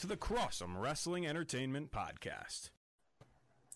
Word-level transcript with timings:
to 0.00 0.06
the 0.06 0.16
Crossum 0.16 0.80
Wrestling 0.80 1.26
Entertainment 1.26 1.92
Podcast. 1.92 2.70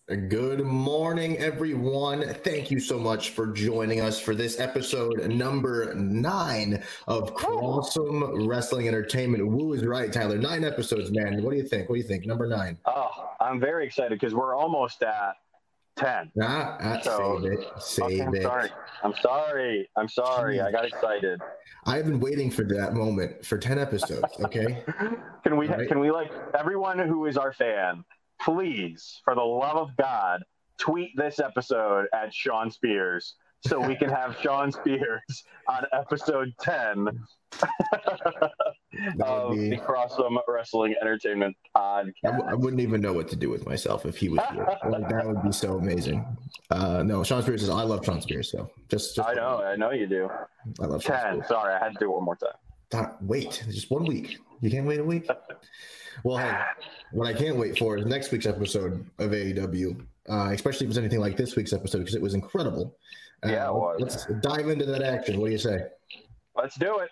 Good 0.08 0.64
morning, 0.64 1.36
everyone. 1.36 2.22
Thank 2.42 2.70
you 2.70 2.80
so 2.80 2.98
much 2.98 3.30
for 3.30 3.48
joining 3.48 4.00
us 4.00 4.18
for 4.18 4.34
this 4.34 4.58
episode 4.58 5.26
number 5.28 5.94
nine 5.94 6.82
of 7.06 7.34
Crossum 7.34 8.48
Wrestling 8.48 8.88
Entertainment. 8.88 9.46
Woo 9.46 9.74
is 9.74 9.84
right, 9.84 10.10
Tyler. 10.10 10.38
Nine 10.38 10.64
episodes, 10.64 11.10
man. 11.10 11.42
What 11.42 11.50
do 11.50 11.58
you 11.58 11.68
think? 11.68 11.90
What 11.90 11.96
do 11.96 12.00
you 12.00 12.08
think? 12.08 12.24
Number 12.24 12.46
nine. 12.46 12.78
Oh, 12.86 13.10
I'm 13.38 13.60
very 13.60 13.84
excited 13.84 14.18
because 14.18 14.34
we're 14.34 14.54
almost 14.54 15.02
at 15.02 15.36
10. 15.96 16.32
Ah, 16.42 16.76
ah, 16.80 16.98
So- 17.02 17.38
save 17.40 17.52
it. 17.52 17.66
Save 17.78 18.04
Okay, 18.06 18.20
I'm 18.22 18.34
it. 18.34 18.42
sorry. 18.42 18.70
I'm 19.02 19.14
sorry. 19.14 19.90
I'm 19.96 20.08
sorry. 20.08 20.60
I 20.60 20.70
got 20.72 20.84
excited. 20.84 21.40
I've 21.86 22.04
been 22.06 22.20
waiting 22.20 22.50
for 22.50 22.64
that 22.64 22.94
moment 22.94 23.44
for 23.44 23.58
10 23.58 23.78
episodes, 23.78 24.24
okay? 24.44 24.82
Can 25.44 25.56
we 25.56 25.68
Right. 25.68 25.86
can 25.88 26.00
we 26.00 26.10
like 26.10 26.32
everyone 26.58 26.98
who 26.98 27.26
is 27.26 27.36
our 27.36 27.52
fan, 27.52 28.04
please, 28.40 29.20
for 29.24 29.34
the 29.34 29.42
love 29.42 29.76
of 29.76 29.96
God, 29.96 30.42
tweet 30.78 31.10
this 31.16 31.38
episode 31.38 32.06
at 32.12 32.32
Shawn 32.34 32.70
Spears 32.70 33.34
so 33.66 33.80
we 33.80 33.96
can 33.96 34.08
have 34.10 34.36
Shawn 34.42 34.70
Spears 34.72 35.44
on 35.68 35.84
episode 35.92 36.52
10 36.60 37.08
of 39.22 39.50
would 39.50 39.58
the 39.58 39.70
be, 39.70 39.76
Crossum 39.76 40.36
Wrestling 40.46 40.94
Entertainment 41.00 41.56
I, 41.74 42.04
podcast. 42.24 42.32
w- 42.32 42.44
I 42.50 42.54
wouldn't 42.54 42.80
even 42.80 43.00
know 43.00 43.12
what 43.12 43.28
to 43.28 43.36
do 43.36 43.50
with 43.50 43.66
myself 43.66 44.06
if 44.06 44.16
he 44.16 44.28
was 44.28 44.40
here. 44.52 44.66
Like, 44.88 45.08
that 45.08 45.26
would 45.26 45.42
be 45.42 45.52
so 45.52 45.78
amazing. 45.78 46.24
Uh, 46.70 47.02
no, 47.02 47.24
Shawn 47.24 47.42
Spears 47.42 47.62
says, 47.62 47.70
I 47.70 47.82
love 47.82 48.04
Shawn 48.04 48.20
Spears, 48.20 48.50
so 48.50 48.70
just, 48.88 49.16
just 49.16 49.28
I 49.28 49.34
know, 49.34 49.62
I 49.62 49.76
know 49.76 49.92
you 49.92 50.06
do. 50.06 50.28
I 50.80 50.86
love 50.86 51.02
Sean 51.02 51.16
10. 51.16 51.32
Spears. 51.32 51.48
Sorry, 51.48 51.74
I 51.74 51.78
had 51.78 51.92
to 51.92 51.98
do 51.98 52.06
it 52.06 52.14
one 52.14 52.24
more 52.24 52.36
time. 52.36 53.10
Wait, 53.22 53.64
just 53.70 53.90
one 53.90 54.04
week. 54.04 54.38
You 54.60 54.70
can't 54.70 54.86
wait 54.86 55.00
a 55.00 55.04
week. 55.04 55.28
Well, 56.22 56.36
hey, 56.36 56.56
what 57.10 57.26
I 57.26 57.32
can't 57.32 57.56
wait 57.56 57.76
for 57.76 57.98
is 57.98 58.06
next 58.06 58.30
week's 58.30 58.46
episode 58.46 59.04
of 59.18 59.32
AEW, 59.32 60.00
uh, 60.30 60.50
especially 60.52 60.86
if 60.86 60.90
it's 60.90 60.98
anything 60.98 61.18
like 61.18 61.36
this 61.36 61.56
week's 61.56 61.72
episode 61.72 61.98
because 61.98 62.14
it 62.14 62.22
was 62.22 62.34
incredible. 62.34 62.96
Uh, 63.44 63.48
Yeah, 63.48 63.68
it 63.68 63.74
was. 63.74 64.00
Let's 64.00 64.26
dive 64.40 64.68
into 64.68 64.86
that 64.86 65.02
action. 65.02 65.40
What 65.40 65.46
do 65.46 65.52
you 65.52 65.58
say? 65.58 65.86
Let's 66.56 66.76
do 66.76 66.98
it. 67.00 67.10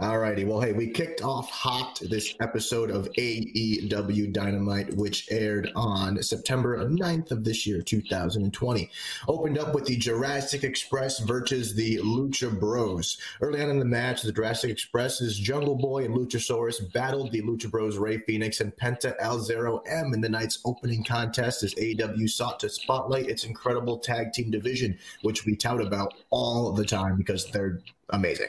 All 0.00 0.18
righty. 0.18 0.44
Well, 0.44 0.60
hey, 0.60 0.72
we 0.72 0.88
kicked 0.88 1.22
off 1.22 1.48
hot 1.50 2.00
this 2.10 2.34
episode 2.40 2.90
of 2.90 3.08
AEW 3.12 4.32
Dynamite, 4.32 4.94
which 4.94 5.28
aired 5.30 5.70
on 5.76 6.20
September 6.22 6.84
9th 6.88 7.30
of 7.30 7.44
this 7.44 7.64
year, 7.66 7.80
2020. 7.80 8.90
Opened 9.28 9.58
up 9.58 9.72
with 9.72 9.84
the 9.84 9.96
Jurassic 9.96 10.64
Express 10.64 11.20
versus 11.20 11.74
the 11.74 11.98
Lucha 11.98 12.58
Bros. 12.58 13.18
Early 13.40 13.62
on 13.62 13.70
in 13.70 13.78
the 13.78 13.84
match, 13.84 14.22
the 14.22 14.32
Jurassic 14.32 14.70
Express's 14.70 15.38
Jungle 15.38 15.76
Boy 15.76 16.04
and 16.04 16.14
Luchasaurus 16.14 16.92
battled 16.92 17.30
the 17.30 17.42
Lucha 17.42 17.70
Bros 17.70 17.96
Rey 17.96 18.18
Fénix 18.18 18.60
and 18.60 18.74
Penta 18.76 19.14
El 19.20 19.38
Zero 19.40 19.78
M 19.86 20.12
in 20.12 20.20
the 20.20 20.28
night's 20.28 20.58
opening 20.64 21.04
contest 21.04 21.62
as 21.62 21.74
AEW 21.74 22.28
sought 22.28 22.58
to 22.60 22.68
spotlight 22.68 23.28
its 23.28 23.44
incredible 23.44 23.98
tag 23.98 24.32
team 24.32 24.50
division, 24.50 24.98
which 25.22 25.44
we 25.44 25.54
tout 25.54 25.80
about 25.80 26.14
all 26.30 26.72
the 26.72 26.84
time 26.84 27.16
because 27.16 27.46
they're 27.52 27.80
amazing. 28.10 28.48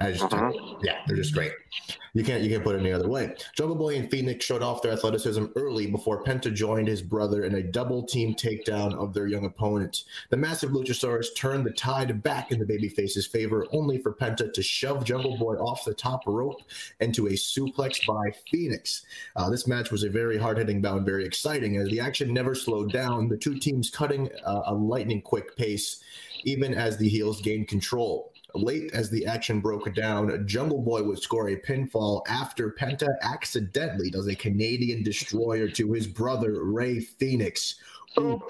Just, 0.00 0.24
Mhm. 0.24 0.82
yeah, 0.82 0.98
they're 1.06 1.16
just 1.16 1.34
great. 1.34 1.52
You 2.14 2.24
can't 2.24 2.42
you 2.42 2.50
can't 2.50 2.64
put 2.64 2.74
it 2.74 2.80
any 2.80 2.92
other 2.92 3.08
way. 3.08 3.34
Jungle 3.54 3.76
Boy 3.76 3.96
and 3.96 4.10
Fénix 4.10 4.42
showed 4.42 4.62
off 4.62 4.82
their 4.82 4.92
athleticism 4.92 5.46
early 5.54 5.86
before 5.86 6.24
Penta 6.24 6.52
joined 6.52 6.88
his 6.88 7.02
brother 7.02 7.44
in 7.44 7.54
a 7.54 7.62
double 7.62 8.02
team 8.02 8.34
takedown 8.34 8.94
of 8.94 9.12
their 9.12 9.26
young 9.26 9.44
opponent. 9.44 10.04
The 10.30 10.36
massive 10.36 10.70
Luchasaurus 10.70 11.34
turned 11.36 11.64
the 11.66 11.70
tide 11.72 12.22
back 12.22 12.52
in 12.52 12.58
the 12.58 12.64
babyface's 12.64 13.26
favor, 13.26 13.66
only 13.72 13.98
for 13.98 14.12
Penta 14.14 14.52
to 14.52 14.62
shove 14.62 15.04
Jungle 15.04 15.36
Boy 15.36 15.54
off 15.56 15.84
the 15.84 15.94
top 15.94 16.22
rope 16.26 16.62
into 17.00 17.26
a 17.28 17.32
suplex 17.32 18.04
by 18.06 18.32
Fénix. 18.52 19.02
Uh, 19.36 19.50
this 19.50 19.66
match 19.66 19.90
was 19.90 20.04
a 20.04 20.10
very 20.10 20.38
hard 20.38 20.58
hitting 20.58 20.80
bout 20.80 21.02
very 21.02 21.24
exciting 21.24 21.76
as 21.76 21.88
the 21.88 22.00
action 22.00 22.32
never 22.32 22.54
slowed 22.54 22.92
down. 22.92 23.28
The 23.28 23.36
two 23.36 23.58
teams 23.58 23.90
cutting 23.90 24.30
uh, 24.44 24.62
a 24.66 24.74
lightning 24.74 25.20
quick 25.22 25.56
pace, 25.56 26.02
even 26.44 26.74
as 26.74 26.96
the 26.96 27.08
heels 27.08 27.40
gained 27.40 27.68
control. 27.68 28.31
Late 28.54 28.92
as 28.92 29.08
the 29.10 29.26
action 29.26 29.60
broke 29.60 29.94
down, 29.94 30.46
Jungle 30.46 30.82
Boy 30.82 31.02
would 31.02 31.18
score 31.18 31.48
a 31.48 31.56
pinfall 31.56 32.22
after 32.28 32.70
Penta 32.70 33.08
accidentally 33.22 34.10
does 34.10 34.26
a 34.26 34.34
Canadian 34.34 35.02
destroyer 35.02 35.68
to 35.68 35.92
his 35.92 36.06
brother 36.06 36.64
Rey 36.64 36.96
Fénix. 36.96 37.76
Oof. 38.18 38.42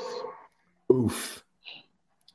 Oof. 0.93 1.45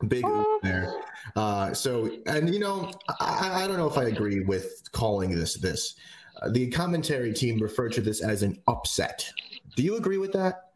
Big 0.08 0.26
oof 0.26 0.62
there. 0.62 0.94
Uh, 1.36 1.74
so, 1.74 2.10
and 2.28 2.54
you 2.54 2.60
know, 2.60 2.92
I, 3.20 3.64
I 3.64 3.68
don't 3.68 3.78
know 3.78 3.90
if 3.90 3.98
I 3.98 4.06
agree 4.06 4.42
with 4.42 4.84
calling 4.92 5.36
this 5.36 5.56
this. 5.56 5.96
Uh, 6.42 6.50
the 6.50 6.70
commentary 6.70 7.34
team 7.34 7.60
referred 7.60 7.92
to 7.94 8.02
this 8.02 8.22
as 8.22 8.44
an 8.44 8.62
upset. 8.68 9.28
Do 9.76 9.84
you 9.84 9.98
agree 9.98 10.20
with 10.20 10.32
that? 10.34 10.72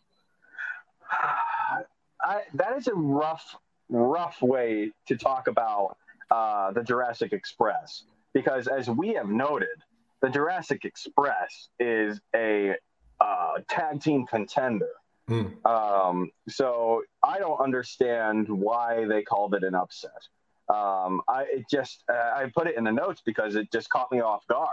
I, 2.24 2.42
that 2.54 2.78
is 2.78 2.88
a 2.88 2.94
rough, 2.94 3.56
rough 3.90 4.42
way 4.42 4.92
to 5.08 5.18
talk 5.18 5.48
about 5.48 5.98
uh, 6.32 6.72
the 6.72 6.82
Jurassic 6.84 7.34
Express 7.34 8.04
because, 8.34 8.68
as 8.68 8.90
we 8.90 9.10
have 9.10 9.28
noted, 9.28 9.68
the 10.22 10.30
Jurassic 10.30 10.86
Express 10.86 11.70
is 11.80 12.20
a 12.36 12.76
uh, 13.20 13.54
tag 13.70 14.02
team 14.02 14.26
contender. 14.26 14.90
Hmm. 15.28 15.66
Um, 15.66 16.32
so 16.48 17.04
I 17.24 17.38
don't 17.40 17.60
understand 17.60 18.50
why 18.50 19.06
they 19.06 19.22
called 19.22 19.54
it 19.56 19.64
an 19.64 19.76
upset. 19.76 20.28
Um, 20.70 21.22
I 21.28 21.46
it 21.52 21.66
just 21.70 22.04
uh, 22.10 22.14
I 22.14 22.50
put 22.56 22.68
it 22.68 22.78
in 22.78 22.86
the 22.86 22.92
notes 22.92 23.22
because 23.26 23.56
it 23.56 23.72
just 23.72 23.90
caught 23.90 24.12
me 24.12 24.22
off 24.22 24.48
guard. 24.48 24.70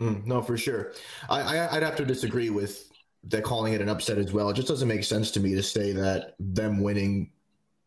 Mm, 0.00 0.26
no, 0.26 0.40
for 0.40 0.56
sure. 0.56 0.92
I, 1.28 1.40
I 1.42 1.76
I'd 1.76 1.82
have 1.82 1.96
to 1.96 2.04
disagree 2.06 2.50
with 2.50 2.90
that 3.24 3.44
calling 3.44 3.74
it 3.74 3.82
an 3.82 3.88
upset 3.90 4.16
as 4.18 4.32
well. 4.32 4.48
It 4.48 4.54
just 4.54 4.68
doesn't 4.68 4.88
make 4.88 5.04
sense 5.04 5.30
to 5.32 5.40
me 5.40 5.54
to 5.54 5.62
say 5.62 5.92
that 5.92 6.34
them 6.38 6.82
winning 6.82 7.30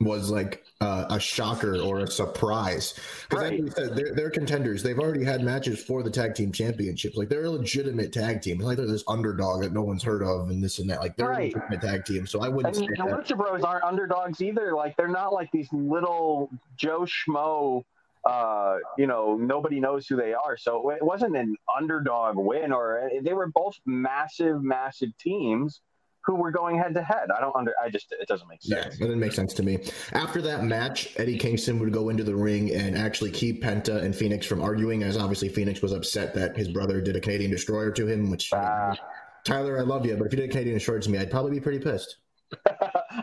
was 0.03 0.29
like 0.29 0.63
uh, 0.81 1.05
a 1.09 1.19
shocker 1.19 1.77
or 1.79 1.99
a 1.99 2.07
surprise. 2.07 2.93
Because 3.29 3.43
Right. 3.43 3.53
like 3.53 3.63
we 3.63 3.69
said, 3.71 3.95
they're, 3.95 4.13
they're 4.13 4.29
contenders. 4.29 4.83
They've 4.83 4.99
already 4.99 5.23
had 5.23 5.41
matches 5.41 5.83
for 5.83 6.03
the 6.03 6.09
tag 6.09 6.35
team 6.35 6.51
championships. 6.51 7.15
Like 7.17 7.29
they're 7.29 7.45
a 7.45 7.49
legitimate 7.49 8.11
tag 8.11 8.41
team. 8.41 8.57
It's 8.57 8.65
like 8.65 8.77
they're 8.77 8.85
this 8.87 9.03
underdog 9.07 9.61
that 9.61 9.71
no 9.73 9.81
one's 9.81 10.03
heard 10.03 10.21
of 10.23 10.49
and 10.49 10.63
this 10.63 10.79
and 10.79 10.89
that. 10.89 10.99
Like 10.99 11.15
they're 11.15 11.29
Right. 11.29 11.53
a 11.53 11.57
legitimate 11.57 11.81
tag 11.81 12.05
team. 12.05 12.27
So 12.27 12.41
I 12.41 12.49
wouldn't 12.49 12.73
the 12.73 12.81
say 12.81 12.87
that. 12.87 12.97
Lucha 13.07 13.37
Bros 13.37 13.63
aren't 13.63 13.83
underdogs 13.83 14.41
either. 14.41 14.73
Like 14.73 14.95
they're 14.97 15.07
not 15.07 15.33
like 15.33 15.49
these 15.51 15.69
little 15.71 16.49
Joe 16.77 17.01
Schmo. 17.05 17.83
Uh, 18.25 18.77
you 18.97 19.05
know, 19.05 19.35
nobody 19.35 19.81
knows 19.81 20.07
who 20.07 20.15
they 20.15 20.33
are. 20.33 20.55
So 20.55 20.89
it 20.91 21.03
wasn't 21.03 21.35
an 21.35 21.57
underdog 21.77 22.37
win, 22.37 22.71
or 22.71 23.09
they 23.21 23.33
were 23.33 23.47
both 23.47 23.75
massive, 23.85 24.63
massive 24.63 25.09
teams 25.17 25.81
who 26.25 26.35
were 26.35 26.51
going 26.51 26.77
head 26.77 26.93
to 26.93 27.03
head. 27.03 27.29
I 27.35 27.41
don't 27.41 27.55
under. 27.55 27.73
I 27.83 27.89
just 27.89 28.11
it 28.11 28.27
doesn't 28.27 28.47
make 28.47 28.61
sense. 28.61 28.73
Yeah, 28.85 28.89
that 28.89 28.97
didn't 28.97 29.19
make 29.19 29.33
sense 29.33 29.53
to 29.55 29.63
me. 29.63 29.79
After 30.13 30.41
that 30.43 30.63
match, 30.63 31.13
Eddie 31.17 31.37
Kingston 31.37 31.79
would 31.79 31.91
go 31.91 32.09
into 32.09 32.23
the 32.23 32.35
ring 32.35 32.73
and 32.73 32.97
actually 32.97 33.31
keep 33.31 33.63
Penta 33.63 34.01
and 34.03 34.13
Fénix 34.13 34.45
from 34.45 34.61
arguing, 34.61 35.03
as 35.03 35.17
obviously 35.17 35.49
Fénix 35.49 35.81
was 35.81 35.91
upset 35.91 36.33
that 36.35 36.55
his 36.57 36.69
brother 36.69 37.01
did 37.01 37.15
a 37.15 37.19
Canadian 37.21 37.51
destroyer 37.51 37.91
to 37.91 38.07
him. 38.07 38.29
Which 38.29 38.51
Ah. 38.53 38.95
Tyler, 39.43 39.77
I 39.77 39.81
love 39.81 40.05
you, 40.05 40.15
but 40.15 40.25
if 40.25 40.31
you 40.33 40.37
did 40.37 40.49
a 40.49 40.51
Canadian 40.51 40.75
destroyer 40.77 40.99
to 40.99 41.09
me, 41.09 41.17
I'd 41.17 41.29
probably 41.31 41.51
be 41.51 41.59
pretty 41.59 41.79
pissed. 41.79 42.17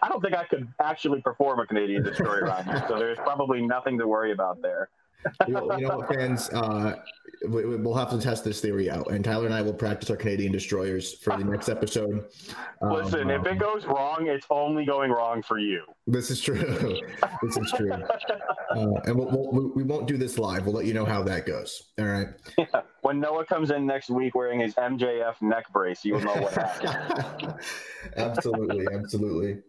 I 0.03 0.09
don't 0.09 0.21
think 0.21 0.35
I 0.35 0.45
could 0.45 0.69
actually 0.81 1.23
perform 1.23 1.61
a 1.61 1.67
Canadian 1.67 2.03
destroyer 2.03 2.51
on 2.51 2.67
you, 2.67 2.83
so 2.89 2.99
there's 2.99 3.19
probably 3.19 3.63
nothing 3.63 3.99
to 3.99 4.07
worry 4.07 4.33
about 4.33 4.61
there. 4.61 4.91
You 5.47 5.55
know, 5.55 5.77
you 5.77 5.87
know 5.87 5.99
what, 5.99 6.15
fans? 6.15 6.49
Uh, 6.51 6.97
we, 7.49 7.65
we'll 7.77 7.95
have 7.95 8.11
to 8.11 8.21
test 8.21 8.45
this 8.45 8.61
theory 8.61 8.91
out, 8.91 9.11
and 9.11 9.25
Tyler 9.25 9.47
and 9.47 9.55
I 9.55 9.63
will 9.63 9.75
practice 9.75 10.11
our 10.11 10.17
Canadian 10.17 10.53
destroyers 10.53 11.15
for 11.15 11.37
the 11.37 11.45
next 11.45 11.69
episode. 11.69 12.27
Um, 12.83 12.93
Listen, 12.93 13.31
if 13.31 13.47
it 13.47 13.59
goes 13.59 13.87
wrong, 13.87 14.27
it's 14.27 14.47
only 14.51 14.85
going 14.85 15.11
wrong 15.11 15.43
for 15.43 15.59
you. 15.59 15.83
this 16.07 16.31
is 16.31 16.41
true. 16.41 16.57
this 17.43 17.57
is 17.57 17.73
true, 17.77 17.93
uh, 17.93 18.93
and 19.05 19.17
we'll, 19.17 19.51
we'll, 19.53 19.73
we 19.75 19.83
won't 19.83 20.07
do 20.07 20.17
this 20.17 20.39
live. 20.39 20.67
We'll 20.67 20.75
let 20.75 20.87
you 20.87 20.95
know 20.95 21.07
how 21.07 21.23
that 21.23 21.47
goes. 21.47 21.93
All 21.99 22.07
right. 22.07 22.29
When 23.03 23.19
Noah 23.19 23.47
comes 23.47 23.71
in 23.71 23.87
next 23.87 24.11
week 24.11 24.35
wearing 24.35 24.61
his 24.61 24.75
MJF 24.75 25.41
neck 25.41 25.73
brace, 25.73 26.05
you'll 26.05 26.21
know 26.21 26.35
what 26.35 26.53
happened. 26.53 27.55
absolutely, 28.17 28.87
absolutely. 28.93 29.63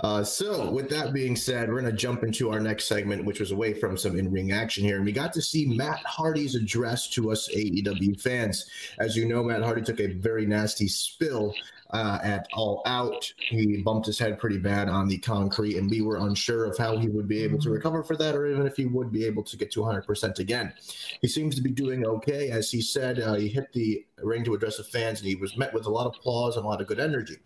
Uh, 0.00 0.24
so, 0.24 0.70
with 0.70 0.88
that 0.90 1.12
being 1.12 1.36
said, 1.36 1.68
we're 1.68 1.80
going 1.80 1.90
to 1.90 1.96
jump 1.96 2.22
into 2.22 2.50
our 2.50 2.60
next 2.60 2.86
segment, 2.86 3.24
which 3.24 3.40
was 3.40 3.50
away 3.50 3.74
from 3.74 3.96
some 3.96 4.18
in-ring 4.18 4.52
action 4.52 4.84
here, 4.84 4.96
and 4.96 5.04
we 5.04 5.12
got 5.12 5.32
to 5.32 5.42
see 5.42 5.66
Matt 5.66 6.00
Hardy's 6.04 6.54
address 6.54 7.08
to 7.10 7.30
us 7.30 7.48
AEW 7.54 8.20
fans. 8.20 8.68
As 8.98 9.16
you 9.16 9.26
know, 9.26 9.42
Matt 9.42 9.62
Hardy 9.62 9.82
took 9.82 10.00
a 10.00 10.08
very 10.08 10.46
nasty 10.46 10.88
spill 10.88 11.54
uh, 11.92 12.18
at 12.22 12.48
All 12.54 12.82
Out. 12.86 13.32
He 13.38 13.78
bumped 13.78 14.06
his 14.06 14.18
head 14.18 14.38
pretty 14.38 14.58
bad 14.58 14.88
on 14.88 15.08
the 15.08 15.18
concrete, 15.18 15.76
and 15.76 15.90
we 15.90 16.00
were 16.00 16.16
unsure 16.16 16.64
of 16.64 16.78
how 16.78 16.96
he 16.96 17.08
would 17.08 17.28
be 17.28 17.42
able 17.42 17.58
to 17.60 17.70
recover 17.70 18.02
for 18.02 18.16
that, 18.16 18.34
or 18.34 18.46
even 18.46 18.66
if 18.66 18.76
he 18.76 18.86
would 18.86 19.12
be 19.12 19.24
able 19.24 19.42
to 19.44 19.56
get 19.56 19.70
to 19.72 19.80
100% 19.80 20.38
again. 20.38 20.72
He 21.20 21.28
seems 21.28 21.54
to 21.56 21.62
be 21.62 21.70
doing 21.70 22.06
okay. 22.06 22.50
As 22.50 22.70
he 22.70 22.80
said, 22.80 23.20
uh, 23.20 23.34
he 23.34 23.48
hit 23.48 23.72
the 23.72 24.04
ring 24.22 24.44
to 24.44 24.54
address 24.54 24.78
the 24.78 24.84
fans, 24.84 25.20
and 25.20 25.28
he 25.28 25.34
was 25.34 25.56
met 25.56 25.74
with 25.74 25.86
a 25.86 25.90
lot 25.90 26.06
of 26.06 26.14
applause 26.16 26.56
and 26.56 26.64
a 26.64 26.68
lot 26.68 26.80
of 26.80 26.86
good 26.86 27.00
energy. 27.00 27.36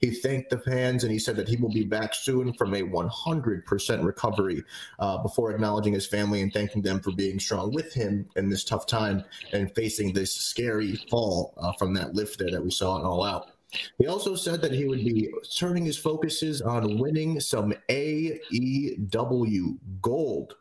He 0.00 0.10
thanked 0.10 0.50
the 0.50 0.58
fans, 0.58 1.04
and 1.04 1.12
he 1.12 1.18
said 1.18 1.36
that 1.36 1.48
he 1.48 1.56
will 1.56 1.72
be 1.72 1.84
back 1.84 2.14
soon 2.14 2.54
from 2.54 2.74
a 2.74 2.82
100% 2.82 4.04
recovery 4.04 4.64
uh, 4.98 5.18
before 5.18 5.50
acknowledging 5.50 5.92
his 5.92 6.06
family 6.06 6.40
and 6.40 6.52
thanking 6.52 6.82
them 6.82 7.00
for 7.00 7.12
being 7.12 7.38
strong 7.38 7.72
with 7.72 7.92
him 7.92 8.26
in 8.36 8.48
this 8.48 8.64
tough 8.64 8.86
time 8.86 9.24
and 9.52 9.74
facing 9.74 10.12
this 10.12 10.34
scary 10.34 10.96
fall 11.10 11.52
uh, 11.58 11.72
from 11.78 11.92
that 11.94 12.14
lift 12.14 12.38
there 12.38 12.50
that 12.50 12.64
we 12.64 12.70
saw 12.70 12.98
in 12.98 13.04
All 13.04 13.24
Out. 13.24 13.50
He 13.98 14.06
also 14.06 14.34
said 14.34 14.60
that 14.62 14.72
he 14.72 14.86
would 14.86 15.04
be 15.04 15.32
turning 15.56 15.84
his 15.84 15.98
focuses 15.98 16.60
on 16.62 16.98
winning 16.98 17.40
some 17.40 17.72
AEW 17.88 19.78
gold. 20.00 20.56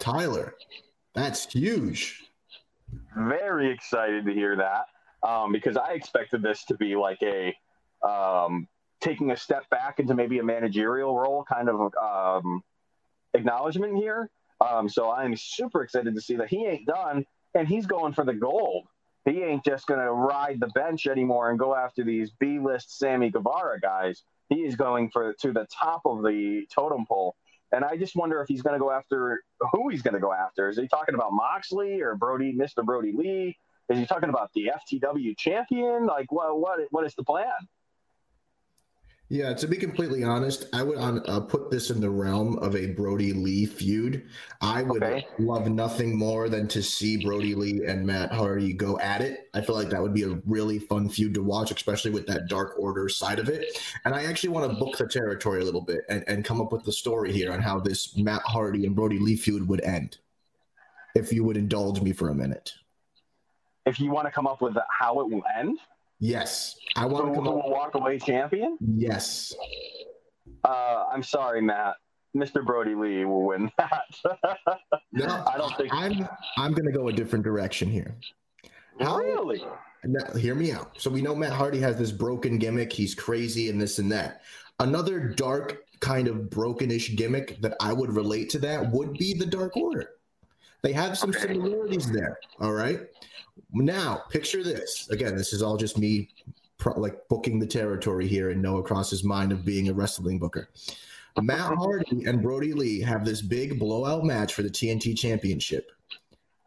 Tyler, 0.00 0.54
that's 1.14 1.52
huge. 1.52 2.22
Very 3.16 3.72
excited 3.72 4.24
to 4.26 4.32
hear 4.32 4.56
that 4.56 4.86
um, 5.28 5.52
because 5.52 5.76
I 5.76 5.92
expected 5.92 6.42
this 6.42 6.64
to 6.66 6.74
be 6.76 6.94
like 6.94 7.18
a 7.22 7.54
um, 8.06 8.68
taking 9.00 9.30
a 9.32 9.36
step 9.36 9.68
back 9.70 9.98
into 9.98 10.14
maybe 10.14 10.38
a 10.38 10.44
managerial 10.44 11.18
role 11.18 11.44
kind 11.44 11.68
of 11.68 11.92
um, 12.00 12.62
acknowledgement 13.34 13.96
here. 13.96 14.30
Um, 14.60 14.88
so 14.88 15.10
I'm 15.10 15.36
super 15.36 15.82
excited 15.82 16.14
to 16.14 16.20
see 16.20 16.36
that 16.36 16.48
he 16.48 16.66
ain't 16.66 16.86
done 16.86 17.24
and 17.54 17.66
he's 17.66 17.86
going 17.86 18.12
for 18.12 18.24
the 18.24 18.34
gold 18.34 18.86
he 19.24 19.42
ain't 19.42 19.64
just 19.64 19.86
going 19.86 20.00
to 20.00 20.10
ride 20.10 20.60
the 20.60 20.68
bench 20.68 21.06
anymore 21.06 21.50
and 21.50 21.58
go 21.58 21.74
after 21.74 22.04
these 22.04 22.30
B-list 22.38 22.98
Sammy 22.98 23.30
Guevara 23.30 23.80
guys. 23.80 24.22
He 24.48 24.64
is 24.64 24.76
going 24.76 25.10
for 25.10 25.34
to 25.40 25.52
the 25.52 25.66
top 25.72 26.02
of 26.04 26.22
the 26.22 26.62
totem 26.74 27.04
pole. 27.06 27.36
And 27.72 27.84
I 27.84 27.96
just 27.96 28.16
wonder 28.16 28.40
if 28.40 28.48
he's 28.48 28.62
going 28.62 28.74
to 28.74 28.78
go 28.78 28.90
after 28.90 29.42
who 29.72 29.90
he's 29.90 30.00
going 30.00 30.14
to 30.14 30.20
go 30.20 30.32
after. 30.32 30.70
Is 30.70 30.78
he 30.78 30.88
talking 30.88 31.14
about 31.14 31.32
Moxley 31.32 32.00
or 32.00 32.16
Brodie, 32.16 32.54
Mr. 32.54 32.84
Brodie 32.84 33.12
Lee? 33.12 33.58
Is 33.90 33.98
he 33.98 34.06
talking 34.06 34.30
about 34.30 34.50
the 34.54 34.70
FTW 34.92 35.36
champion? 35.36 36.06
Like, 36.06 36.32
what, 36.32 36.58
what, 36.58 36.80
what 36.90 37.04
is 37.04 37.14
the 37.14 37.24
plan? 37.24 37.46
Yeah, 39.30 39.52
to 39.52 39.68
be 39.68 39.76
completely 39.76 40.24
honest, 40.24 40.64
I 40.72 40.82
would 40.82 40.96
uh, 40.96 41.40
put 41.40 41.70
this 41.70 41.90
in 41.90 42.00
the 42.00 42.08
realm 42.08 42.58
of 42.60 42.74
a 42.74 42.86
Brodie 42.86 43.34
Lee 43.34 43.66
feud. 43.66 44.26
I 44.62 44.82
would 44.82 45.02
okay. 45.02 45.26
love 45.38 45.68
nothing 45.68 46.16
more 46.16 46.48
than 46.48 46.66
to 46.68 46.82
see 46.82 47.22
Brodie 47.22 47.54
Lee 47.54 47.84
and 47.86 48.06
Matt 48.06 48.32
Hardy 48.32 48.72
go 48.72 48.98
at 49.00 49.20
it. 49.20 49.50
I 49.52 49.60
feel 49.60 49.74
like 49.74 49.90
that 49.90 50.00
would 50.00 50.14
be 50.14 50.22
a 50.22 50.40
really 50.46 50.78
fun 50.78 51.10
feud 51.10 51.34
to 51.34 51.42
watch, 51.42 51.70
especially 51.70 52.10
with 52.10 52.26
that 52.28 52.48
Dark 52.48 52.78
Order 52.78 53.10
side 53.10 53.38
of 53.38 53.50
it. 53.50 53.78
And 54.06 54.14
I 54.14 54.24
actually 54.24 54.48
want 54.48 54.70
to 54.70 54.78
book 54.78 54.96
the 54.96 55.06
territory 55.06 55.60
a 55.60 55.64
little 55.64 55.82
bit 55.82 56.06
and, 56.08 56.24
and 56.26 56.42
come 56.42 56.62
up 56.62 56.72
with 56.72 56.84
the 56.84 56.92
story 56.92 57.30
here 57.30 57.52
on 57.52 57.60
how 57.60 57.78
this 57.78 58.16
Matt 58.16 58.42
Hardy 58.42 58.86
and 58.86 58.96
Brodie 58.96 59.18
Lee 59.18 59.36
feud 59.36 59.68
would 59.68 59.82
end. 59.82 60.16
If 61.14 61.34
you 61.34 61.44
would 61.44 61.58
indulge 61.58 62.00
me 62.00 62.12
for 62.12 62.30
a 62.30 62.34
minute. 62.34 62.72
If 63.84 64.00
you 64.00 64.10
want 64.10 64.26
to 64.26 64.32
come 64.32 64.46
up 64.46 64.62
with 64.62 64.76
how 64.88 65.20
it 65.20 65.28
will 65.28 65.42
end? 65.58 65.78
Yes, 66.20 66.76
I 66.96 67.06
want 67.06 67.28
to 67.28 67.34
come 67.34 67.46
up. 67.48 67.54
walk 67.66 67.94
away 67.94 68.18
champion. 68.18 68.76
Yes. 68.80 69.54
Uh, 70.64 71.04
I'm 71.12 71.22
sorry, 71.22 71.60
Matt. 71.62 71.94
Mr. 72.36 72.64
Brodie 72.64 72.94
Lee 72.94 73.24
will 73.24 73.46
win 73.46 73.70
that. 73.78 74.02
no, 75.12 75.44
I 75.50 75.56
don't 75.56 75.74
think 75.76 75.92
I'm. 75.92 76.28
I'm 76.56 76.72
going 76.72 76.84
to 76.86 76.92
go 76.92 77.08
a 77.08 77.12
different 77.12 77.44
direction 77.44 77.88
here. 77.88 78.16
How, 79.00 79.16
really? 79.18 79.62
Now, 80.04 80.32
hear 80.34 80.54
me 80.54 80.72
out. 80.72 81.00
So 81.00 81.10
we 81.10 81.22
know 81.22 81.34
Matt 81.34 81.52
Hardy 81.52 81.80
has 81.80 81.96
this 81.96 82.12
broken 82.12 82.58
gimmick. 82.58 82.92
He's 82.92 83.14
crazy 83.14 83.70
and 83.70 83.80
this 83.80 83.98
and 83.98 84.10
that. 84.12 84.42
Another 84.80 85.20
dark 85.20 85.78
kind 86.00 86.28
of 86.28 86.36
brokenish 86.50 87.16
gimmick 87.16 87.60
that 87.60 87.74
I 87.80 87.92
would 87.92 88.12
relate 88.12 88.50
to 88.50 88.58
that 88.60 88.90
would 88.92 89.14
be 89.14 89.34
the 89.34 89.46
Dark 89.46 89.76
Order. 89.76 90.10
They 90.82 90.92
have 90.92 91.18
some 91.18 91.30
okay. 91.30 91.40
similarities 91.40 92.10
there. 92.10 92.38
All 92.60 92.72
right. 92.72 93.00
Now, 93.72 94.22
picture 94.30 94.62
this. 94.62 95.08
Again, 95.10 95.36
this 95.36 95.52
is 95.52 95.62
all 95.62 95.76
just 95.76 95.98
me 95.98 96.28
pro- 96.78 96.98
like 96.98 97.16
booking 97.28 97.58
the 97.58 97.66
territory 97.66 98.26
here 98.26 98.50
in 98.50 98.62
Noah 98.62 98.82
Cross's 98.82 99.24
mind 99.24 99.52
of 99.52 99.64
being 99.64 99.88
a 99.88 99.92
wrestling 99.92 100.38
booker. 100.38 100.68
Matt 101.40 101.60
uh-huh. 101.60 101.76
Hardy 101.76 102.24
and 102.26 102.42
Brodie 102.42 102.72
Lee 102.72 103.00
have 103.00 103.24
this 103.24 103.42
big 103.42 103.78
blowout 103.78 104.24
match 104.24 104.54
for 104.54 104.62
the 104.62 104.70
TNT 104.70 105.16
Championship. 105.16 105.90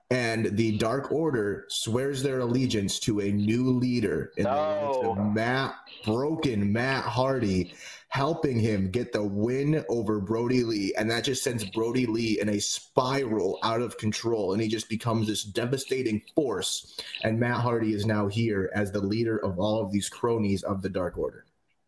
And 0.09 0.57
the 0.57 0.77
Dark 0.77 1.11
Order 1.11 1.65
swears 1.69 2.21
their 2.21 2.39
allegiance 2.39 2.99
to 2.99 3.21
a 3.21 3.31
new 3.31 3.69
leader 3.69 4.33
in 4.35 4.43
no. 4.43 5.15
the 5.15 5.23
Matt 5.23 5.73
Broken 6.03 6.71
Matt 6.71 7.05
Hardy 7.05 7.73
helping 8.11 8.59
him 8.59 8.91
get 8.91 9.13
the 9.13 9.23
win 9.23 9.85
over 9.87 10.19
Brodie 10.19 10.65
Lee. 10.65 10.93
And 10.97 11.09
that 11.09 11.23
just 11.23 11.43
sends 11.43 11.63
Brodie 11.63 12.05
Lee 12.05 12.41
in 12.41 12.49
a 12.49 12.59
spiral 12.59 13.57
out 13.63 13.81
of 13.81 13.97
control. 13.97 14.51
And 14.51 14.61
he 14.61 14.67
just 14.67 14.89
becomes 14.89 15.27
this 15.27 15.43
devastating 15.43 16.21
force. 16.35 16.99
And 17.23 17.39
Matt 17.39 17.61
Hardy 17.61 17.93
is 17.93 18.05
now 18.05 18.27
here 18.27 18.69
as 18.75 18.91
the 18.91 18.99
leader 18.99 19.37
of 19.37 19.59
all 19.59 19.81
of 19.81 19.93
these 19.93 20.09
cronies 20.09 20.61
of 20.63 20.81
the 20.81 20.89
Dark 20.89 21.17
Order. 21.17 21.45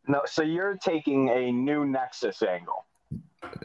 No, 0.07 0.21
so 0.25 0.43
you're 0.43 0.77
taking 0.77 1.27
a 1.27 1.51
new 1.51 1.85
Nexus 1.85 2.41
angle 2.41 2.85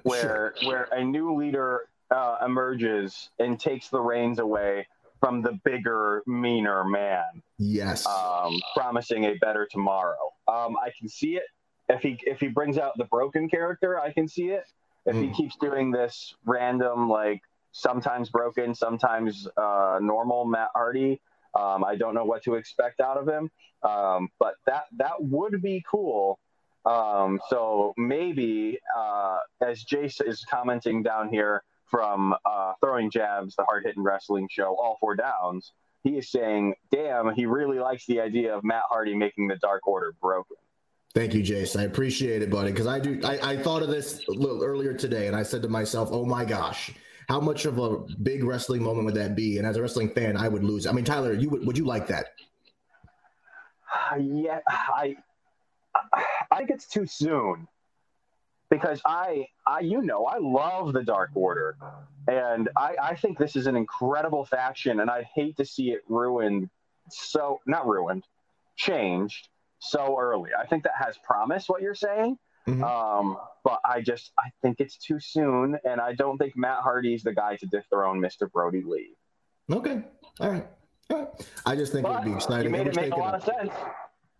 where 0.02 0.20
sure. 0.20 0.54
where 0.64 0.88
a 0.90 1.04
new 1.04 1.37
leader 1.37 1.88
uh, 2.11 2.38
emerges 2.44 3.31
and 3.38 3.58
takes 3.61 3.88
the 3.88 4.00
reins 4.00 4.40
away 4.40 4.87
from 5.20 5.43
the 5.43 5.61
bigger, 5.64 6.25
meaner 6.26 6.82
man. 6.84 7.22
Yes. 7.58 8.04
Um, 8.04 8.61
promising 8.76 9.26
a 9.26 9.34
better 9.40 9.69
tomorrow. 9.70 10.32
Um, 10.49 10.76
I 10.84 10.90
can 10.99 11.08
see 11.08 11.37
it 11.37 11.44
if 11.88 12.02
he 12.02 12.19
if 12.23 12.40
he 12.40 12.49
brings 12.49 12.79
out 12.79 12.96
the 12.96 13.05
broken 13.05 13.49
character, 13.49 13.99
I 13.99 14.12
can 14.12 14.29
see 14.29 14.49
it. 14.49 14.64
If 15.06 15.17
mm. 15.17 15.23
he 15.23 15.26
hmm. 15.29 15.35
keeps 15.35 15.56
doing 15.56 15.90
this 15.90 16.35
random 16.44 17.08
like 17.08 17.43
sometimes 17.73 18.31
broken, 18.31 18.75
sometimes 18.75 19.49
uh, 19.56 19.99
normal 20.02 20.44
Matt 20.44 20.70
Hardy, 20.75 21.20
um, 21.58 21.85
I 21.85 21.96
don't 21.96 22.14
know 22.14 22.25
what 22.25 22.43
to 22.44 22.55
expect 22.55 23.00
out 23.00 23.17
of 23.17 23.29
him. 23.29 23.50
Um, 23.82 24.29
but 24.38 24.55
that 24.67 24.85
that 24.96 25.23
would 25.23 25.62
be 25.62 25.85
cool. 25.90 26.38
Um, 26.85 27.40
so 27.49 27.94
maybe 27.96 28.79
uh, 28.96 29.38
as 29.61 29.85
Jace 29.85 30.26
is 30.26 30.44
commenting 30.44 31.02
down 31.02 31.29
here 31.29 31.62
from 31.87 32.35
uh, 32.44 32.75
throwing 32.81 33.11
jabs, 33.11 33.56
the 33.56 33.64
hard 33.64 33.85
hitting 33.85 34.02
wrestling 34.02 34.49
show, 34.50 34.76
all 34.79 34.96
four 35.00 35.17
downs. 35.17 35.73
He 36.02 36.19
is 36.19 36.31
saying, 36.31 36.75
"Damn, 36.90 37.35
he 37.35 37.46
really 37.46 37.79
likes 37.79 38.06
the 38.06 38.20
idea 38.20 38.56
of 38.56 38.62
Matt 38.64 38.85
Hardy 38.88 39.14
making 39.14 39.49
the 39.49 39.56
Dark 39.56 39.87
Order 39.87 40.14
broken." 40.20 40.56
Thank 41.18 41.34
you, 41.34 41.42
Jace. 41.42 41.76
I 41.76 41.82
appreciate 41.82 42.42
it, 42.42 42.50
buddy. 42.50 42.70
Because 42.70 42.87
I 42.87 43.00
do. 43.00 43.20
I, 43.25 43.54
I 43.54 43.56
thought 43.56 43.82
of 43.82 43.88
this 43.88 44.22
a 44.28 44.30
little 44.30 44.62
earlier 44.62 44.94
today, 44.94 45.26
and 45.26 45.34
I 45.34 45.42
said 45.42 45.62
to 45.62 45.68
myself, 45.68 46.10
"Oh 46.12 46.25
my 46.25 46.44
gosh, 46.44 46.92
how 47.28 47.40
much 47.40 47.64
of 47.64 47.78
a 47.78 47.98
big 48.22 48.44
wrestling 48.44 48.84
moment 48.84 49.04
would 49.04 49.16
that 49.16 49.34
be?" 49.34 49.58
And 49.58 49.66
as 49.66 49.76
a 49.76 49.82
wrestling 49.82 50.10
fan, 50.10 50.37
I 50.37 50.46
would 50.46 50.62
lose. 50.62 50.87
I 50.87 50.92
mean, 50.92 51.04
Tyler, 51.04 51.32
you 51.32 51.50
would. 51.50 51.66
Would 51.66 51.76
you 51.76 51.87
like 51.87 52.06
that? 52.06 52.26
Yeah, 54.20 54.60
I. 54.68 55.16
I 56.52 56.58
think 56.58 56.70
it's 56.70 56.87
too 56.87 57.04
soon 57.04 57.66
because 58.70 59.00
I, 59.04 59.48
I, 59.66 59.80
you 59.80 60.02
know, 60.02 60.26
I 60.26 60.38
love 60.38 60.92
the 60.92 61.02
Dark 61.02 61.30
Order, 61.34 61.76
and 62.28 62.68
I, 62.76 62.94
I 63.02 63.14
think 63.16 63.38
this 63.38 63.56
is 63.56 63.66
an 63.66 63.75
incredible 63.75 64.44
faction, 64.44 65.00
and 65.00 65.10
I 65.10 65.28
hate 65.34 65.56
to 65.56 65.64
see 65.64 65.90
it 65.90 66.02
ruined. 66.08 66.70
So 67.10 67.58
not 67.66 67.88
ruined, 67.88 68.22
changed 68.76 69.48
so 69.78 70.16
early. 70.18 70.50
I 70.58 70.66
think 70.66 70.85
that 70.85 70.92
has 70.99 71.16
promise, 71.25 71.68
what 71.68 71.82
you're 71.82 71.94
saying. 71.94 72.37
Mm-hmm. 72.66 72.85
Um, 72.85 73.38
but 73.64 73.80
I 73.85 74.00
just 74.00 74.32
I 74.38 74.50
think 74.62 74.80
it's 74.80 74.99
too 74.99 75.18
soon, 75.20 75.78
and 75.85 76.00
I 76.00 76.14
don't 76.14 76.37
think 76.38 76.54
Matt 76.56 76.80
Hardy's 76.82 77.23
the 77.23 77.35
guy 77.35 77.56
to 77.56 77.66
dethrone 77.66 78.20
Mr. 78.20 78.50
Brodie 78.50 78.82
Lee. 78.85 79.16
Okay, 79.70 80.02
all 80.40 80.50
right, 80.50 80.66
all 81.11 81.18
right. 81.18 81.28
I 81.64 81.76
just 81.76 81.92
think 81.92 82.04
but 82.04 82.11
it 82.11 82.14
would 82.16 82.25
be 82.25 82.32
exciting. 82.35 82.64
You 82.64 82.70
made 82.70 82.87
it 82.87 82.97
make 82.97 83.12
a 83.12 83.16
lot 83.16 83.35
of 83.35 83.42
sense. 83.42 83.73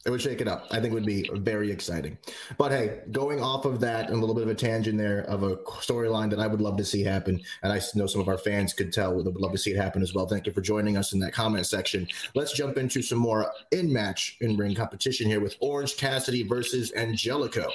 It 0.09 0.11
would 0.11 0.23
shake 0.23 0.41
it 0.41 0.49
up. 0.49 0.67
I 0.71 0.81
think 0.81 0.93
it 0.93 0.95
would 0.95 1.05
be 1.05 1.29
very 1.35 1.71
exciting. 1.71 2.17
But 2.57 2.73
hey, 2.73 3.01
going 3.13 3.43
off 3.43 3.67
of 3.67 3.79
that, 3.81 4.09
a 4.09 4.15
little 4.15 4.35
bit 4.35 4.43
of 4.45 4.49
a 4.49 4.55
tangent 4.55 4.97
there 4.97 5.21
of 5.25 5.43
a 5.43 5.57
storyline 5.59 6.31
that 6.31 6.41
I 6.41 6.47
would 6.47 6.63
love 6.63 6.79
to 6.79 6.85
see 6.87 7.03
happen, 7.05 7.43
and 7.63 7.71
I 7.71 7.79
know 7.95 8.07
some 8.07 8.23
of 8.23 8.27
our 8.27 8.39
fans 8.39 8.73
could 8.73 8.91
tell 8.91 9.15
would 9.15 9.27
love 9.27 9.53
to 9.53 9.59
see 9.59 9.73
it 9.73 9.77
happen 9.77 10.01
as 10.01 10.15
well. 10.15 10.27
Thank 10.27 10.47
you 10.47 10.53
for 10.55 10.63
joining 10.63 10.97
us 10.97 11.13
in 11.13 11.21
that 11.21 11.35
comment 11.35 11.67
section. 11.67 12.09
Let's 12.35 12.55
jump 12.55 12.79
into 12.79 13.03
some 13.03 13.19
more 13.19 13.53
in-match 13.71 14.39
in-ring 14.41 14.75
competition 14.75 15.27
here 15.27 15.41
with 15.41 15.57
Orange 15.61 15.99
Cassidy 15.99 16.43
versus 16.43 16.91
Angelico. 16.97 17.69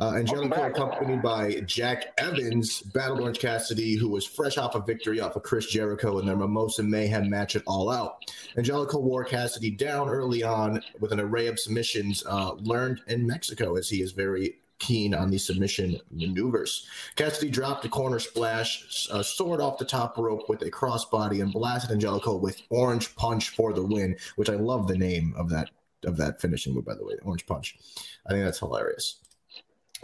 Uh, 0.00 0.14
Angelico, 0.14 0.62
accompanied 0.62 1.20
by 1.22 1.60
Jack 1.66 2.12
Evans, 2.18 2.82
battled 2.82 3.20
Orange 3.20 3.40
Cassidy, 3.40 3.96
who 3.96 4.08
was 4.08 4.24
fresh 4.24 4.56
off 4.56 4.76
a 4.76 4.80
victory 4.80 5.18
off 5.18 5.34
of 5.34 5.42
Chris 5.42 5.66
Jericho 5.66 6.20
in 6.20 6.26
their 6.26 6.36
Mimosa 6.36 6.84
Mayhem 6.84 7.28
match 7.28 7.56
at 7.56 7.64
All 7.66 7.90
Out. 7.90 8.30
Angelico 8.56 9.00
wore 9.00 9.24
Cassidy 9.24 9.72
down 9.72 10.08
early 10.08 10.44
on 10.44 10.80
with 11.00 11.10
an 11.10 11.18
array 11.18 11.48
of 11.48 11.58
submissions 11.58 12.24
uh, 12.26 12.52
learned 12.52 13.00
in 13.08 13.26
Mexico, 13.26 13.76
as 13.76 13.88
he 13.88 14.00
is 14.00 14.12
very 14.12 14.58
keen 14.78 15.14
on 15.14 15.30
the 15.30 15.38
submission 15.38 15.98
maneuvers. 16.12 16.86
Cassidy 17.16 17.50
dropped 17.50 17.84
a 17.84 17.88
corner 17.88 18.20
splash, 18.20 19.08
uh, 19.10 19.24
soared 19.24 19.60
off 19.60 19.78
the 19.78 19.84
top 19.84 20.16
rope 20.16 20.48
with 20.48 20.62
a 20.62 20.70
crossbody, 20.70 21.42
and 21.42 21.52
blasted 21.52 21.90
Angelico 21.90 22.36
with 22.36 22.62
Orange 22.70 23.16
Punch 23.16 23.48
for 23.48 23.72
the 23.72 23.84
win, 23.84 24.16
which 24.36 24.48
I 24.48 24.54
love 24.54 24.86
the 24.86 24.96
name 24.96 25.34
of 25.36 25.50
that 25.50 25.70
of 26.04 26.16
that 26.16 26.40
finishing 26.40 26.74
move, 26.74 26.84
by 26.84 26.94
the 26.94 27.04
way, 27.04 27.16
the 27.16 27.22
orange 27.22 27.44
punch. 27.44 27.76
I 28.24 28.30
think 28.30 28.44
that's 28.44 28.60
hilarious. 28.60 29.18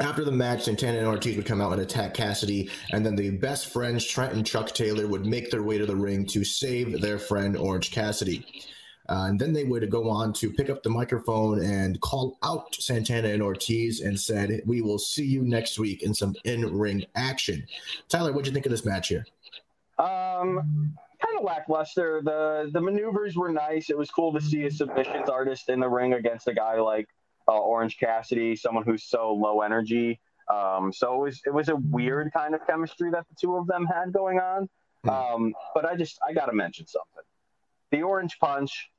After 0.01 0.25
the 0.25 0.33
match, 0.33 0.65
Santana 0.65 0.99
and 0.99 1.07
Ortiz 1.07 1.37
would 1.37 1.47
come 1.47 1.61
out 1.61 1.73
and 1.73 1.83
attack 1.83 2.15
Cassidy, 2.15 2.69
and 2.93 3.07
then 3.07 3.15
the 3.15 3.31
best 3.31 3.73
friends, 3.73 4.05
Trent 4.05 4.33
and 4.33 4.45
Chuck 4.45 4.73
Taylor, 4.73 5.07
would 5.07 5.25
make 5.25 5.51
their 5.51 5.63
way 5.63 5.79
to 5.79 5.87
the 5.87 5.95
ring 5.95 6.27
to 6.27 6.43
save 6.43 7.01
their 7.01 7.19
friend 7.19 7.57
Orange 7.57 7.93
Cassidy. 7.93 8.45
Uh, 9.09 9.27
and 9.29 9.39
then 9.39 9.53
they 9.53 9.65
would 9.65 9.89
go 9.91 10.09
on 10.09 10.33
to 10.33 10.51
pick 10.51 10.71
up 10.71 10.83
the 10.83 10.91
microphone 10.91 11.63
and 11.63 12.01
call 12.01 12.39
out 12.43 12.75
Santana 12.75 13.29
and 13.29 13.43
Ortiz 13.43 14.01
and 14.01 14.19
said, 14.19 14.63
"We 14.67 14.81
will 14.81 14.99
see 14.99 15.27
you 15.27 15.43
next 15.43 15.79
week 15.79 16.03
in 16.03 16.15
some 16.15 16.35
in-ring 16.45 17.05
action." 17.15 17.65
Tyler, 18.09 18.33
what'd 18.33 18.47
you 18.47 18.53
think 18.53 18.67
of 18.67 18.73
this 18.73 18.85
match 18.85 19.09
here? 19.09 19.27
Um, 19.99 20.97
kind 21.23 21.39
of 21.39 21.45
lackluster. 21.45 22.23
The 22.25 22.71
the 22.73 22.81
maneuvers 22.81 23.37
were 23.37 23.53
nice. 23.53 23.91
It 23.91 23.99
was 23.99 24.11
cool 24.11 24.33
to 24.33 24.41
see 24.41 24.65
a 24.65 24.71
submissions 24.71 25.29
artist 25.29 25.69
in 25.69 25.81
the 25.81 25.89
ring 25.89 26.15
against 26.15 26.49
a 26.49 26.55
guy 26.55 26.81
like 26.81 27.09
uh, 27.49 27.59
Orange 27.59 27.99
Cassidy, 27.99 28.57
someone 28.57 28.85
who's 28.85 29.05
so 29.05 29.33
low 29.33 29.61
energy. 29.61 30.21
Um, 30.53 30.93
so 30.93 31.15
it 31.15 31.25
was 31.25 31.43
it 31.47 31.55
was 31.55 31.69
a 31.69 31.77
weird 31.77 32.33
kind 32.33 32.55
of 32.55 32.67
chemistry 32.67 33.11
that 33.11 33.27
the 33.29 33.35
two 33.41 33.57
of 33.57 33.67
them 33.67 33.87
had 33.87 34.13
going 34.13 34.39
on. 34.39 34.69
Um, 35.09 35.55
but 35.75 35.85
I 35.85 35.97
just 35.97 36.19
I 36.27 36.33
got 36.33 36.47
to 36.47 36.53
mention 36.53 36.87
something. 36.87 37.23
The 37.91 38.03
Orange 38.03 38.39
Punch 38.41 38.91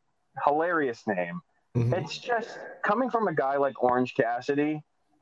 hilarious 0.43 1.03
name. 1.07 1.41
Mm-hmm. 1.75 1.93
It's 1.93 2.17
just 2.17 2.57
coming 2.83 3.09
from 3.09 3.27
a 3.27 3.33
guy 3.33 3.57
like 3.57 3.81
Orange 3.81 4.15
Cassidy. 4.15 4.81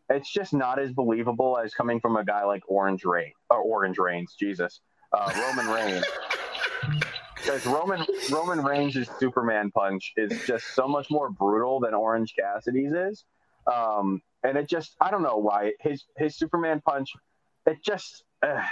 It's 0.09 0.31
just 0.31 0.53
not 0.53 0.79
as 0.79 0.91
believable 0.91 1.57
as 1.57 1.73
coming 1.73 1.99
from 1.99 2.17
a 2.17 2.25
guy 2.25 2.43
like 2.43 2.63
Orange 2.67 3.05
Rain 3.05 3.31
or 3.49 3.59
Orange 3.59 3.97
Reigns. 3.97 4.35
Jesus, 4.39 4.81
uh, 5.11 5.31
Roman 5.35 5.67
Reigns. 5.73 6.05
Because 7.43 7.65
Roman 7.65 8.05
Roman 8.31 8.63
Reigns' 8.63 9.07
Superman 9.19 9.71
punch 9.71 10.13
is 10.17 10.45
just 10.45 10.75
so 10.75 10.87
much 10.87 11.09
more 11.09 11.29
brutal 11.29 11.79
than 11.79 11.93
Orange 11.93 12.33
Cassidy's 12.37 12.93
is, 12.93 13.25
um, 13.71 14.21
and 14.43 14.57
it 14.57 14.69
just 14.69 14.95
I 15.01 15.11
don't 15.11 15.23
know 15.23 15.37
why 15.37 15.73
his 15.79 16.05
his 16.17 16.37
Superman 16.37 16.81
punch, 16.85 17.09
it 17.65 17.83
just. 17.83 18.23
Uh, 18.41 18.63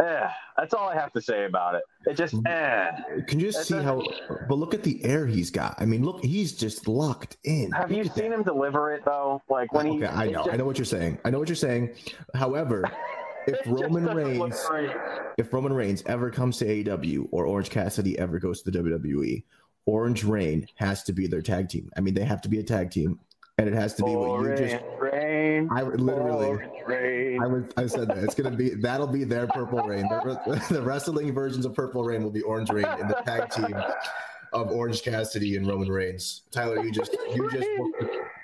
Eh, 0.00 0.28
that's 0.56 0.74
all 0.74 0.88
I 0.88 0.94
have 0.94 1.12
to 1.12 1.20
say 1.20 1.44
about 1.44 1.76
it. 1.76 1.82
It 2.06 2.16
just 2.16 2.34
eh. 2.46 2.90
Can 3.28 3.38
you 3.38 3.52
just 3.52 3.68
see 3.68 3.80
how? 3.80 4.02
But 4.48 4.56
look 4.56 4.74
at 4.74 4.82
the 4.82 5.04
air 5.04 5.24
he's 5.24 5.50
got. 5.52 5.76
I 5.78 5.84
mean, 5.84 6.04
look, 6.04 6.24
he's 6.24 6.52
just 6.52 6.88
locked 6.88 7.36
in. 7.44 7.70
Have 7.70 7.92
you 7.92 8.04
seen 8.04 8.32
him 8.32 8.42
deliver 8.42 8.92
it 8.92 9.04
though? 9.04 9.40
Like 9.48 9.72
when 9.72 9.86
okay, 9.86 9.98
he. 9.98 10.04
I 10.06 10.26
know. 10.26 10.44
Just, 10.44 10.50
I 10.50 10.56
know 10.56 10.64
what 10.64 10.78
you're 10.78 10.84
saying. 10.84 11.18
I 11.24 11.30
know 11.30 11.38
what 11.38 11.48
you're 11.48 11.54
saying. 11.54 11.94
However, 12.34 12.82
if 13.46 13.60
Roman 13.66 14.06
Reigns, 14.06 14.66
if 15.36 15.52
Roman 15.52 15.72
Reigns 15.72 16.02
ever 16.06 16.30
comes 16.30 16.58
to 16.58 16.66
AEW 16.66 17.28
or 17.30 17.46
Orange 17.46 17.70
Cassidy 17.70 18.18
ever 18.18 18.38
goes 18.38 18.62
to 18.62 18.70
the 18.70 18.78
WWE, 18.78 19.44
Orange 19.86 20.24
Reign 20.24 20.66
has 20.76 21.02
to 21.04 21.12
be 21.12 21.26
their 21.26 21.42
tag 21.42 21.68
team. 21.68 21.90
I 21.96 22.00
mean, 22.00 22.14
they 22.14 22.24
have 22.24 22.40
to 22.42 22.48
be 22.48 22.58
a 22.58 22.62
tag 22.62 22.90
team 22.90 23.18
and 23.58 23.68
it 23.68 23.74
has 23.74 23.94
to 23.94 24.04
be 24.04 24.10
what 24.10 24.42
you 24.42 24.56
just. 24.56 24.84
Rain, 24.98 25.68
I 25.70 25.82
literally. 25.82 26.66
Rain. 26.86 27.42
I, 27.42 27.46
would, 27.46 27.72
I 27.76 27.86
said 27.86 28.08
that 28.08 28.18
it's 28.18 28.34
gonna 28.34 28.56
be 28.56 28.70
that'll 28.70 29.06
be 29.06 29.24
their 29.24 29.46
purple 29.46 29.80
rain. 29.80 30.08
The, 30.08 30.64
the 30.70 30.82
wrestling 30.82 31.32
versions 31.32 31.64
of 31.64 31.74
purple 31.74 32.04
rain 32.04 32.22
will 32.22 32.30
be 32.30 32.42
orange 32.42 32.70
rain 32.70 32.86
in 33.00 33.08
the 33.08 33.14
tag 33.24 33.50
team 33.50 33.76
of 34.52 34.70
Orange 34.70 35.02
Cassidy 35.02 35.56
and 35.56 35.66
Roman 35.66 35.88
Reigns. 35.88 36.42
Tyler, 36.50 36.82
you 36.84 36.90
just 36.90 37.16
you 37.34 37.48
just 37.50 37.68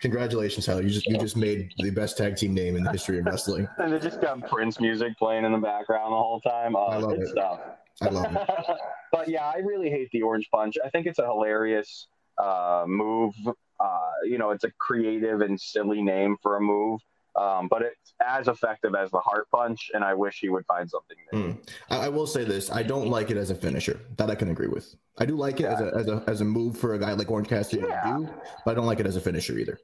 congratulations, 0.00 0.66
Tyler. 0.66 0.83
You 0.83 0.90
just 0.90 1.07
you 1.07 1.19
just 1.19 1.37
made 1.37 1.73
the 1.78 1.90
best 1.90 2.16
tag 2.19 2.37
team 2.37 2.54
name 2.54 2.76
in 2.76 2.85
the 2.85 2.90
history 2.92 3.19
of 3.19 3.26
wrestling. 3.26 3.69
And 3.78 3.92
they 3.92 3.99
just 3.99 4.21
got 4.21 4.47
Prince 4.49 4.80
music 4.80 5.16
playing 5.19 5.45
in 5.45 5.52
the 5.52 5.59
background 5.59 6.12
the 6.12 6.16
whole 6.16 6.40
time. 6.40 6.76
Uh, 6.76 6.87
I 6.87 6.97
love 6.99 7.12
it. 7.12 7.28
Stuff. 7.28 7.61
I 8.02 8.09
love 8.09 8.26
it. 8.35 8.76
but 9.12 9.28
yeah, 9.28 9.45
I 9.45 9.59
really 9.59 9.90
hate 9.90 10.11
the 10.12 10.23
Orange 10.23 10.49
Punch. 10.50 10.76
I 10.85 10.90
think 10.90 11.07
it's 11.07 11.19
a 11.19 11.26
hilarious 11.26 12.09
uh, 12.38 12.85
move 12.87 13.35
uh, 13.80 14.11
you 14.25 14.38
know, 14.38 14.50
it's 14.50 14.64
a 14.64 14.71
creative 14.78 15.40
and 15.40 15.59
silly 15.59 16.02
name 16.02 16.37
for 16.42 16.57
a 16.57 16.61
move. 16.61 17.00
Um, 17.37 17.68
but 17.68 17.82
it's 17.82 18.14
as 18.26 18.49
effective 18.49 18.94
as 18.94 19.10
the 19.10 19.20
heart 19.20 19.49
punch, 19.50 19.90
and 19.94 20.02
I 20.02 20.14
wish 20.14 20.40
he 20.40 20.49
would 20.49 20.66
find 20.66 20.90
something 20.90 21.16
new. 21.32 21.38
Mm. 21.38 21.68
I, 21.88 22.06
I, 22.06 22.08
will 22.08 22.26
say 22.26 22.44
this: 22.44 22.70
I 22.70 22.82
don't 22.82 23.08
like 23.08 23.30
it 23.30 23.37
as 23.37 23.50
a 23.50 23.54
finisher. 23.54 24.00
That 24.16 24.30
I 24.30 24.34
can 24.34 24.50
agree 24.50 24.66
with. 24.66 24.96
I 25.18 25.26
do 25.26 25.37
like 25.37 25.60
it 25.60 25.64
yeah. 25.64 25.75
as, 25.75 25.80
a, 25.80 25.94
as 25.94 26.08
a 26.08 26.25
as 26.26 26.40
a 26.40 26.44
move 26.44 26.76
for 26.76 26.94
a 26.94 26.99
guy 26.99 27.12
like 27.12 27.30
Orange 27.30 27.49
Cassidy 27.49 27.87
yeah. 27.87 28.02
to 28.02 28.18
do, 28.18 28.28
but 28.64 28.72
I 28.72 28.75
don't 28.75 28.87
like 28.87 29.00
it 29.00 29.06
as 29.06 29.16
a 29.16 29.20
finisher 29.20 29.58
either. 29.58 29.78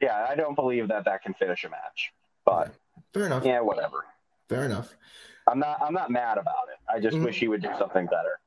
Yeah, 0.00 0.26
I 0.28 0.34
don't 0.34 0.54
believe 0.54 0.88
that 0.88 1.04
that 1.04 1.22
can 1.22 1.34
finish 1.34 1.64
a 1.64 1.70
match. 1.70 2.12
But 2.44 2.74
fair 3.14 3.26
enough. 3.26 3.44
Yeah, 3.44 3.60
whatever. 3.60 4.04
Fair 4.48 4.64
enough. 4.64 4.94
I'm 5.46 5.60
not. 5.60 5.80
I'm 5.80 5.94
not 5.94 6.10
mad 6.10 6.38
about 6.38 6.68
it. 6.72 6.78
I 6.92 6.98
just 6.98 7.16
mm. 7.16 7.24
wish 7.24 7.38
he 7.38 7.46
would 7.46 7.62
do 7.62 7.70
something 7.78 8.06
better. 8.06 8.40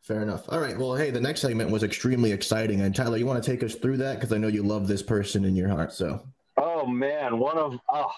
Fair 0.00 0.22
enough. 0.22 0.44
All 0.48 0.58
right. 0.58 0.76
Well, 0.76 0.96
hey, 0.96 1.10
the 1.10 1.20
next 1.20 1.40
segment 1.40 1.70
was 1.70 1.84
extremely 1.84 2.32
exciting, 2.32 2.80
and 2.80 2.94
Tyler, 2.94 3.16
you 3.16 3.26
want 3.26 3.42
to 3.42 3.48
take 3.48 3.62
us 3.62 3.76
through 3.76 3.98
that 3.98 4.16
because 4.16 4.32
I 4.32 4.38
know 4.38 4.48
you 4.48 4.64
love 4.64 4.88
this 4.88 5.02
person 5.04 5.44
in 5.44 5.54
your 5.54 5.68
heart. 5.68 5.92
So. 5.92 6.20
Oh 6.60 6.86
man, 6.86 7.38
one 7.38 7.56
of 7.56 7.78
oh, 7.88 8.12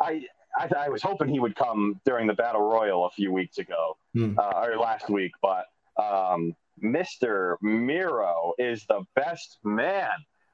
I, 0.00 0.24
I 0.56 0.68
I, 0.76 0.88
was 0.88 1.02
hoping 1.02 1.28
he 1.28 1.40
would 1.40 1.54
come 1.54 2.00
during 2.04 2.26
the 2.26 2.34
battle 2.34 2.62
royal 2.62 3.04
a 3.06 3.10
few 3.10 3.32
weeks 3.32 3.58
ago 3.58 3.98
hmm. 4.14 4.38
uh, 4.38 4.62
or 4.64 4.76
last 4.76 5.10
week, 5.10 5.32
but 5.42 5.66
um, 6.02 6.54
Mr. 6.82 7.56
Miro 7.60 8.54
is 8.58 8.84
the 8.88 9.04
best 9.14 9.58
man. 9.62 10.10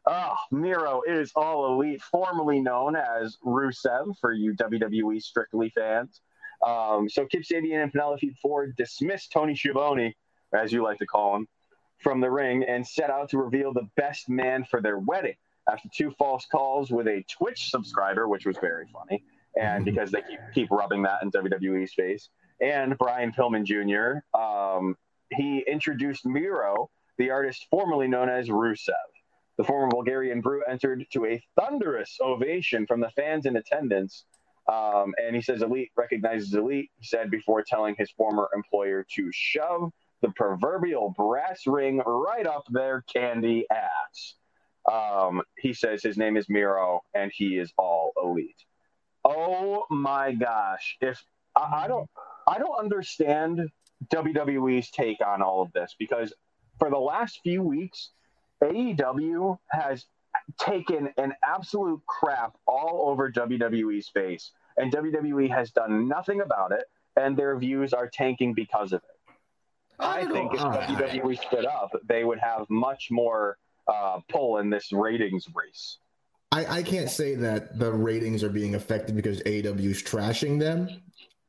Oh, 0.06 0.34
Miro 0.50 1.02
is 1.06 1.32
all 1.36 1.74
elite, 1.74 2.02
formerly 2.02 2.60
known 2.60 2.96
as 2.96 3.36
Rusev 3.44 4.18
for 4.20 4.32
you 4.32 4.54
WWE 4.54 5.22
strictly 5.22 5.70
fans. 5.70 6.20
Um, 6.66 7.08
so 7.08 7.24
Kip 7.26 7.42
Sabian 7.42 7.82
and 7.82 7.92
Penelope 7.92 8.36
Ford 8.42 8.74
dismissed 8.76 9.30
Tony 9.30 9.54
Schiavone 9.54 10.16
as 10.52 10.72
you 10.72 10.82
like 10.82 10.98
to 10.98 11.06
call 11.06 11.36
him, 11.36 11.48
from 11.98 12.20
the 12.20 12.30
ring 12.30 12.64
and 12.64 12.86
set 12.86 13.10
out 13.10 13.30
to 13.30 13.38
reveal 13.38 13.72
the 13.72 13.88
best 13.96 14.28
man 14.28 14.64
for 14.64 14.80
their 14.80 14.98
wedding. 14.98 15.34
After 15.70 15.88
two 15.94 16.10
false 16.12 16.46
calls 16.46 16.90
with 16.90 17.06
a 17.06 17.24
Twitch 17.28 17.70
subscriber, 17.70 18.28
which 18.28 18.46
was 18.46 18.56
very 18.58 18.86
funny, 18.92 19.22
and 19.60 19.84
mm-hmm. 19.84 19.84
because 19.84 20.10
they 20.10 20.22
keep, 20.22 20.40
keep 20.54 20.70
rubbing 20.70 21.02
that 21.02 21.22
in 21.22 21.30
WWE's 21.30 21.92
face, 21.92 22.30
and 22.60 22.96
Brian 22.98 23.32
Pillman 23.32 23.64
Jr., 23.64 24.38
um, 24.38 24.96
he 25.30 25.64
introduced 25.66 26.24
Miro, 26.24 26.90
the 27.18 27.30
artist 27.30 27.66
formerly 27.70 28.08
known 28.08 28.28
as 28.28 28.48
Rusev. 28.48 28.94
The 29.58 29.64
former 29.64 29.88
Bulgarian 29.88 30.40
brew 30.40 30.62
entered 30.68 31.04
to 31.12 31.26
a 31.26 31.42
thunderous 31.58 32.16
ovation 32.20 32.86
from 32.86 33.00
the 33.00 33.10
fans 33.10 33.44
in 33.44 33.56
attendance. 33.56 34.24
Um, 34.72 35.14
and 35.18 35.34
he 35.34 35.42
says 35.42 35.62
Elite 35.62 35.90
recognizes 35.96 36.54
Elite, 36.54 36.90
he 36.98 37.04
said 37.04 37.30
before 37.30 37.62
telling 37.62 37.96
his 37.98 38.10
former 38.12 38.48
employer 38.54 39.04
to 39.16 39.30
shove 39.32 39.90
the 40.22 40.30
proverbial 40.30 41.14
brass 41.16 41.66
ring 41.66 42.02
right 42.06 42.46
up 42.46 42.64
their 42.70 43.02
candy 43.12 43.66
ass. 43.70 44.34
Um, 44.90 45.42
he 45.58 45.72
says 45.72 46.02
his 46.02 46.16
name 46.16 46.36
is 46.36 46.48
Miro 46.48 47.02
and 47.14 47.30
he 47.34 47.58
is 47.58 47.72
all 47.76 48.12
elite. 48.22 48.64
Oh 49.24 49.84
my 49.90 50.32
gosh! 50.32 50.96
If 51.00 51.22
I, 51.56 51.84
I 51.84 51.88
don't, 51.88 52.08
I 52.46 52.58
don't 52.58 52.78
understand 52.78 53.68
WWE's 54.06 54.90
take 54.90 55.18
on 55.24 55.42
all 55.42 55.60
of 55.60 55.72
this 55.72 55.94
because 55.98 56.32
for 56.78 56.88
the 56.88 56.98
last 56.98 57.40
few 57.42 57.62
weeks, 57.62 58.10
AEW 58.62 59.58
has 59.70 60.06
taken 60.58 61.12
an 61.18 61.34
absolute 61.44 62.00
crap 62.06 62.56
all 62.66 63.10
over 63.10 63.30
WWE's 63.30 64.08
face, 64.08 64.52
and 64.76 64.92
WWE 64.92 65.50
has 65.50 65.70
done 65.72 66.08
nothing 66.08 66.40
about 66.40 66.72
it, 66.72 66.84
and 67.16 67.36
their 67.36 67.58
views 67.58 67.92
are 67.92 68.08
tanking 68.08 68.54
because 68.54 68.92
of 68.92 69.02
it. 69.02 69.34
I, 69.98 70.20
I 70.20 70.24
think 70.26 70.54
if 70.54 70.60
WWE 70.60 71.42
split 71.42 71.66
up, 71.66 71.90
they 72.06 72.24
would 72.24 72.38
have 72.38 72.66
much 72.70 73.08
more 73.10 73.58
uh, 73.88 74.20
pull 74.28 74.58
in 74.58 74.70
this 74.70 74.92
ratings 74.92 75.46
race. 75.54 75.98
I, 76.52 76.78
I 76.78 76.82
can't 76.82 77.10
say 77.10 77.34
that 77.34 77.78
the 77.78 77.92
ratings 77.92 78.42
are 78.42 78.48
being 78.50 78.74
affected 78.74 79.14
because 79.14 79.42
AEW 79.42 79.90
is 79.90 80.02
trashing 80.02 80.58
them. 80.58 80.88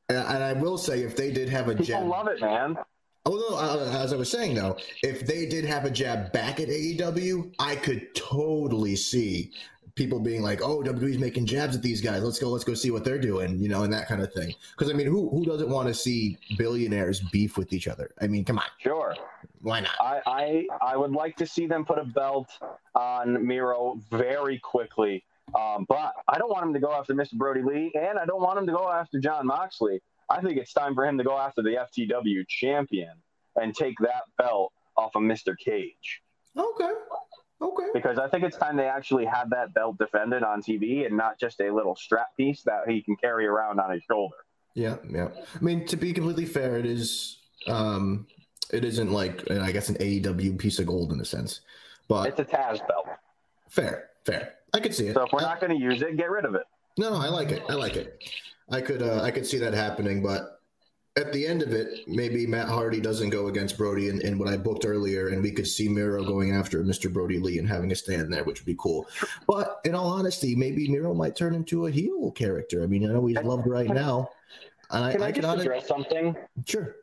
And, 0.10 0.17
and 0.17 0.43
I 0.43 0.53
will 0.53 0.77
say, 0.77 1.03
if 1.03 1.15
they 1.15 1.31
did 1.31 1.50
have 1.50 1.67
a 1.67 1.72
People 1.72 1.86
jab, 1.86 2.08
love 2.08 2.27
it, 2.27 2.41
man. 2.41 2.77
Oh 3.25 3.36
no! 3.50 3.58
Uh, 3.58 4.01
as 4.01 4.13
I 4.13 4.15
was 4.15 4.31
saying 4.31 4.55
though, 4.55 4.77
if 5.03 5.27
they 5.27 5.46
did 5.46 5.65
have 5.65 5.86
a 5.86 5.91
jab 5.91 6.31
back 6.31 6.60
at 6.60 6.69
AEW, 6.69 7.53
I 7.60 7.75
could 7.75 8.15
totally 8.15 8.96
see 8.96 9.51
people 10.00 10.20
being 10.20 10.41
like, 10.41 10.62
"Oh, 10.63 10.82
WWE's 10.82 11.20
making 11.20 11.46
jabs 11.46 11.75
at 11.75 11.82
these 11.82 12.00
guys. 12.00 12.24
Let's 12.24 12.39
go, 12.39 12.50
let's 12.50 12.63
go 12.63 12.74
see 12.74 12.89
what 12.89 13.03
they're 13.03 13.20
doing," 13.20 13.60
you 13.60 13.68
know, 13.68 13.84
and 13.84 13.91
that 13.94 14.08
kind 14.08 14.22
of 14.22 14.34
thing. 14.34 14.56
Because 14.72 14.89
I 14.89 14.94
mean, 14.94 15.08
who 15.08 15.29
who 15.29 15.46
doesn't 15.46 15.70
want 15.70 15.89
to 15.89 15.94
see 15.94 16.38
billionaires 16.58 17.20
beef 17.20 17.58
with 17.58 17.74
each 17.74 17.88
other? 17.88 18.10
I 18.22 18.27
mean, 18.27 18.46
come 18.46 18.58
on. 18.58 18.65
Sure. 18.79 19.13
Why 19.62 19.82
not? 19.82 19.91
I 20.01 20.22
I, 20.25 20.68
I 20.94 20.98
would 20.98 21.12
like 21.12 21.36
to 21.36 21.46
see 21.46 21.68
them 21.68 21.86
put 21.86 22.00
a 22.00 22.06
belt 22.06 22.50
on 22.96 23.46
Miro 23.46 24.00
very 24.10 24.58
quickly. 24.60 25.24
Um, 25.60 25.86
but 25.89 26.13
I 26.27 26.38
don't 26.38 26.50
want 26.50 26.63
him 26.63 26.74
to 26.74 26.79
go 26.79 26.94
after 26.94 27.13
Mr. 27.13 27.34
Brodie 27.34 27.63
Lee, 27.63 27.91
and 28.00 28.18
I 28.18 28.25
don't 28.25 28.41
want 28.41 28.58
him 28.58 28.68
to 28.68 28.72
go 28.72 28.89
after 28.89 29.20
Jon 29.20 29.48
Moxley. 29.48 30.01
I 30.29 30.41
think 30.41 30.58
it's 30.58 30.74
time 30.74 30.96
for 30.96 31.06
him 31.06 31.18
to 31.18 31.24
go 31.24 31.38
after 31.38 31.62
the 31.62 31.88
FTW 31.88 32.48
champion 32.48 33.13
and 33.56 33.75
take 33.75 33.98
that 34.00 34.24
belt 34.38 34.72
off 34.96 35.12
of 35.15 35.24
Mr. 35.24 35.58
Cage. 35.58 36.22
Okay. 36.56 36.91
Okay. 37.62 37.88
Because 37.94 38.18
I 38.18 38.28
think 38.30 38.44
it's 38.44 38.58
time 38.58 38.78
they 38.78 38.88
actually 38.88 39.25
have 39.25 39.50
that 39.50 39.74
belt 39.74 39.98
defended 39.98 40.44
on 40.44 40.62
TV 40.62 41.06
and 41.06 41.18
not 41.18 41.39
just 41.39 41.60
a 41.60 41.70
little 41.74 41.96
strap 41.96 42.36
piece 42.38 42.62
that 42.63 42.88
he 42.88 43.01
can 43.01 43.16
carry 43.18 43.46
around 43.46 43.80
on 43.80 43.92
his 43.92 44.01
shoulder. 44.04 44.36
Yeah, 44.75 44.96
yeah. 45.10 45.28
I 45.56 45.60
mean, 45.63 45.86
to 45.88 45.98
be 45.98 46.13
completely 46.13 46.46
fair, 46.46 46.78
it 46.78 46.86
is 46.86 47.38
um 47.68 48.28
it 48.72 48.86
isn't 48.86 49.12
like 49.12 49.50
I 49.51 49.72
guess 49.72 49.89
an 49.89 49.96
AEW 49.96 50.58
piece 50.58 50.80
of 50.80 50.86
gold 50.86 51.12
in 51.12 51.20
a 51.20 51.25
sense. 51.25 51.62
But 52.08 52.30
it's 52.30 52.39
a 52.39 52.46
Taz 52.46 52.80
belt. 52.88 53.08
Fair, 53.70 54.10
fair. 54.25 54.54
I 54.74 54.80
could 54.80 54.96
see 54.96 55.08
it. 55.08 55.16
So 55.16 55.24
if 55.24 55.34
we're 55.34 55.39
I- 55.39 55.44
not 55.44 55.60
going 55.60 55.78
to 55.78 55.84
use 55.84 56.01
it, 56.01 56.16
get 56.18 56.30
rid 56.30 56.46
of 56.46 56.56
it. 56.56 56.63
No, 56.98 57.13
I 57.16 57.28
like 57.30 57.50
it. 57.51 57.63
I 57.70 57.74
like 57.74 57.96
it. 57.96 58.24
I 58.72 58.82
could 58.82 59.01
uh, 59.01 59.22
I 59.22 59.32
could 59.32 59.46
see 59.46 59.58
that 59.58 59.74
happening, 59.74 60.22
but 60.22 60.59
at 61.20 61.34
the 61.34 61.46
end 61.46 61.62
of 61.62 61.74
it, 61.74 62.08
maybe 62.08 62.48
Matt 62.48 62.68
Hardy 62.68 63.00
doesn't 63.00 63.30
go 63.30 63.48
against 63.48 63.78
Brodie 63.78 64.10
in, 64.10 64.22
in 64.22 64.38
what 64.38 64.48
I 64.48 64.58
booked 64.58 64.86
earlier, 64.86 65.30
and 65.30 65.44
we 65.44 65.52
could 65.52 65.68
see 65.68 65.90
Miro 65.90 66.24
going 66.24 66.52
after 66.52 66.84
Mr. 66.84 67.12
Brodie 67.12 67.40
Lee 67.40 67.60
and 67.60 67.68
having 67.68 67.92
a 67.92 67.96
stand 67.96 68.32
there, 68.34 68.44
which 68.44 68.62
would 68.62 68.66
be 68.66 68.76
cool. 68.80 69.08
But 69.48 69.82
in 69.86 69.96
all 69.96 70.08
honesty, 70.08 70.56
maybe 70.56 70.88
Miro 70.88 71.14
might 71.14 71.36
turn 71.36 71.54
into 71.54 71.88
a 71.88 71.92
heel 71.92 72.32
character. 72.32 72.84
I 72.84 72.88
mean, 72.88 73.08
I 73.10 73.14
know 73.14 73.26
he's 73.26 73.38
loved 73.38 73.68
right 73.68 73.90
now. 73.90 74.30
And 74.92 75.12
Can 75.14 75.22
I, 75.22 75.26
I, 75.26 75.28
I 75.30 75.32
can 75.32 75.42
just 75.42 75.52
honest, 75.52 75.66
address 75.66 75.88
something? 75.88 76.36
sure. 76.66 76.96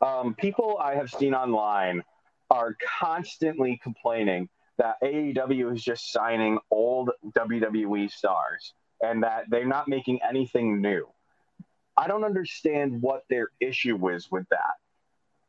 um, 0.00 0.34
people 0.34 0.78
I 0.80 0.94
have 0.94 1.10
seen 1.10 1.34
online 1.34 2.02
are 2.50 2.76
constantly 2.98 3.78
complaining 3.82 4.48
that 4.78 4.96
AEW 5.02 5.74
is 5.74 5.84
just 5.84 6.10
signing 6.10 6.58
old 6.70 7.10
WWE 7.36 8.10
stars 8.10 8.72
and 9.02 9.22
that 9.22 9.44
they're 9.50 9.66
not 9.66 9.88
making 9.88 10.20
anything 10.28 10.80
new. 10.80 11.06
I 12.00 12.08
don't 12.08 12.24
understand 12.24 13.02
what 13.02 13.24
their 13.28 13.50
issue 13.60 14.08
is 14.08 14.30
with 14.30 14.46
that. 14.48 14.72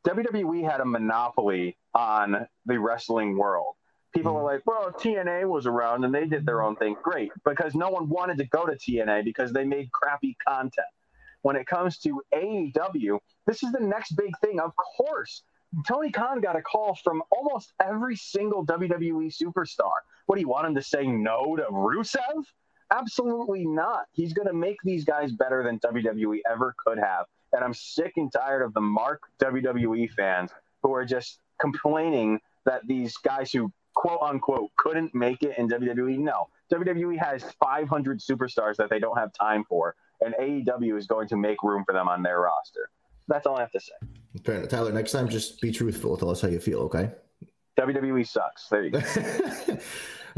WWE 0.05 0.70
had 0.70 0.81
a 0.81 0.86
monopoly 0.86 1.77
on 1.93 2.46
the 2.65 2.77
wrestling 2.77 3.38
world. 3.38 3.75
People 4.13 4.36
are 4.36 4.39
mm-hmm. 4.39 4.46
like, 4.46 4.62
well, 4.65 4.91
TNA 4.91 5.48
was 5.48 5.65
around 5.65 6.03
and 6.03 6.13
they 6.13 6.25
did 6.25 6.46
their 6.46 6.62
own 6.62 6.75
thing. 6.75 6.98
Great, 7.01 7.31
because 7.46 7.74
no 7.74 7.89
one 7.89 8.10
wanted 8.10 8.38
to 8.39 8.46
go 8.48 8.65
to 8.65 8.74
TNA 8.74 9.24
because 9.24 9.53
they 9.53 9.63
made 9.63 9.93
crappy 9.93 10.36
content. 10.46 10.88
When 11.43 11.55
it 11.55 11.67
comes 11.67 11.98
to 12.00 12.22
AEW, 12.36 13.17
this 13.48 13.63
is 13.63 13.72
the 13.72 13.79
next 13.79 14.17
big 14.17 14.38
thing. 14.43 14.60
Of 14.60 14.74
course, 14.75 15.43
Tony 15.88 16.12
Khan 16.12 16.41
got 16.41 16.58
a 16.58 16.62
call 16.62 16.98
from 17.01 17.24
almost 17.31 17.72
every 17.81 18.17
single 18.17 18.65
WWE 18.65 19.34
superstar. 19.34 19.93
What 20.25 20.36
do 20.36 20.41
you 20.41 20.50
want 20.50 20.67
him 20.67 20.75
to 20.75 20.84
say 20.84 21.08
no 21.08 21.55
to 21.55 21.63
Rusev? 21.72 22.43
Absolutely 22.91 23.65
not. 23.65 24.05
He's 24.12 24.33
going 24.33 24.48
to 24.48 24.53
make 24.53 24.77
these 24.83 25.05
guys 25.05 25.31
better 25.31 25.63
than 25.63 25.79
WWE 25.79 26.39
ever 26.50 26.75
could 26.83 26.98
have. 26.98 27.25
And 27.53 27.63
I'm 27.63 27.74
sick 27.74 28.13
and 28.17 28.31
tired 28.31 28.62
of 28.62 28.74
the 28.74 28.81
mark 28.81 29.21
WWE 29.39 30.10
fans 30.12 30.51
who 30.83 30.93
are 30.93 31.05
just 31.05 31.39
complaining 31.60 32.39
that 32.65 32.86
these 32.88 33.15
guys 33.17 33.51
who 33.51 33.71
quote 33.93 34.21
unquote 34.21 34.69
couldn't 34.77 35.13
make 35.13 35.43
it 35.43 35.57
in 35.57 35.69
WWE. 35.69 36.17
No, 36.19 36.48
WWE 36.71 37.17
has 37.17 37.43
500 37.63 38.19
superstars 38.19 38.75
that 38.77 38.89
they 38.89 39.00
don't 39.00 39.17
have 39.17 39.33
time 39.33 39.63
for, 39.67 39.95
and 40.21 40.33
AEW 40.36 40.98
is 40.98 41.07
going 41.07 41.27
to 41.29 41.38
make 41.38 41.63
room 41.63 41.83
for 41.86 41.93
them 41.93 42.07
on 42.07 42.24
their 42.24 42.39
roster. 42.41 42.89
That's 43.27 43.45
all 43.45 43.57
I 43.57 43.62
have 43.62 43.71
to 43.71 43.79
say. 43.79 44.67
Tyler, 44.67 44.91
next 44.91 45.12
time 45.12 45.29
just 45.29 45.62
be 45.62 45.71
truthful. 45.71 46.17
Tell 46.17 46.29
us 46.29 46.41
how 46.41 46.48
you 46.48 46.60
feel, 46.60 46.79
okay? 46.79 47.12
WWE 47.79 48.27
sucks. 48.27 48.67
There 48.67 48.83
you 48.83 48.91
go. 48.91 49.01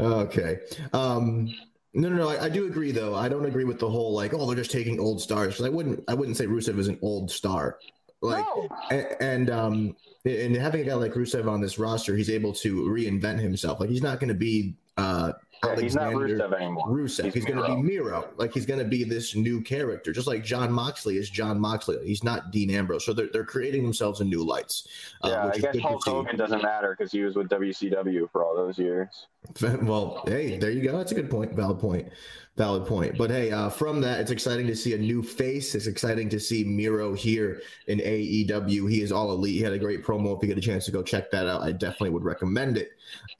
okay. 0.00 0.58
Um, 0.92 1.52
no, 1.94 2.08
no, 2.08 2.16
no. 2.16 2.28
I, 2.28 2.44
I 2.44 2.48
do 2.48 2.66
agree, 2.66 2.92
though. 2.92 3.14
I 3.14 3.28
don't 3.28 3.46
agree 3.46 3.64
with 3.64 3.78
the 3.78 3.88
whole 3.88 4.12
like, 4.12 4.34
oh, 4.34 4.46
they're 4.46 4.56
just 4.56 4.70
taking 4.70 4.98
old 5.00 5.20
stars. 5.20 5.56
'Cause 5.56 5.66
I 5.66 5.70
wouldn't, 5.70 6.02
I 6.08 6.14
wouldn't 6.14 6.36
say 6.36 6.46
Rusev 6.46 6.78
is 6.78 6.88
an 6.88 6.98
old 7.02 7.30
star. 7.30 7.78
Like, 8.20 8.44
No. 8.44 8.68
and, 8.90 9.06
and 9.20 9.50
um, 9.50 9.96
and 10.24 10.56
having 10.56 10.80
a 10.80 10.84
guy 10.84 10.94
like 10.94 11.12
Rusev 11.12 11.46
on 11.50 11.60
this 11.60 11.78
roster, 11.78 12.16
he's 12.16 12.30
able 12.30 12.52
to 12.54 12.82
reinvent 12.84 13.38
himself. 13.40 13.80
Like, 13.80 13.90
he's 13.90 14.02
not 14.02 14.18
going 14.20 14.28
to 14.28 14.34
be 14.34 14.74
uh, 14.96 15.32
Yeah, 15.64 15.80
he's 15.80 15.94
not 15.94 16.04
Alexander 16.14 16.38
Rusev 16.48 16.52
anymore. 16.56 16.88
Rusev. 16.88 17.24
He's, 17.24 17.34
He's 17.34 17.44
going 17.44 17.58
to 17.58 17.64
be 17.66 17.82
Miro. 17.82 18.04
Miro. 18.04 18.28
Like 18.38 18.54
he's 18.54 18.64
going 18.64 18.78
to 18.78 18.84
be 18.86 19.02
this 19.04 19.34
new 19.34 19.60
character, 19.60 20.12
just 20.12 20.26
like 20.26 20.42
Jon 20.44 20.72
Moxley 20.72 21.16
is 21.18 21.28
Jon 21.28 21.60
Moxley. 21.60 21.98
He's 22.06 22.22
not 22.24 22.50
Dean 22.52 22.70
Ambrose. 22.70 23.04
So 23.04 23.12
they're, 23.12 23.28
they're 23.32 23.44
creating 23.44 23.82
themselves 23.82 24.20
in 24.20 24.28
new 24.30 24.44
lights. 24.44 24.86
uh, 25.22 25.28
Yeah, 25.30 25.50
I 25.52 25.58
guess 25.58 25.78
Hulk. 25.80 26.04
Hogan 26.04 26.36
doesn't 26.36 26.62
matter 26.62 26.94
because 26.96 27.12
he 27.12 27.22
was 27.22 27.34
with 27.36 27.48
WCW 27.48 28.30
for 28.30 28.44
all 28.44 28.54
those 28.56 28.78
years. 28.78 29.26
Well, 29.82 30.22
hey, 30.26 30.58
there 30.58 30.70
you 30.70 30.82
go. 30.82 30.96
That's 30.96 31.12
a 31.12 31.14
good 31.14 31.30
point. 31.30 31.52
Valid 31.52 31.78
point. 31.78 32.08
Valid 32.56 32.86
point. 32.86 33.18
But 33.18 33.30
hey, 33.30 33.50
uh, 33.50 33.68
from 33.68 34.00
that, 34.02 34.20
it's 34.20 34.30
exciting 34.30 34.68
to 34.68 34.76
see 34.76 34.94
a 34.94 34.98
new 34.98 35.24
face. 35.24 35.74
It's 35.74 35.88
exciting 35.88 36.28
to 36.28 36.38
see 36.38 36.62
Miro 36.62 37.12
here 37.12 37.62
in 37.88 37.98
AEW. 37.98 38.88
He 38.88 39.02
is 39.02 39.10
all 39.10 39.32
elite. 39.32 39.56
He 39.56 39.60
had 39.60 39.72
a 39.72 39.78
great 39.78 40.04
promo. 40.04 40.36
If 40.36 40.42
you 40.42 40.48
get 40.48 40.58
a 40.58 40.60
chance 40.60 40.84
to 40.84 40.92
go 40.92 41.02
check 41.02 41.32
that 41.32 41.48
out, 41.48 41.62
I 41.62 41.72
definitely 41.72 42.10
would 42.10 42.22
recommend 42.22 42.78
it. 42.78 42.90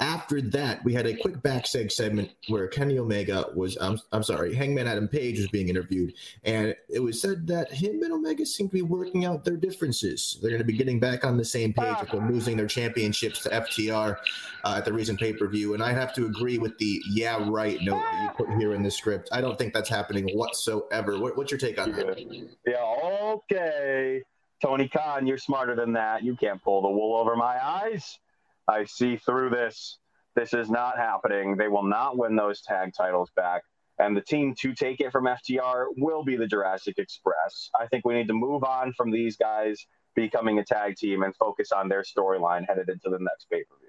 After 0.00 0.42
that, 0.42 0.84
we 0.84 0.92
had 0.92 1.06
a 1.06 1.14
quick 1.14 1.40
backstage 1.42 1.92
segment 1.92 2.30
where 2.48 2.66
Kenny 2.66 2.98
Omega 2.98 3.46
was, 3.54 3.78
I'm, 3.80 4.00
I'm 4.10 4.24
sorry, 4.24 4.52
Hangman 4.52 4.88
Adam 4.88 5.06
Page 5.06 5.38
was 5.38 5.48
being 5.48 5.68
interviewed. 5.68 6.12
And 6.42 6.74
it 6.88 6.98
was 6.98 7.20
said 7.20 7.46
that 7.46 7.72
him 7.72 8.02
and 8.02 8.12
Omega 8.12 8.44
seem 8.44 8.68
to 8.68 8.74
be 8.74 8.82
working 8.82 9.24
out 9.24 9.44
their 9.44 9.56
differences. 9.56 10.38
They're 10.42 10.50
going 10.50 10.60
to 10.60 10.66
be 10.66 10.76
getting 10.76 10.98
back 10.98 11.24
on 11.24 11.36
the 11.36 11.44
same 11.44 11.72
page 11.72 11.86
after 11.86 12.16
losing 12.16 12.56
their 12.56 12.66
championships 12.66 13.44
to 13.44 13.50
FTR 13.50 14.16
uh, 14.64 14.74
at 14.76 14.84
the 14.84 14.92
recent 14.92 15.20
pay 15.20 15.32
per 15.32 15.46
view. 15.46 15.74
And 15.74 15.82
I 15.82 15.92
have 15.94 16.12
to 16.14 16.26
agree 16.26 16.58
with 16.58 16.76
the 16.78 17.00
yeah, 17.10 17.38
right 17.48 17.80
note 17.82 18.02
that 18.12 18.22
you 18.22 18.44
put 18.46 18.58
here 18.58 18.74
in 18.74 18.82
the 18.82 18.90
script. 18.90 19.28
I 19.32 19.40
don't 19.40 19.58
think 19.58 19.72
that's 19.72 19.88
happening 19.88 20.28
whatsoever. 20.34 21.18
What, 21.18 21.36
what's 21.36 21.50
your 21.50 21.58
take 21.58 21.80
on 21.80 21.92
that? 21.92 22.48
Yeah, 22.66 22.76
okay. 23.34 24.22
Tony 24.62 24.88
Khan, 24.88 25.26
you're 25.26 25.38
smarter 25.38 25.74
than 25.74 25.92
that. 25.92 26.22
You 26.22 26.36
can't 26.36 26.62
pull 26.62 26.82
the 26.82 26.88
wool 26.88 27.16
over 27.16 27.36
my 27.36 27.62
eyes. 27.62 28.18
I 28.68 28.84
see 28.84 29.16
through 29.16 29.50
this. 29.50 29.98
This 30.34 30.52
is 30.52 30.70
not 30.70 30.96
happening. 30.96 31.56
They 31.56 31.68
will 31.68 31.84
not 31.84 32.16
win 32.16 32.34
those 32.34 32.62
tag 32.62 32.92
titles 32.96 33.30
back. 33.36 33.62
And 33.98 34.16
the 34.16 34.22
team 34.22 34.54
to 34.60 34.74
take 34.74 35.00
it 35.00 35.12
from 35.12 35.26
FTR 35.26 35.86
will 35.98 36.24
be 36.24 36.36
the 36.36 36.46
Jurassic 36.46 36.98
Express. 36.98 37.70
I 37.78 37.86
think 37.86 38.04
we 38.04 38.14
need 38.14 38.26
to 38.28 38.34
move 38.34 38.64
on 38.64 38.92
from 38.94 39.10
these 39.10 39.36
guys 39.36 39.86
becoming 40.14 40.58
a 40.58 40.64
tag 40.64 40.96
team 40.96 41.22
and 41.22 41.34
focus 41.36 41.70
on 41.72 41.88
their 41.88 42.02
storyline 42.02 42.66
headed 42.66 42.88
into 42.88 43.10
the 43.10 43.18
next 43.20 43.48
pay 43.50 43.62
per 43.64 43.76
view. 43.80 43.83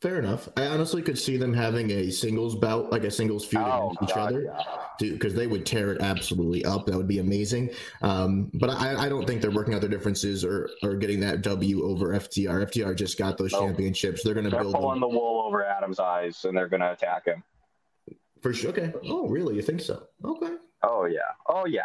Fair 0.00 0.18
enough. 0.18 0.48
I 0.56 0.66
honestly 0.66 1.00
could 1.00 1.18
see 1.18 1.36
them 1.36 1.54
having 1.54 1.90
a 1.90 2.10
singles 2.10 2.54
bout, 2.56 2.90
like 2.92 3.04
a 3.04 3.10
singles 3.10 3.44
feud 3.44 3.62
Oh, 3.64 3.90
against 3.92 4.02
each 4.10 4.14
God, 4.14 4.28
other. 4.32 4.42
yeah. 4.42 4.60
because 4.98 5.34
they 5.34 5.46
would 5.46 5.64
tear 5.64 5.92
it 5.92 6.00
absolutely 6.02 6.64
up. 6.64 6.84
That 6.86 6.96
would 6.96 7.08
be 7.08 7.20
amazing. 7.20 7.70
Um, 8.02 8.50
but 8.54 8.68
I, 8.70 9.06
I 9.06 9.08
don't 9.08 9.26
think 9.26 9.40
they're 9.40 9.50
working 9.50 9.72
out 9.72 9.80
their 9.80 9.88
differences 9.90 10.44
or, 10.44 10.68
or 10.82 10.94
getting 10.96 11.20
that 11.20 11.40
W 11.42 11.84
over 11.84 12.08
FTR. 12.08 12.66
FTR 12.70 12.94
just 12.96 13.16
got 13.18 13.38
those 13.38 13.52
Nope. 13.52 13.62
championships. 13.68 14.22
They're 14.22 14.34
going 14.34 14.44
to 14.44 14.50
They're 14.50 14.60
build 14.60 14.74
pulling 14.74 15.00
them 15.00 15.08
the 15.10 15.16
wool 15.16 15.42
over 15.46 15.64
Adam's 15.64 15.98
eyes 15.98 16.44
and 16.44 16.56
they're 16.56 16.68
going 16.68 16.80
to 16.82 16.92
attack 16.92 17.24
him. 17.26 17.42
for 18.42 18.52
sure. 18.52 18.70
Okay. 18.70 18.92
Oh, 19.08 19.26
really? 19.28 19.54
You 19.56 19.62
think 19.62 19.80
so? 19.80 20.02
Okay. 20.24 20.54
Oh, 20.82 21.06
yeah. 21.06 21.20
Oh, 21.48 21.64
yeah. 21.66 21.82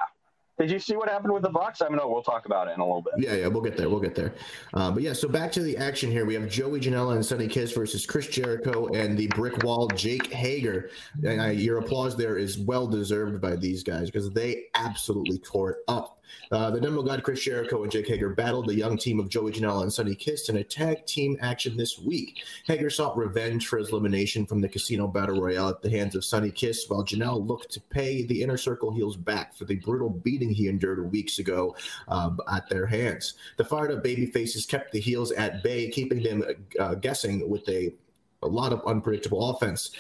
Did 0.59 0.71
you 0.71 0.79
see 0.79 0.97
what 0.97 1.07
happened 1.07 1.33
with 1.33 1.43
the 1.43 1.49
Bucks? 1.49 1.81
I 1.81 1.87
mean, 1.87 1.97
no, 1.97 2.09
we'll 2.09 2.21
talk 2.21 2.45
about 2.45 2.67
it 2.67 2.73
in 2.73 2.81
a 2.81 2.85
little 2.85 3.01
bit. 3.01 3.13
Yeah, 3.17 3.35
yeah, 3.35 3.47
we'll 3.47 3.61
get 3.61 3.77
there. 3.77 3.89
We'll 3.89 4.01
get 4.01 4.13
there. 4.13 4.33
Uh, 4.73 4.91
but 4.91 5.01
yeah, 5.01 5.13
so 5.13 5.29
back 5.29 5.53
to 5.53 5.61
the 5.61 5.77
action 5.77 6.11
here. 6.11 6.25
We 6.25 6.33
have 6.33 6.49
Joey 6.49 6.81
Janela 6.81 7.15
and 7.15 7.25
Sonny 7.25 7.47
Kiss 7.47 7.71
versus 7.71 8.05
Chris 8.05 8.27
Jericho 8.27 8.87
and 8.87 9.17
the 9.17 9.27
brick 9.27 9.63
wall 9.63 9.87
Jake 9.87 10.33
Hager. 10.33 10.89
And 11.23 11.41
I, 11.41 11.51
your 11.51 11.77
applause 11.77 12.17
there 12.17 12.37
is 12.37 12.59
well 12.59 12.87
deserved 12.87 13.39
by 13.39 13.55
these 13.55 13.83
guys 13.83 14.11
because 14.11 14.29
they 14.31 14.65
absolutely 14.75 15.37
tore 15.39 15.71
it 15.71 15.77
up. 15.87 16.19
Uh, 16.51 16.71
the 16.71 16.79
Demo 16.79 17.03
God 17.03 17.23
Chris 17.23 17.43
Jericho 17.43 17.83
and 17.83 17.91
Jake 17.91 18.07
Hager 18.07 18.29
battled 18.29 18.67
the 18.67 18.75
young 18.75 18.97
team 18.97 19.19
of 19.19 19.29
Joey 19.29 19.51
Janela 19.51 19.83
and 19.83 19.93
Sonny 19.93 20.15
Kiss 20.15 20.49
in 20.49 20.57
a 20.57 20.63
tag 20.63 21.05
team 21.05 21.37
action 21.41 21.77
this 21.77 21.99
week. 21.99 22.43
Hager 22.65 22.89
sought 22.89 23.17
revenge 23.17 23.67
for 23.67 23.77
his 23.77 23.89
elimination 23.89 24.45
from 24.45 24.61
the 24.61 24.69
Casino 24.69 25.07
Battle 25.07 25.41
Royale 25.41 25.69
at 25.69 25.81
the 25.81 25.89
hands 25.89 26.15
of 26.15 26.25
Sonny 26.25 26.51
Kiss, 26.51 26.85
while 26.87 27.03
Janela 27.03 27.45
looked 27.45 27.71
to 27.71 27.81
pay 27.81 28.25
the 28.25 28.41
Inner 28.41 28.57
Circle 28.57 28.91
heels 28.91 29.15
back 29.15 29.53
for 29.55 29.65
the 29.65 29.75
brutal 29.75 30.09
beating 30.09 30.48
he 30.53 30.67
endured 30.67 31.11
weeks 31.11 31.39
ago 31.39 31.75
uh, 32.07 32.31
at 32.51 32.69
their 32.69 32.85
hands. 32.85 33.35
The 33.57 33.65
fired 33.65 33.91
up 33.91 34.03
baby 34.03 34.25
faces 34.25 34.65
kept 34.65 34.91
the 34.91 34.99
heels 34.99 35.31
at 35.31 35.63
bay, 35.63 35.89
keeping 35.89 36.23
them 36.23 36.43
uh, 36.79 36.95
guessing 36.95 37.49
with 37.49 37.67
a, 37.69 37.93
a 38.43 38.47
lot 38.47 38.73
of 38.73 38.85
unpredictable 38.85 39.49
offense. 39.51 39.91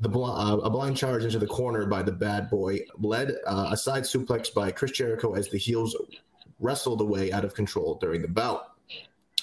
The 0.00 0.08
bl- 0.08 0.24
uh, 0.24 0.56
a 0.56 0.70
blind 0.70 0.96
charge 0.96 1.24
into 1.24 1.38
the 1.38 1.46
corner 1.46 1.86
by 1.86 2.02
the 2.02 2.12
bad 2.12 2.50
boy 2.50 2.80
led 2.98 3.36
uh, 3.46 3.68
a 3.70 3.76
side 3.76 4.02
suplex 4.02 4.52
by 4.52 4.70
Chris 4.70 4.92
Jericho 4.92 5.34
as 5.34 5.48
the 5.48 5.58
heels 5.58 5.96
wrestled 6.60 7.00
away 7.00 7.32
out 7.32 7.44
of 7.44 7.54
control 7.54 7.96
during 8.00 8.22
the 8.22 8.28
bout. 8.28 8.75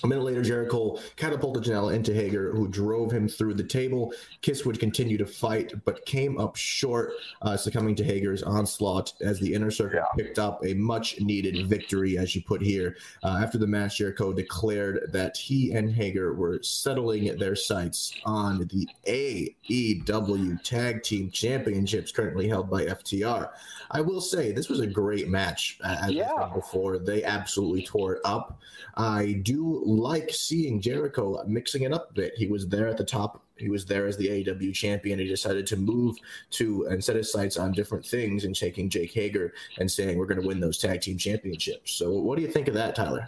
A 0.03 0.07
minute 0.07 0.23
later, 0.25 0.41
Jericho 0.41 0.99
catapulted 1.15 1.63
Janela 1.63 1.93
into 1.93 2.13
Hager, 2.13 2.51
who 2.51 2.67
drove 2.67 3.09
him 3.11 3.29
through 3.29 3.53
the 3.53 3.63
table. 3.63 4.13
Kiss 4.41 4.65
would 4.65 4.77
continue 4.79 5.17
to 5.17 5.25
fight, 5.25 5.73
but 5.85 6.05
came 6.05 6.37
up 6.37 6.57
short, 6.57 7.13
uh, 7.41 7.55
succumbing 7.55 7.95
to 7.95 8.03
Hager's 8.03 8.43
onslaught 8.43 9.13
as 9.21 9.39
the 9.39 9.53
inner 9.53 9.71
circle 9.71 9.99
Yeah. 9.99 10.05
picked 10.17 10.39
up 10.39 10.65
a 10.65 10.73
much 10.73 11.21
needed 11.21 11.67
victory, 11.67 12.17
as 12.17 12.35
you 12.35 12.41
put 12.41 12.61
here. 12.61 12.97
Uh, 13.23 13.39
after 13.41 13.57
the 13.57 13.65
match, 13.67 13.97
Jericho 13.99 14.33
declared 14.33 15.09
that 15.13 15.37
he 15.37 15.71
and 15.71 15.89
Hager 15.89 16.33
were 16.33 16.61
settling 16.61 17.37
their 17.37 17.55
sights 17.55 18.13
on 18.25 18.67
the 18.67 18.87
AEW 19.05 20.61
Tag 20.63 21.03
Team 21.03 21.29
Championships, 21.31 22.11
currently 22.11 22.47
held 22.47 22.69
by 22.69 22.85
FTR. 22.85 23.51
I 23.91 24.01
will 24.01 24.21
say 24.21 24.51
this 24.51 24.69
was 24.69 24.79
a 24.81 24.87
great 24.87 25.29
match, 25.29 25.79
as 25.83 26.11
Yeah. 26.11 26.49
Before. 26.53 26.97
They 26.97 27.23
absolutely 27.23 27.83
tore 27.83 28.15
it 28.15 28.21
up. 28.25 28.59
I 28.95 29.33
do 29.43 29.81
like 29.97 30.29
seeing 30.31 30.81
Jericho 30.81 31.43
mixing 31.45 31.83
it 31.83 31.93
up 31.93 32.11
a 32.11 32.13
bit. 32.13 32.33
He 32.35 32.47
was 32.47 32.67
there 32.67 32.87
at 32.87 32.97
the 32.97 33.03
top. 33.03 33.43
He 33.57 33.69
was 33.69 33.85
there 33.85 34.07
as 34.07 34.17
the 34.17 34.27
AEW 34.27 34.73
champion. 34.73 35.19
He 35.19 35.27
decided 35.27 35.67
to 35.67 35.77
move 35.77 36.17
to 36.51 36.87
and 36.87 37.03
set 37.03 37.15
his 37.15 37.31
sights 37.31 37.57
on 37.57 37.71
different 37.71 38.05
things 38.05 38.43
and 38.45 38.55
taking 38.55 38.89
Jake 38.89 39.11
Hager 39.11 39.53
and 39.77 39.89
saying 39.89 40.17
we're 40.17 40.25
going 40.25 40.41
to 40.41 40.47
win 40.47 40.59
those 40.59 40.77
tag 40.77 41.01
team 41.01 41.17
championships. 41.17 41.93
So, 41.93 42.11
what 42.11 42.37
do 42.37 42.41
you 42.41 42.49
think 42.49 42.67
of 42.67 42.73
that, 42.73 42.95
Tyler? 42.95 43.27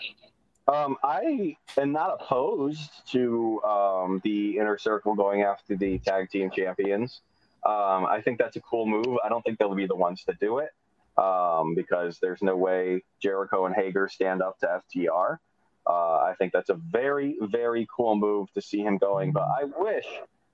Um, 0.68 0.98
I 1.04 1.56
am 1.78 1.92
not 1.92 2.18
opposed 2.20 2.90
to 3.12 3.62
um, 3.64 4.22
the 4.24 4.58
inner 4.58 4.78
circle 4.80 5.14
going 5.14 5.44
after 5.44 5.76
the 5.76 6.00
tag 6.00 6.30
team 6.32 6.50
champions. 6.50 7.22
Um, 7.64 8.06
I 8.06 8.22
think 8.24 8.40
that's 8.40 8.56
a 8.56 8.62
cool 8.62 8.86
move. 8.86 9.18
I 9.24 9.30
don't 9.30 9.44
think 9.44 9.60
they'll 9.60 9.76
be 9.76 9.88
the 9.88 9.96
ones 9.96 10.24
to 10.24 10.34
do 10.40 10.60
it 10.60 10.70
um, 11.18 11.76
because 11.76 12.20
there's 12.20 12.42
no 12.42 12.56
way 12.56 13.04
Jericho 13.22 13.66
and 13.66 13.76
Hager 13.76 14.08
stand 14.08 14.42
up 14.42 14.60
to 14.60 14.82
FTR. 14.96 15.38
Uh, 15.88 16.18
I 16.18 16.34
think 16.38 16.54
that's 16.54 16.70
a 16.70 16.76
very, 16.76 17.38
very 17.42 17.88
cool 17.96 18.16
move 18.16 18.52
to 18.54 18.62
see 18.62 18.82
him 18.82 18.98
going. 18.98 19.32
But 19.32 19.44
I 19.44 19.66
wish 19.78 20.06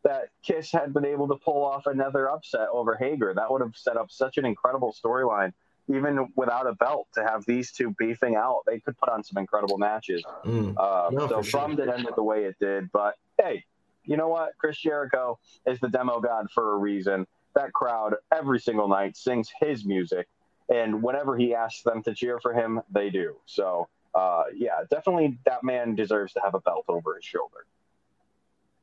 that 0.04 0.30
Kiss 0.44 0.72
had 0.72 0.94
been 0.94 1.06
able 1.06 1.28
to 1.28 1.36
pull 1.36 1.64
off 1.64 1.86
another 1.86 2.30
upset 2.30 2.68
over 2.72 2.96
Hager. 2.96 3.34
That 3.34 3.52
would 3.52 3.62
have 3.62 3.76
set 3.76 3.98
up 3.98 4.12
such 4.12 4.38
an 4.38 4.46
incredible 4.46 4.94
storyline 4.94 5.54
even 5.88 6.32
without 6.36 6.68
a 6.68 6.74
belt, 6.74 7.08
to 7.14 7.24
have 7.24 7.46
these 7.46 7.72
two 7.72 7.94
beefing 7.98 8.36
out, 8.36 8.64
they 8.66 8.80
could 8.80 8.98
put 8.98 9.10
on 9.10 9.24
some 9.24 9.38
incredible 9.38 9.78
matches. 9.78 10.24
Mm. 10.46 10.76
Uh, 10.78 11.10
no, 11.12 11.28
so 11.28 11.42
sure. 11.42 11.62
bummed 11.62 11.80
it 11.80 11.90
ended 11.90 12.14
the 12.16 12.24
way 12.24 12.46
it 12.46 12.56
did, 12.60 12.92
but 12.92 13.16
hey, 13.38 13.64
you 14.06 14.18
know 14.18 14.28
what? 14.28 14.52
Chris 14.58 14.78
Jericho 14.78 15.40
is 15.66 15.80
the 15.80 15.90
demo 15.90 16.20
god 16.20 16.48
for 16.52 16.74
a 16.74 16.78
reason. 16.78 17.28
That 17.56 17.74
crowd 17.74 18.16
every 18.32 18.60
single 18.60 18.88
night 18.88 19.18
sings 19.18 19.50
his 19.60 19.86
music, 19.86 20.28
and 20.74 21.04
whenever 21.04 21.38
he 21.38 21.54
asks 21.54 21.84
them 21.84 22.02
to 22.04 22.14
cheer 22.14 22.40
for 22.40 22.54
him, 22.54 22.82
they 22.90 23.10
do. 23.10 23.36
So, 23.46 23.88
uh, 24.14 24.44
yeah, 24.56 24.84
definitely 24.90 25.38
that 25.46 25.64
man 25.64 25.96
deserves 25.96 26.34
to 26.34 26.42
have 26.44 26.54
a 26.56 26.60
belt 26.60 26.86
over 26.88 27.16
his 27.16 27.26
shoulder. 27.26 27.66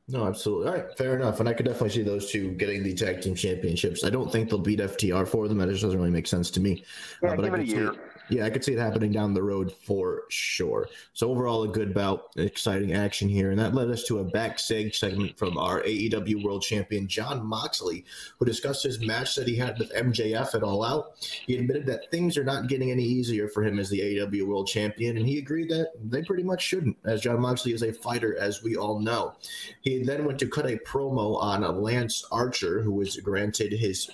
No, 0.07 0.25
absolutely. 0.25 0.67
All 0.67 0.73
right, 0.73 0.97
fair 0.97 1.15
enough. 1.15 1.39
And 1.39 1.47
I 1.47 1.53
could 1.53 1.67
definitely 1.67 1.91
see 1.91 2.01
those 2.01 2.31
two 2.31 2.51
getting 2.53 2.81
the 2.81 2.95
tag 2.95 3.21
team 3.21 3.35
championships. 3.35 4.03
I 4.03 4.09
don't 4.09 4.31
think 4.31 4.49
they'll 4.49 4.57
beat 4.57 4.79
FTR 4.79 5.27
for 5.27 5.47
them. 5.47 5.59
That 5.59 5.69
just 5.69 5.83
doesn't 5.83 5.99
really 5.99 6.09
make 6.09 6.25
sense 6.25 6.49
to 6.51 6.59
me. 6.59 6.83
Yeah, 7.21 7.33
uh, 7.33 7.35
but 7.35 7.43
give 7.43 7.53
I 7.53 7.57
it 7.57 7.61
a 7.61 7.65
year. 7.65 7.93
Yeah, 8.29 8.45
I 8.45 8.51
could 8.51 8.63
see 8.63 8.73
it 8.73 8.79
happening 8.79 9.11
down 9.11 9.33
the 9.33 9.41
road 9.41 9.73
for 9.83 10.23
sure. 10.29 10.87
So 11.13 11.31
overall, 11.31 11.63
a 11.63 11.67
good 11.67 11.95
bout, 11.95 12.29
exciting 12.35 12.93
action 12.93 13.27
here, 13.27 13.49
and 13.49 13.59
that 13.59 13.73
led 13.73 13.89
us 13.89 14.03
to 14.03 14.19
a 14.19 14.23
backstage 14.23 14.99
segment 14.99 15.37
from 15.37 15.57
our 15.57 15.81
AEW 15.81 16.43
World 16.43 16.61
Champion 16.61 17.07
Jon 17.07 17.43
Moxley, 17.43 18.05
who 18.37 18.45
discussed 18.45 18.83
his 18.83 18.99
match 18.99 19.35
that 19.35 19.47
he 19.47 19.55
had 19.55 19.79
with 19.79 19.91
MJF 19.93 20.53
at 20.53 20.61
All 20.61 20.83
Out. 20.83 21.13
He 21.47 21.57
admitted 21.57 21.87
that 21.87 22.11
things 22.11 22.37
are 22.37 22.43
not 22.43 22.67
getting 22.67 22.91
any 22.91 23.03
easier 23.03 23.47
for 23.47 23.63
him 23.63 23.79
as 23.79 23.89
the 23.89 23.99
AEW 23.99 24.45
World 24.45 24.67
Champion, 24.67 25.17
and 25.17 25.27
he 25.27 25.39
agreed 25.39 25.69
that 25.69 25.91
they 25.99 26.21
pretty 26.21 26.43
much 26.43 26.61
shouldn't, 26.61 26.97
as 27.05 27.21
Jon 27.21 27.41
Moxley 27.41 27.73
is 27.73 27.81
a 27.81 27.91
fighter, 27.91 28.37
as 28.37 28.61
we 28.61 28.75
all 28.75 28.99
know. 28.99 29.33
He 29.81 30.03
then 30.03 30.25
went 30.25 30.37
to 30.39 30.47
cut 30.47 30.67
a 30.67 30.77
promo 30.77 31.41
on 31.41 31.61
Lance 31.81 32.25
Archer, 32.31 32.81
who 32.81 32.91
was 32.91 33.17
granted 33.17 33.73
his 33.73 34.11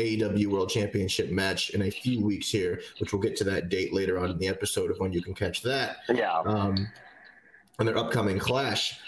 AEW 0.00 0.46
World 0.46 0.70
Championship 0.70 1.30
match 1.30 1.70
in 1.70 1.82
a 1.82 1.90
few 1.90 2.24
weeks 2.24 2.50
here, 2.50 2.80
which 2.98 3.12
we'll 3.12 3.22
get 3.22 3.36
to 3.36 3.44
that 3.44 3.68
date 3.68 3.92
later 3.92 4.18
on 4.18 4.30
in 4.30 4.38
the 4.38 4.48
episode 4.48 4.90
of 4.90 4.98
when 4.98 5.12
you 5.12 5.22
can 5.22 5.34
catch 5.34 5.62
that. 5.62 5.98
Yeah. 6.08 6.40
Um, 6.40 6.88
and 7.78 7.88
their 7.88 7.98
upcoming 7.98 8.38
clash. 8.38 8.98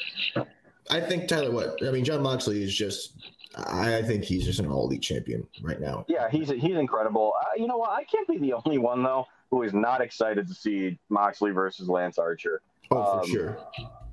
I 0.90 1.00
think 1.00 1.28
Tyler, 1.28 1.50
what 1.50 1.78
I 1.86 1.90
mean, 1.90 2.04
Jon 2.04 2.22
Moxley 2.22 2.62
is 2.62 2.74
just. 2.74 3.14
I, 3.54 4.00
think 4.00 4.24
he's 4.24 4.46
just 4.46 4.60
an 4.60 4.66
all 4.70 4.86
elite 4.86 5.02
champion 5.02 5.46
right 5.62 5.78
now. 5.78 6.06
Yeah, 6.08 6.30
he's 6.30 6.48
he's 6.48 6.76
incredible. 6.76 7.34
Uh, 7.38 7.48
you 7.54 7.66
know 7.66 7.76
what? 7.76 7.90
I 7.90 8.04
can't 8.04 8.26
be 8.26 8.38
the 8.38 8.54
only 8.54 8.78
one 8.78 9.02
though 9.02 9.26
who 9.50 9.62
is 9.62 9.74
not 9.74 10.00
excited 10.00 10.48
to 10.48 10.54
see 10.54 10.98
Moxley 11.10 11.50
versus 11.50 11.86
Lance 11.86 12.18
Archer. 12.18 12.62
Oh, 12.90 13.18
um, 13.18 13.20
for 13.20 13.26
sure. 13.26 13.58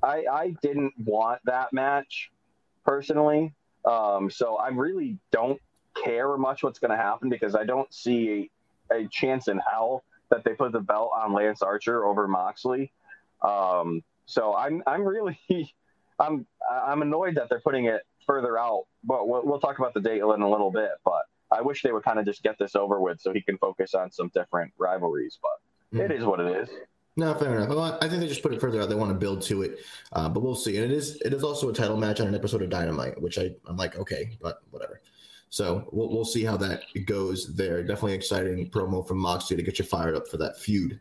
I 0.02 0.24
I 0.30 0.54
didn't 0.62 0.92
want 0.98 1.40
that 1.46 1.72
match 1.72 2.30
personally, 2.84 3.54
um, 3.86 4.30
so 4.30 4.56
I 4.56 4.68
really 4.68 5.16
don't 5.32 5.58
care 5.94 6.36
much 6.36 6.62
what's 6.62 6.78
going 6.78 6.90
to 6.90 6.96
happen 6.96 7.28
because 7.28 7.54
I 7.54 7.64
don't 7.64 7.92
see 7.92 8.50
a, 8.90 8.94
a, 8.94 9.08
chance 9.08 9.48
in 9.48 9.58
hell 9.58 10.04
that 10.30 10.44
they 10.44 10.52
put 10.52 10.72
the 10.72 10.80
belt 10.80 11.10
on 11.14 11.32
Lance 11.32 11.62
Archer 11.62 12.04
over 12.04 12.28
Moxley. 12.28 12.92
Um, 13.42 14.02
so 14.26 14.54
I'm 14.54 14.82
I'm 14.86 15.02
really 15.02 15.38
I'm 16.18 16.46
I'm 16.70 17.02
annoyed 17.02 17.34
that 17.36 17.48
they're 17.48 17.60
putting 17.60 17.86
it 17.86 18.02
further 18.26 18.58
out. 18.58 18.84
But 19.02 19.28
we'll, 19.28 19.44
we'll 19.44 19.60
talk 19.60 19.78
about 19.78 19.94
the 19.94 20.00
date 20.00 20.20
in 20.20 20.42
a 20.42 20.50
little 20.50 20.70
bit. 20.70 20.90
But 21.04 21.22
I 21.50 21.62
wish 21.62 21.82
they 21.82 21.92
would 21.92 22.04
kind 22.04 22.18
of 22.18 22.24
just 22.24 22.42
get 22.42 22.58
this 22.58 22.76
over 22.76 23.00
with 23.00 23.20
so 23.20 23.32
he 23.32 23.40
can 23.40 23.58
focus 23.58 23.94
on 23.94 24.10
some 24.12 24.30
different 24.34 24.72
rivalries. 24.78 25.38
But 25.42 25.98
mm. 25.98 26.04
it 26.04 26.12
is 26.12 26.24
what 26.24 26.40
it 26.40 26.56
is. 26.56 26.68
No, 27.16 27.34
fair 27.34 27.56
enough. 27.56 27.68
Well, 27.68 27.98
I 28.00 28.08
think 28.08 28.20
they 28.20 28.28
just 28.28 28.42
put 28.42 28.54
it 28.54 28.60
further 28.60 28.80
out. 28.80 28.88
They 28.88 28.94
want 28.94 29.10
to 29.10 29.18
build 29.18 29.42
to 29.42 29.62
it, 29.62 29.80
uh, 30.12 30.28
but 30.28 30.42
we'll 30.42 30.54
see. 30.54 30.76
And 30.76 30.84
it 30.84 30.92
is 30.92 31.20
it 31.22 31.34
is 31.34 31.42
also 31.42 31.68
a 31.68 31.72
title 31.72 31.96
match 31.96 32.20
on 32.20 32.28
an 32.28 32.34
episode 32.34 32.62
of 32.62 32.70
Dynamite, 32.70 33.20
which 33.20 33.38
I 33.38 33.50
I'm 33.66 33.76
like 33.76 33.96
okay, 33.98 34.30
but 34.40 34.62
whatever. 34.70 35.00
So 35.50 35.88
we'll, 35.92 36.08
we'll 36.08 36.24
see 36.24 36.44
how 36.44 36.56
that 36.58 36.84
goes 37.04 37.54
there. 37.54 37.82
Definitely 37.82 38.14
exciting 38.14 38.70
promo 38.70 39.06
from 39.06 39.18
Moxley 39.18 39.56
to 39.56 39.62
get 39.62 39.78
you 39.78 39.84
fired 39.84 40.16
up 40.16 40.28
for 40.28 40.36
that 40.38 40.58
feud. 40.58 41.00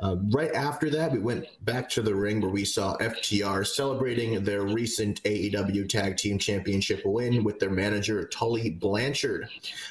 Uh, 0.00 0.16
right 0.30 0.52
after 0.52 0.88
that, 0.90 1.10
we 1.10 1.18
went 1.18 1.44
back 1.64 1.88
to 1.88 2.02
the 2.02 2.14
ring 2.14 2.40
where 2.40 2.50
we 2.50 2.64
saw 2.64 2.96
FTR 2.98 3.66
celebrating 3.66 4.44
their 4.44 4.62
recent 4.62 5.20
AEW 5.24 5.88
Tag 5.88 6.16
Team 6.16 6.38
Championship 6.38 7.02
win 7.04 7.42
with 7.42 7.58
their 7.58 7.70
manager, 7.70 8.24
Tully 8.28 8.70
Blanchard. 8.70 9.48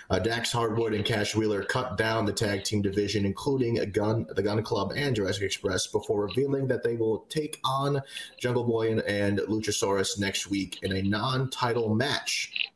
Uh, 0.09 0.19
Dax 0.19 0.49
Harwood 0.49 0.93
and 0.93 1.03
Cash 1.03 1.35
Wheeler 1.35 1.61
cut 1.61 1.97
down 1.97 2.25
the 2.25 2.31
tag 2.31 2.63
team 2.63 2.81
division, 2.81 3.25
including 3.25 3.75
gun, 3.91 4.25
the 4.29 4.43
Gunn 4.43 4.63
Club 4.63 4.93
and 4.95 5.13
Jurassic 5.13 5.43
Express, 5.43 5.87
before 5.87 6.21
revealing 6.21 6.67
that 6.67 6.83
they 6.83 6.95
will 6.95 7.25
take 7.27 7.59
on 7.65 8.01
Jungle 8.39 8.63
Boy 8.63 8.97
and 8.99 9.39
Luchasaurus 9.39 10.17
next 10.17 10.49
week 10.49 10.79
in 10.83 10.93
a 10.93 11.01
non 11.01 11.49
title 11.49 11.93
match. 11.93 12.66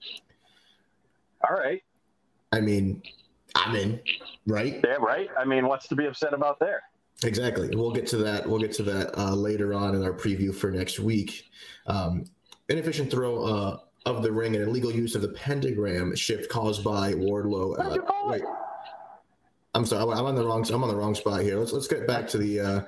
All 1.47 1.55
right. 1.55 1.81
I 2.51 2.61
mean, 2.61 3.01
I'm 3.55 3.75
in, 3.75 3.99
right? 4.47 4.81
Yeah, 4.83 4.95
right. 4.95 5.29
I 5.37 5.45
mean, 5.45 5.67
what's 5.67 5.87
to 5.89 5.95
be 5.95 6.05
upset 6.05 6.33
about 6.33 6.59
there? 6.59 6.81
Exactly. 7.23 7.69
We'll 7.75 7.91
get 7.91 8.07
to 8.07 8.17
that. 8.17 8.47
We'll 8.47 8.59
get 8.59 8.73
to 8.73 8.83
that 8.83 9.17
uh, 9.17 9.35
later 9.35 9.73
on 9.73 9.95
in 9.95 10.03
our 10.03 10.13
preview 10.13 10.53
for 10.53 10.71
next 10.71 10.99
week. 10.99 11.49
Um, 11.85 12.25
inefficient 12.69 13.11
throw 13.11 13.43
uh, 13.43 13.77
of 14.05 14.23
the 14.23 14.31
ring 14.31 14.55
and 14.55 14.67
illegal 14.67 14.91
use 14.91 15.15
of 15.15 15.21
the 15.21 15.29
pentagram 15.29 16.15
shift 16.15 16.49
caused 16.49 16.83
by 16.83 17.13
Wardlow. 17.13 17.79
Uh, 17.79 17.97
wait, 18.25 18.41
I'm 19.75 19.85
sorry. 19.85 20.11
I'm 20.13 20.25
on 20.25 20.35
the 20.35 20.45
wrong. 20.45 20.65
I'm 20.71 20.83
on 20.83 20.89
the 20.89 20.95
wrong 20.95 21.15
spot 21.15 21.41
here. 21.41 21.57
Let's 21.59 21.71
let's 21.71 21.87
get 21.87 22.07
back 22.07 22.27
to 22.29 22.37
the 22.37 22.59
uh, 22.59 22.81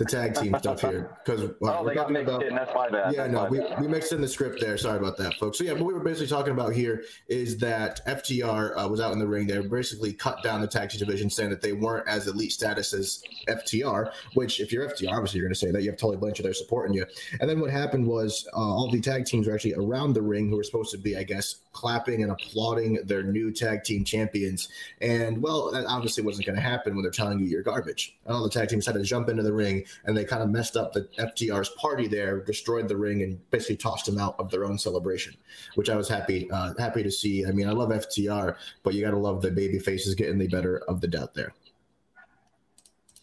the 0.00 0.06
tag 0.06 0.34
team 0.34 0.56
stuff 0.58 0.80
here 0.80 1.14
because 1.22 1.42
oh, 1.42 1.54
we're 1.60 1.94
talking 1.94 2.16
about. 2.16 2.42
In. 2.42 2.54
That's 2.54 2.74
my 2.74 2.88
bad. 2.88 3.12
Yeah, 3.12 3.26
That's 3.26 3.32
no, 3.34 3.44
we, 3.44 3.60
we 3.78 3.86
mixed 3.86 4.12
in 4.12 4.22
the 4.22 4.28
script 4.28 4.58
there. 4.58 4.78
Sorry 4.78 4.96
about 4.96 5.18
that, 5.18 5.34
folks. 5.34 5.58
So 5.58 5.64
yeah, 5.64 5.72
what 5.72 5.84
we 5.84 5.92
were 5.92 6.00
basically 6.00 6.28
talking 6.28 6.54
about 6.54 6.72
here 6.72 7.04
is 7.28 7.58
that 7.58 8.04
FTR 8.06 8.82
uh, 8.82 8.88
was 8.88 8.98
out 8.98 9.12
in 9.12 9.18
the 9.18 9.26
ring. 9.26 9.46
They 9.46 9.60
basically 9.60 10.14
cut 10.14 10.42
down 10.42 10.62
the 10.62 10.66
tag 10.66 10.88
team 10.88 11.00
division, 11.00 11.28
saying 11.28 11.50
that 11.50 11.60
they 11.60 11.74
weren't 11.74 12.08
as 12.08 12.28
elite 12.28 12.52
status 12.52 12.94
as 12.94 13.22
FTR. 13.46 14.10
Which, 14.32 14.58
if 14.58 14.72
you're 14.72 14.88
FTR, 14.88 15.12
obviously 15.12 15.38
you're 15.38 15.46
going 15.46 15.54
to 15.54 15.60
say 15.60 15.70
that 15.70 15.82
you 15.82 15.90
have 15.90 15.98
Tully 15.98 16.16
Blanchard 16.16 16.46
there 16.46 16.54
supporting 16.54 16.96
you. 16.96 17.04
And 17.38 17.50
then 17.50 17.60
what 17.60 17.70
happened 17.70 18.06
was 18.06 18.48
uh, 18.54 18.58
all 18.58 18.90
the 18.90 19.02
tag 19.02 19.26
teams 19.26 19.48
were 19.48 19.54
actually 19.54 19.74
around 19.74 20.14
the 20.14 20.22
ring 20.22 20.48
who 20.48 20.56
were 20.56 20.64
supposed 20.64 20.92
to 20.92 20.98
be, 20.98 21.14
I 21.14 21.24
guess, 21.24 21.56
clapping 21.72 22.22
and 22.22 22.32
applauding 22.32 23.00
their 23.04 23.22
new 23.22 23.52
tag 23.52 23.84
team 23.84 24.04
champions. 24.04 24.70
And 25.02 25.42
well, 25.42 25.70
that 25.72 25.84
obviously 25.84 26.24
wasn't 26.24 26.46
going 26.46 26.56
to 26.56 26.62
happen 26.62 26.94
when 26.94 27.02
they're 27.02 27.12
telling 27.12 27.38
you 27.38 27.46
you're 27.46 27.62
garbage. 27.62 28.16
And 28.24 28.34
all 28.34 28.42
the 28.42 28.48
tag 28.48 28.70
teams 28.70 28.86
had 28.86 28.94
to 28.94 29.02
jump 29.02 29.28
into 29.28 29.42
the 29.42 29.52
ring 29.52 29.84
and 30.04 30.16
they 30.16 30.24
kind 30.24 30.42
of 30.42 30.50
messed 30.50 30.76
up 30.76 30.92
the 30.92 31.02
FTR's 31.18 31.68
party 31.70 32.06
there, 32.06 32.40
destroyed 32.40 32.88
the 32.88 32.96
ring, 32.96 33.22
and 33.22 33.50
basically 33.50 33.76
tossed 33.76 34.06
them 34.06 34.18
out 34.18 34.36
of 34.38 34.50
their 34.50 34.64
own 34.64 34.78
celebration, 34.78 35.34
which 35.74 35.90
I 35.90 35.96
was 35.96 36.08
happy 36.08 36.50
uh, 36.50 36.74
happy 36.78 37.02
to 37.02 37.10
see. 37.10 37.46
I 37.46 37.52
mean, 37.52 37.68
I 37.68 37.72
love 37.72 37.90
FTR, 37.90 38.56
but 38.82 38.94
you 38.94 39.02
got 39.02 39.12
to 39.12 39.18
love 39.18 39.42
the 39.42 39.50
baby 39.50 39.78
faces 39.78 40.14
getting 40.14 40.38
the 40.38 40.48
better 40.48 40.78
of 40.88 41.00
the 41.00 41.08
doubt 41.08 41.34
there. 41.34 41.52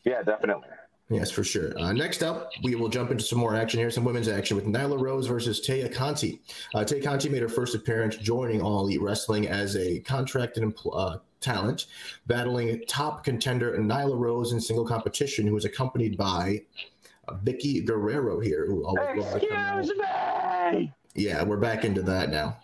Yeah, 0.03 0.21
definitely. 0.23 0.69
Yes, 1.09 1.31
for 1.31 1.43
sure. 1.43 1.77
Uh, 1.79 1.93
next 1.93 2.21
up, 2.21 2.51
we 2.63 2.75
will 2.75 2.89
jump 2.89 3.11
into 3.11 3.23
some 3.23 3.39
more 3.39 3.55
action 3.55 3.79
here, 3.79 3.89
some 3.89 4.03
women's 4.03 4.27
action 4.27 4.57
with 4.57 4.65
Nyla 4.65 4.99
Rose 4.99 5.25
versus 5.25 5.61
Taya 5.61 5.93
Conti. 5.93 6.41
Uh, 6.75 6.79
Taya 6.79 7.01
Conti 7.01 7.29
made 7.29 7.41
her 7.41 7.47
first 7.47 7.75
appearance 7.75 8.17
joining 8.17 8.61
All 8.61 8.81
Elite 8.81 9.01
Wrestling 9.01 9.47
as 9.47 9.77
a 9.77 9.99
contracted 10.01 10.63
empl- 10.63 10.91
uh, 10.93 11.19
talent, 11.39 11.85
battling 12.25 12.83
top 12.89 13.23
contender 13.23 13.77
Nyla 13.77 14.17
Rose 14.17 14.51
in 14.51 14.59
single 14.59 14.85
competition, 14.85 15.47
who 15.47 15.53
was 15.53 15.63
accompanied 15.63 16.17
by 16.17 16.63
uh, 17.29 17.35
Vickie 17.35 17.85
Guerrero 17.85 18.41
here, 18.41 18.65
who 18.65 18.85
always 18.85 19.25
Excuse 19.35 19.97
me. 19.97 20.93
Yeah, 21.17 21.41
we're 21.41 21.57
back 21.57 21.83
into 21.83 22.03
that 22.03 22.29
now. 22.29 22.57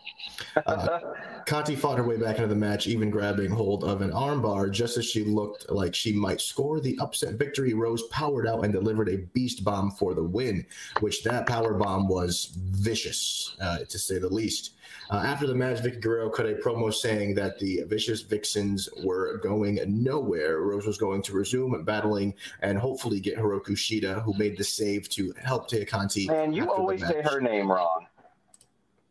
Uh, 0.67 0.99
Conti 1.47 1.75
fought 1.75 1.97
her 1.97 2.03
way 2.03 2.17
back 2.17 2.35
into 2.35 2.47
the 2.47 2.55
match, 2.55 2.85
even 2.85 3.09
grabbing 3.09 3.49
hold 3.49 3.83
of 3.83 4.01
an 4.01 4.11
armbar 4.11 4.71
just 4.71 4.95
as 4.95 5.05
she 5.05 5.23
looked 5.23 5.71
like 5.71 5.95
she 5.95 6.13
might 6.13 6.39
score 6.39 6.79
the 6.79 6.95
upset 7.01 7.33
victory. 7.33 7.73
Rose 7.73 8.03
powered 8.11 8.47
out 8.47 8.63
and 8.63 8.71
delivered 8.71 9.09
a 9.09 9.17
beast 9.33 9.63
bomb 9.63 9.89
for 9.89 10.13
the 10.13 10.23
win, 10.23 10.63
which 10.99 11.23
that 11.23 11.47
power 11.47 11.73
bomb 11.73 12.07
was 12.07 12.55
vicious, 12.55 13.55
uh, 13.59 13.79
to 13.79 13.97
say 13.97 14.19
the 14.19 14.29
least. 14.29 14.75
Uh, 15.09 15.17
after 15.17 15.47
the 15.47 15.55
match, 15.55 15.79
Vickie 15.79 15.99
Guerrero 15.99 16.29
cut 16.29 16.45
a 16.45 16.53
promo 16.53 16.93
saying 16.93 17.33
that 17.35 17.57
the 17.57 17.81
Vicious 17.87 18.21
Vixens 18.21 18.87
were 19.03 19.39
going 19.39 19.79
nowhere. 19.87 20.59
Rose 20.59 20.85
was 20.85 20.99
going 20.99 21.23
to 21.23 21.33
resume 21.33 21.83
battling 21.83 22.35
and 22.61 22.77
hopefully 22.77 23.19
get 23.19 23.37
Hikaru 23.37 23.71
Shida, 23.71 24.21
who 24.21 24.35
made 24.35 24.57
the 24.57 24.63
save 24.63 25.09
to 25.09 25.33
help 25.41 25.69
Taya 25.69 25.87
Conti. 25.87 26.29
And 26.29 26.55
you 26.55 26.69
always 26.71 27.01
say 27.01 27.23
her 27.23 27.41
name 27.41 27.71
wrong. 27.71 28.05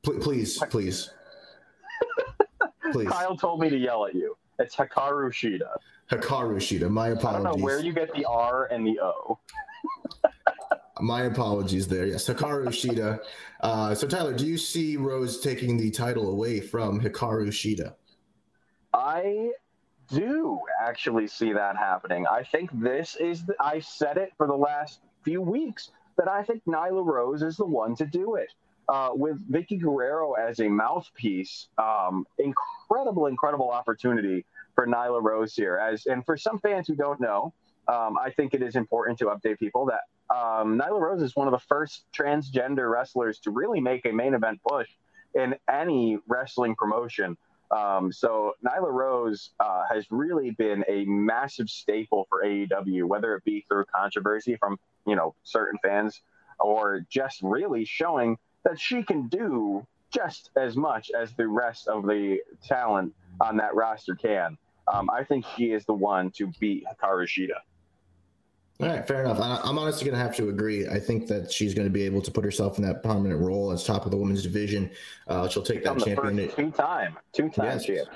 P- 0.02 0.18
please, 0.18 0.58
please. 0.70 1.10
please. 2.92 3.08
Kyle 3.08 3.36
told 3.36 3.60
me 3.60 3.70
to 3.70 3.76
yell 3.76 4.04
at 4.06 4.14
you. 4.14 4.36
It's 4.58 4.74
Hikaru 4.74 5.30
Shida. 5.30 5.76
Hikaru 6.10 6.56
Shida. 6.56 6.90
My 6.90 7.08
apologies. 7.08 7.46
I 7.46 7.50
don't 7.50 7.58
know 7.58 7.64
where 7.64 7.80
you 7.80 7.92
get 7.92 8.12
the 8.14 8.24
R 8.24 8.66
and 8.66 8.84
the 8.84 8.98
O. 9.00 9.38
my 11.00 11.22
apologies 11.22 11.86
there. 11.86 12.06
Yes, 12.06 12.28
Hikaru 12.28 12.66
Shida. 12.68 13.20
Uh, 13.60 13.94
so 13.94 14.08
Tyler, 14.08 14.34
do 14.34 14.44
you 14.44 14.58
see 14.58 14.96
Rose 14.96 15.40
taking 15.40 15.76
the 15.76 15.90
title 15.90 16.30
away 16.30 16.60
from 16.60 17.00
Hikaru 17.00 17.48
Shida? 17.48 17.94
I 18.92 19.52
do 20.08 20.58
actually 20.80 21.28
see 21.28 21.52
that 21.52 21.76
happening. 21.76 22.26
I 22.26 22.42
think 22.42 22.70
this 22.74 23.16
is. 23.16 23.44
The, 23.46 23.54
I 23.60 23.78
said 23.78 24.16
it 24.16 24.32
for 24.36 24.48
the 24.48 24.56
last 24.56 24.98
few 25.22 25.40
weeks 25.40 25.92
that 26.18 26.26
I 26.26 26.42
think 26.42 26.64
Nyla 26.66 27.04
Rose 27.04 27.42
is 27.42 27.56
the 27.56 27.64
one 27.64 27.94
to 27.96 28.04
do 28.04 28.34
it. 28.34 28.52
Uh, 28.88 29.10
with 29.14 29.38
Vickie 29.50 29.80
Guerrero 29.80 30.32
as 30.32 30.58
a 30.58 30.68
mouthpiece, 30.68 31.68
um, 31.78 32.26
incredible, 32.38 33.26
incredible 33.26 33.70
opportunity 33.70 34.44
for 34.74 34.86
Nyla 34.86 35.22
Rose 35.22 35.54
here. 35.54 35.78
As 35.78 36.06
and 36.06 36.24
for 36.26 36.36
some 36.36 36.58
fans 36.58 36.88
who 36.88 36.96
don't 36.96 37.20
know, 37.20 37.54
um, 37.88 38.18
I 38.18 38.30
think 38.30 38.54
it 38.54 38.62
is 38.62 38.76
important 38.76 39.18
to 39.20 39.26
update 39.26 39.58
people 39.58 39.86
that 39.86 40.34
um, 40.34 40.78
Nyla 40.78 41.00
Rose 41.00 41.22
is 41.22 41.36
one 41.36 41.46
of 41.46 41.52
the 41.52 41.64
first 41.68 42.04
transgender 42.16 42.90
wrestlers 42.90 43.38
to 43.40 43.50
really 43.50 43.80
make 43.80 44.04
a 44.06 44.12
main 44.12 44.34
event 44.34 44.60
push 44.66 44.88
in 45.34 45.54
any 45.70 46.18
wrestling 46.26 46.74
promotion. 46.74 47.36
Um, 47.70 48.12
so 48.12 48.54
Nyla 48.64 48.90
Rose 48.90 49.50
uh, 49.60 49.84
has 49.90 50.06
really 50.10 50.50
been 50.50 50.84
a 50.88 51.04
massive 51.04 51.70
staple 51.70 52.26
for 52.28 52.42
AEW, 52.44 53.04
whether 53.04 53.34
it 53.34 53.44
be 53.44 53.64
through 53.68 53.84
controversy 53.94 54.56
from 54.56 54.78
you 55.06 55.16
know 55.16 55.34
certain 55.42 55.78
fans 55.82 56.20
or 56.60 57.04
just 57.10 57.40
really 57.42 57.84
showing 57.84 58.36
that 58.64 58.80
she 58.80 59.02
can 59.02 59.28
do 59.28 59.86
just 60.12 60.50
as 60.56 60.76
much 60.76 61.10
as 61.18 61.32
the 61.32 61.46
rest 61.46 61.88
of 61.88 62.04
the 62.04 62.38
talent 62.66 63.14
on 63.40 63.56
that 63.56 63.74
roster 63.74 64.14
can. 64.14 64.56
Um, 64.92 65.08
I 65.10 65.24
think 65.24 65.44
she 65.56 65.72
is 65.72 65.84
the 65.86 65.94
one 65.94 66.30
to 66.32 66.52
beat 66.60 66.84
Hikaru 66.84 67.26
Shida. 67.26 67.60
All 68.80 68.88
right, 68.88 69.06
fair 69.06 69.22
enough. 69.22 69.38
I, 69.38 69.68
am 69.68 69.78
honestly 69.78 70.04
going 70.04 70.18
to 70.18 70.22
have 70.22 70.34
to 70.36 70.48
agree. 70.48 70.88
I 70.88 70.98
think 70.98 71.28
that 71.28 71.52
she's 71.52 71.72
going 71.74 71.86
to 71.86 71.92
be 71.92 72.02
able 72.02 72.20
to 72.22 72.30
put 72.30 72.44
herself 72.44 72.78
in 72.78 72.84
that 72.84 73.02
prominent 73.02 73.40
role 73.40 73.70
as 73.70 73.84
top 73.84 74.04
of 74.06 74.10
the 74.10 74.16
women's 74.16 74.42
division. 74.42 74.90
Uh, 75.28 75.48
she'll 75.48 75.62
take 75.62 75.84
that 75.84 75.98
championship. 75.98 76.56
Two 76.56 76.70
time, 76.72 77.16
two 77.32 77.48
time 77.48 77.66
yes. 77.66 77.84
champ. 77.84 78.08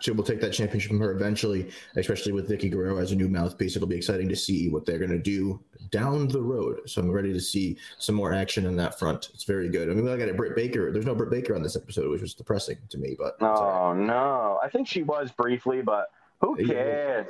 She 0.00 0.10
will 0.10 0.24
take 0.24 0.40
that 0.40 0.52
championship 0.52 0.90
from 0.90 1.00
her 1.00 1.12
eventually, 1.12 1.70
especially 1.96 2.32
with 2.32 2.48
Vickie 2.48 2.70
Guerrero 2.70 2.98
as 2.98 3.12
a 3.12 3.16
new 3.16 3.28
mouthpiece. 3.28 3.74
It'll 3.74 3.88
be 3.88 3.96
exciting 3.96 4.28
to 4.28 4.36
see 4.36 4.68
what 4.68 4.84
they're 4.84 4.98
going 4.98 5.10
to 5.10 5.18
do 5.18 5.60
down 5.90 6.28
the 6.28 6.42
road. 6.42 6.80
So 6.86 7.00
I'm 7.00 7.10
ready 7.10 7.32
to 7.32 7.40
see 7.40 7.78
some 7.98 8.14
more 8.14 8.34
action 8.34 8.66
in 8.66 8.76
that 8.76 8.98
front. 8.98 9.30
It's 9.32 9.44
very 9.44 9.68
good. 9.68 9.88
I 9.88 9.94
mean, 9.94 10.06
I 10.08 10.16
got 10.16 10.28
a 10.28 10.34
Britt 10.34 10.56
Baker. 10.56 10.92
There's 10.92 11.06
no 11.06 11.14
Britt 11.14 11.30
Baker 11.30 11.54
on 11.54 11.62
this 11.62 11.76
episode, 11.76 12.10
which 12.10 12.20
was 12.20 12.34
depressing 12.34 12.76
to 12.90 12.98
me. 12.98 13.16
But 13.18 13.36
oh 13.40 13.94
no, 13.94 14.58
I 14.62 14.68
think 14.68 14.88
she 14.88 15.02
was 15.02 15.30
briefly, 15.32 15.80
but 15.82 16.10
who 16.40 16.56
cares? 16.66 17.26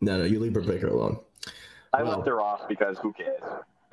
No, 0.00 0.18
no, 0.18 0.24
you 0.24 0.38
leave 0.38 0.52
Britt 0.52 0.66
Baker 0.66 0.88
alone. 0.88 1.18
I 1.92 2.02
left 2.02 2.26
her 2.26 2.40
off 2.40 2.68
because 2.68 2.98
who 2.98 3.12
cares? 3.12 3.42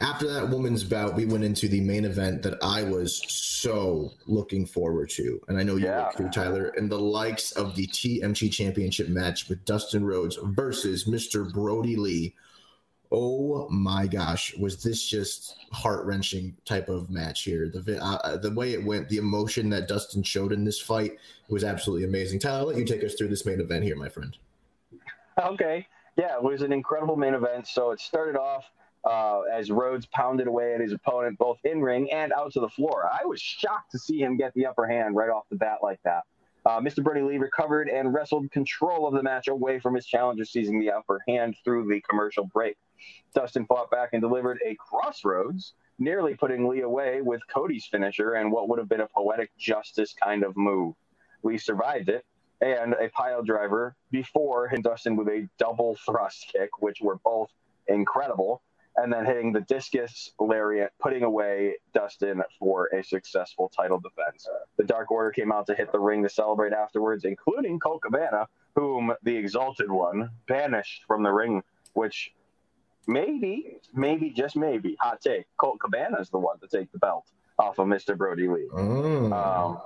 After 0.00 0.32
that 0.32 0.48
woman's 0.48 0.82
bout, 0.82 1.14
we 1.14 1.26
went 1.26 1.44
into 1.44 1.68
the 1.68 1.82
main 1.82 2.06
event 2.06 2.42
that 2.42 2.56
I 2.62 2.82
was 2.82 3.22
so 3.30 4.12
looking 4.26 4.64
forward 4.64 5.10
to. 5.10 5.40
And 5.48 5.58
I 5.58 5.62
know 5.62 5.76
you 5.76 5.84
yeah. 5.84 6.10
too, 6.16 6.30
Tyler, 6.30 6.72
and 6.76 6.90
the 6.90 6.98
likes 6.98 7.52
of 7.52 7.74
the 7.76 7.86
TNT 7.86 8.50
Championship 8.50 9.08
match 9.08 9.50
with 9.50 9.62
Dustin 9.66 10.06
Rhodes 10.06 10.38
versus 10.42 11.04
Mr. 11.04 11.52
Brodie 11.52 11.96
Lee. 11.96 12.34
Oh 13.10 13.68
my 13.68 14.06
gosh, 14.06 14.56
was 14.56 14.82
this 14.82 15.06
just 15.06 15.58
heart 15.70 16.06
wrenching 16.06 16.56
type 16.64 16.88
of 16.88 17.10
match 17.10 17.42
here? 17.42 17.68
The 17.68 18.02
uh, 18.02 18.38
the 18.38 18.54
way 18.54 18.72
it 18.72 18.82
went, 18.82 19.10
the 19.10 19.18
emotion 19.18 19.68
that 19.68 19.86
Dustin 19.86 20.22
showed 20.22 20.50
in 20.50 20.64
this 20.64 20.80
fight 20.80 21.18
was 21.50 21.62
absolutely 21.62 22.06
amazing. 22.06 22.38
Tyler, 22.38 22.60
I'll 22.60 22.66
let 22.68 22.78
you 22.78 22.86
take 22.86 23.04
us 23.04 23.16
through 23.16 23.28
this 23.28 23.44
main 23.44 23.60
event 23.60 23.84
here, 23.84 23.96
my 23.96 24.08
friend. 24.08 24.34
Okay 25.38 25.86
yeah, 26.16 26.36
it 26.36 26.42
was 26.42 26.62
an 26.62 26.72
incredible 26.72 27.16
main 27.16 27.34
event. 27.34 27.66
So 27.66 27.90
it 27.90 28.00
started 28.00 28.36
off 28.36 28.70
uh, 29.04 29.40
as 29.42 29.70
Rhodes 29.70 30.06
pounded 30.06 30.46
away 30.46 30.74
at 30.74 30.80
his 30.80 30.92
opponent, 30.92 31.38
both 31.38 31.58
in 31.64 31.80
ring 31.80 32.10
and 32.12 32.32
out 32.32 32.52
to 32.52 32.60
the 32.60 32.68
floor. 32.68 33.08
I 33.10 33.24
was 33.24 33.40
shocked 33.40 33.92
to 33.92 33.98
see 33.98 34.20
him 34.20 34.36
get 34.36 34.54
the 34.54 34.66
upper 34.66 34.86
hand 34.86 35.16
right 35.16 35.30
off 35.30 35.44
the 35.50 35.56
bat 35.56 35.78
like 35.82 36.00
that. 36.04 36.22
Uh, 36.64 36.80
Mr. 36.80 37.02
Brodie 37.02 37.22
Lee 37.22 37.38
recovered 37.38 37.88
and 37.88 38.14
wrestled 38.14 38.50
control 38.52 39.08
of 39.08 39.14
the 39.14 39.22
match 39.22 39.48
away 39.48 39.80
from 39.80 39.94
his 39.94 40.06
challenger, 40.06 40.44
seizing 40.44 40.78
the 40.78 40.92
upper 40.92 41.20
hand 41.26 41.56
through 41.64 41.88
the 41.88 42.00
commercial 42.08 42.44
break. 42.44 42.76
Dustin 43.34 43.66
fought 43.66 43.90
back 43.90 44.10
and 44.12 44.22
delivered 44.22 44.60
a 44.64 44.76
crossroads, 44.76 45.72
nearly 45.98 46.34
putting 46.34 46.68
Lee 46.68 46.82
away 46.82 47.20
with 47.20 47.40
Cody's 47.48 47.86
finisher 47.86 48.34
and 48.34 48.52
what 48.52 48.68
would 48.68 48.78
have 48.78 48.88
been 48.88 49.00
a 49.00 49.08
poetic 49.08 49.50
justice 49.58 50.14
kind 50.22 50.44
of 50.44 50.56
move. 50.56 50.94
Lee 51.42 51.58
survived 51.58 52.08
it, 52.08 52.24
and 52.62 52.94
a 52.94 53.08
pile 53.08 53.42
driver 53.42 53.96
before 54.10 54.68
hitting 54.68 54.82
Dustin 54.82 55.16
with 55.16 55.28
a 55.28 55.48
double 55.58 55.96
thrust 56.06 56.50
kick, 56.52 56.70
which 56.78 57.00
were 57.00 57.16
both 57.24 57.50
incredible, 57.88 58.62
and 58.96 59.12
then 59.12 59.26
hitting 59.26 59.52
the 59.52 59.62
discus 59.62 60.32
lariat, 60.38 60.92
putting 61.00 61.24
away 61.24 61.74
Dustin 61.92 62.42
for 62.58 62.86
a 62.94 63.02
successful 63.02 63.70
title 63.74 63.98
defense. 63.98 64.46
The 64.76 64.84
Dark 64.84 65.10
Order 65.10 65.32
came 65.32 65.50
out 65.50 65.66
to 65.66 65.74
hit 65.74 65.90
the 65.90 65.98
ring 65.98 66.22
to 66.22 66.28
celebrate 66.28 66.72
afterwards, 66.72 67.24
including 67.24 67.80
Colt 67.80 68.02
Cabana, 68.02 68.46
whom 68.76 69.12
the 69.22 69.36
Exalted 69.36 69.90
One 69.90 70.30
banished 70.46 71.04
from 71.06 71.22
the 71.22 71.32
ring, 71.32 71.62
which 71.94 72.32
maybe, 73.08 73.78
maybe, 73.92 74.30
just 74.30 74.56
maybe, 74.56 74.96
hot 75.00 75.20
take, 75.20 75.46
Colt 75.56 75.80
Cabana 75.80 76.20
is 76.20 76.30
the 76.30 76.38
one 76.38 76.58
to 76.60 76.68
take 76.68 76.92
the 76.92 76.98
belt 76.98 77.26
off 77.58 77.78
of 77.78 77.88
Mr. 77.88 78.16
Brodie 78.16 78.48
Lee. 78.48 78.68
Mm. 78.72 79.32
Um, 79.32 79.80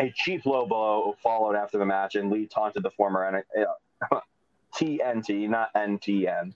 a 0.00 0.12
cheap 0.14 0.44
low 0.46 0.66
blow 0.66 1.16
followed 1.22 1.54
after 1.54 1.78
the 1.78 1.86
match, 1.86 2.14
and 2.14 2.30
Lee 2.30 2.46
taunted 2.46 2.82
the 2.82 2.90
former 2.90 3.44
uh, 3.60 4.20
TNT, 4.74 5.48
not 5.48 5.72
NTN, 5.74 6.52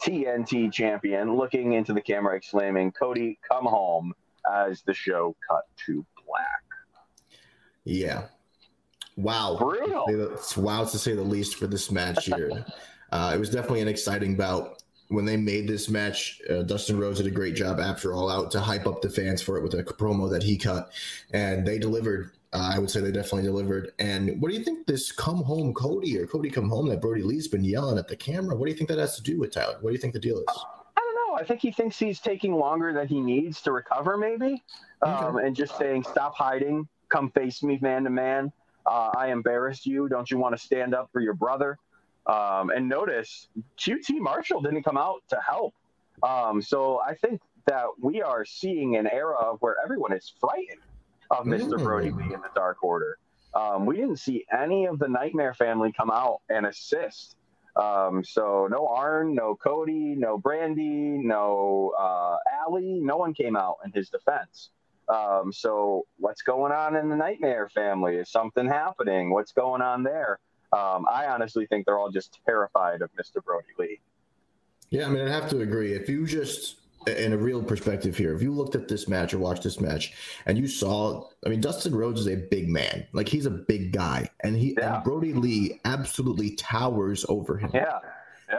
TNT 0.00 0.72
champion, 0.72 1.36
looking 1.36 1.74
into 1.74 1.92
the 1.92 2.00
camera, 2.00 2.36
exclaiming, 2.36 2.92
Cody, 2.92 3.38
come 3.48 3.66
home, 3.66 4.14
as 4.50 4.82
the 4.82 4.94
show 4.94 5.36
cut 5.48 5.64
to 5.86 6.04
black. 6.26 6.62
Yeah. 7.84 8.24
Wow. 9.16 9.56
Brutal. 9.58 10.38
Wow, 10.56 10.84
to 10.84 10.98
say 10.98 11.14
the 11.14 11.22
least, 11.22 11.56
for 11.56 11.66
this 11.66 11.90
match 11.90 12.26
here. 12.26 12.64
uh, 13.12 13.32
it 13.34 13.38
was 13.38 13.50
definitely 13.50 13.80
an 13.80 13.88
exciting 13.88 14.36
bout. 14.36 14.82
When 15.08 15.24
they 15.24 15.38
made 15.38 15.66
this 15.66 15.88
match, 15.88 16.40
uh, 16.50 16.62
Dustin 16.62 16.98
Rhodes 16.98 17.18
did 17.18 17.26
a 17.26 17.30
great 17.30 17.54
job 17.54 17.80
after 17.80 18.12
All 18.12 18.30
Out 18.30 18.50
to 18.52 18.60
hype 18.60 18.86
up 18.86 19.00
the 19.00 19.08
fans 19.08 19.40
for 19.40 19.56
it 19.56 19.62
with 19.62 19.72
a 19.74 19.82
promo 19.82 20.30
that 20.30 20.42
he 20.42 20.58
cut, 20.58 20.92
and 21.32 21.66
they 21.66 21.78
delivered 21.78 22.32
uh, 22.52 22.72
I 22.74 22.78
would 22.78 22.90
say 22.90 23.00
they 23.00 23.12
definitely 23.12 23.42
delivered. 23.42 23.92
And 23.98 24.40
what 24.40 24.50
do 24.50 24.56
you 24.56 24.64
think 24.64 24.86
this 24.86 25.12
come 25.12 25.42
home 25.42 25.74
Cody 25.74 26.18
or 26.18 26.26
Cody 26.26 26.50
come 26.50 26.68
home 26.68 26.88
that 26.88 27.00
Brodie 27.00 27.22
Lee's 27.22 27.48
been 27.48 27.64
yelling 27.64 27.98
at 27.98 28.08
the 28.08 28.16
camera? 28.16 28.56
What 28.56 28.66
do 28.66 28.72
you 28.72 28.76
think 28.76 28.88
that 28.88 28.98
has 28.98 29.16
to 29.16 29.22
do 29.22 29.38
with 29.38 29.52
Tyler? 29.52 29.76
What 29.80 29.90
do 29.90 29.94
you 29.94 30.00
think 30.00 30.14
the 30.14 30.20
deal 30.20 30.38
is? 30.38 30.44
I 30.48 31.00
don't 31.00 31.14
know. 31.14 31.36
I 31.36 31.44
think 31.44 31.60
he 31.60 31.70
thinks 31.70 31.98
he's 31.98 32.20
taking 32.20 32.54
longer 32.54 32.92
than 32.92 33.06
he 33.06 33.20
needs 33.20 33.60
to 33.62 33.72
recover, 33.72 34.16
maybe, 34.16 34.62
okay. 35.02 35.12
um, 35.12 35.36
and 35.36 35.54
just 35.54 35.76
saying, 35.76 36.04
"Stop 36.04 36.34
hiding, 36.34 36.88
come 37.10 37.30
face 37.30 37.62
me, 37.62 37.78
man 37.82 38.04
to 38.04 38.10
man. 38.10 38.50
Uh, 38.86 39.10
I 39.14 39.30
embarrassed 39.30 39.84
you. 39.84 40.08
Don't 40.08 40.30
you 40.30 40.38
want 40.38 40.56
to 40.56 40.62
stand 40.62 40.94
up 40.94 41.10
for 41.12 41.20
your 41.20 41.34
brother?" 41.34 41.78
Um, 42.26 42.70
and 42.70 42.88
notice, 42.88 43.48
QT 43.78 44.18
Marshall 44.20 44.62
didn't 44.62 44.84
come 44.84 44.96
out 44.96 45.22
to 45.28 45.38
help. 45.46 45.74
Um, 46.22 46.62
so 46.62 47.00
I 47.00 47.14
think 47.14 47.40
that 47.66 47.86
we 48.00 48.22
are 48.22 48.44
seeing 48.44 48.96
an 48.96 49.06
era 49.06 49.36
of 49.36 49.60
where 49.60 49.76
everyone 49.84 50.12
is 50.12 50.32
frightened 50.40 50.80
of 51.30 51.44
Mr. 51.46 51.78
Mm. 51.78 51.82
Brodie 51.82 52.10
Lee 52.10 52.34
in 52.34 52.40
the 52.40 52.50
Dark 52.54 52.82
Order. 52.82 53.18
Um, 53.54 53.86
we 53.86 53.96
didn't 53.96 54.18
see 54.18 54.44
any 54.52 54.86
of 54.86 54.98
the 54.98 55.08
Nightmare 55.08 55.54
family 55.54 55.92
come 55.92 56.10
out 56.10 56.40
and 56.48 56.66
assist. 56.66 57.36
Um, 57.76 58.24
so 58.24 58.68
no 58.70 58.88
Arn, 58.88 59.34
no 59.34 59.54
Cody, 59.54 60.14
no 60.16 60.38
Brandi, 60.38 61.22
no 61.22 61.92
uh, 61.98 62.36
Allie. 62.64 63.00
No 63.02 63.16
one 63.16 63.34
came 63.34 63.56
out 63.56 63.76
in 63.84 63.92
his 63.92 64.10
defense. 64.10 64.70
Um, 65.08 65.52
so 65.52 66.06
what's 66.18 66.42
going 66.42 66.72
on 66.72 66.96
in 66.96 67.08
the 67.08 67.16
Nightmare 67.16 67.68
family? 67.68 68.16
Is 68.16 68.30
something 68.30 68.66
happening? 68.66 69.30
What's 69.30 69.52
going 69.52 69.80
on 69.80 70.02
there? 70.02 70.38
Um, 70.72 71.06
I 71.10 71.26
honestly 71.26 71.66
think 71.66 71.86
they're 71.86 71.98
all 71.98 72.10
just 72.10 72.40
terrified 72.44 73.00
of 73.00 73.10
Mr. 73.14 73.42
Brodie 73.42 73.68
Lee. 73.78 74.00
Yeah, 74.90 75.06
I 75.06 75.08
mean, 75.08 75.26
I 75.26 75.30
have 75.30 75.48
to 75.50 75.60
agree. 75.60 75.92
If 75.92 76.08
you 76.08 76.26
just 76.26 76.77
in 77.06 77.32
a 77.32 77.36
real 77.36 77.62
perspective 77.62 78.16
here, 78.16 78.34
if 78.34 78.42
you 78.42 78.52
looked 78.52 78.74
at 78.74 78.88
this 78.88 79.08
match 79.08 79.32
or 79.32 79.38
watched 79.38 79.62
this 79.62 79.80
match 79.80 80.12
and 80.46 80.58
you 80.58 80.66
saw, 80.66 81.26
I 81.44 81.48
mean, 81.48 81.60
Dustin 81.60 81.94
Rhodes 81.94 82.20
is 82.20 82.26
a 82.26 82.36
big 82.36 82.68
man, 82.68 83.06
like 83.12 83.28
he's 83.28 83.46
a 83.46 83.50
big 83.50 83.92
guy, 83.92 84.28
and 84.40 84.56
he 84.56 84.74
yeah. 84.78 84.96
and 84.96 85.04
Brodie 85.04 85.32
Lee 85.32 85.80
absolutely 85.84 86.56
towers 86.56 87.24
over 87.28 87.56
him. 87.56 87.70
Yeah. 87.72 87.98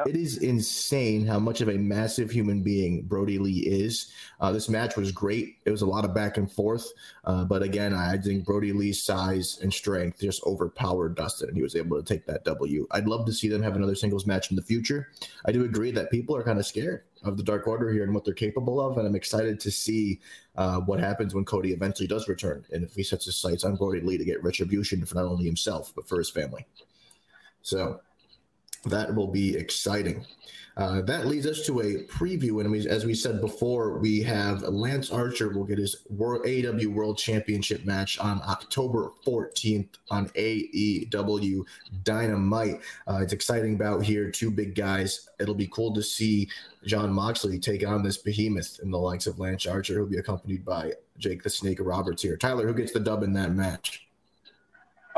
It 0.06 0.16
is 0.16 0.38
insane 0.38 1.26
how 1.26 1.40
much 1.40 1.62
of 1.62 1.70
a 1.70 1.78
massive 1.78 2.30
human 2.30 2.62
being 2.62 3.02
Brodie 3.04 3.40
Lee 3.40 3.62
is. 3.66 4.12
Uh, 4.40 4.52
this 4.52 4.70
match 4.70 4.96
was 4.96 5.12
great. 5.12 5.58
It 5.66 5.72
was 5.72 5.82
a 5.82 5.88
lot 5.88 6.06
of 6.06 6.14
back 6.14 6.38
and 6.38 6.52
forth. 6.52 6.92
Uh, 7.26 7.44
but 7.44 7.64
again, 7.64 7.94
I 7.94 8.18
think 8.18 8.46
Brodie 8.46 8.72
Lee's 8.72 9.04
size 9.04 9.60
and 9.64 9.74
strength 9.74 10.20
just 10.20 10.44
overpowered 10.44 11.16
Dustin, 11.16 11.50
and 11.50 11.58
he 11.58 11.64
was 11.64 11.76
able 11.76 11.98
to 12.02 12.04
take 12.04 12.26
that 12.28 12.44
W. 12.46 12.88
I'd 12.92 13.08
love 13.08 13.26
to 13.26 13.34
see 13.34 13.48
them 13.48 13.64
have 13.64 13.76
another 13.76 13.96
singles 13.96 14.28
match 14.28 14.52
in 14.52 14.56
the 14.56 14.62
future. 14.62 15.10
I 15.46 15.52
do 15.52 15.66
agree 15.66 15.92
that 15.92 16.12
people 16.12 16.36
are 16.36 16.44
kind 16.44 16.60
of 16.60 16.68
scared 16.68 17.04
of 17.24 17.36
the 17.36 17.44
Dark 17.44 17.68
Order 17.68 17.92
here 17.92 18.04
and 18.04 18.14
what 18.14 18.24
they're 18.24 18.34
capable 18.34 18.80
of, 18.80 18.98
and 18.98 19.08
I'm 19.08 19.16
excited 19.16 19.60
to 19.60 19.72
see 19.72 20.20
uh, 20.56 20.80
what 20.82 21.00
happens 21.00 21.34
when 21.34 21.46
Cody 21.46 21.74
eventually 21.74 22.08
does 22.08 22.28
return, 22.28 22.64
and 22.72 22.84
if 22.84 22.94
he 22.94 23.04
sets 23.04 23.26
his 23.26 23.36
sights 23.36 23.64
on 23.64 23.76
Brodie 23.76 24.02
Lee 24.02 24.18
to 24.18 24.26
get 24.26 24.44
retribution 24.44 25.04
for 25.06 25.16
not 25.16 25.26
only 25.26 25.46
himself 25.46 25.92
but 25.96 26.08
for 26.08 26.20
his 26.20 26.30
family. 26.30 26.66
So 27.62 28.00
That 28.86 29.14
will 29.14 29.28
be 29.28 29.56
exciting. 29.56 30.26
Uh, 30.80 31.02
that 31.02 31.28
leads 31.28 31.46
us 31.46 31.66
to 31.66 31.82
a 31.82 32.04
preview, 32.06 32.62
and 32.62 32.72
we, 32.72 32.88
as 32.88 33.06
we 33.06 33.14
said 33.14 33.42
before, 33.42 33.98
we 33.98 34.22
have 34.22 34.62
Lance 34.62 35.12
Archer 35.12 35.50
will 35.50 35.66
get 35.66 35.78
his 35.78 36.06
World 36.10 36.46
AEW 36.46 36.88
World 36.94 37.18
Championship 37.18 37.86
match 37.86 38.18
on 38.18 38.42
October 38.48 39.12
14th 39.28 39.90
on 40.10 40.30
AEW 40.30 41.66
Dynamite. 42.04 42.80
Uh, 43.10 43.20
it's 43.22 43.34
exciting 43.34 43.78
bout 43.78 44.04
here, 44.04 44.32
two 44.32 44.50
big 44.50 44.74
guys. 44.74 45.28
It'll 45.38 45.54
be 45.54 45.68
cool 45.68 45.94
to 45.96 46.02
see 46.02 46.48
Jon 46.86 47.12
Moxley 47.12 47.60
take 47.60 47.86
on 47.86 48.02
this 48.02 48.18
behemoth 48.18 48.80
in 48.82 48.90
the 48.90 48.98
likes 48.98 49.28
of 49.28 49.38
Lance 49.38 49.66
Archer, 49.66 49.96
who'll 49.96 50.08
be 50.08 50.18
accompanied 50.20 50.64
by 50.64 50.94
Jake 51.18 51.44
the 51.44 51.50
Snake 51.50 51.80
Roberts 51.82 52.22
here. 52.22 52.38
Tyler, 52.38 52.66
who 52.66 52.74
gets 52.74 52.94
the 52.94 53.02
dub 53.02 53.24
in 53.24 53.34
that 53.34 53.54
match? 53.54 54.09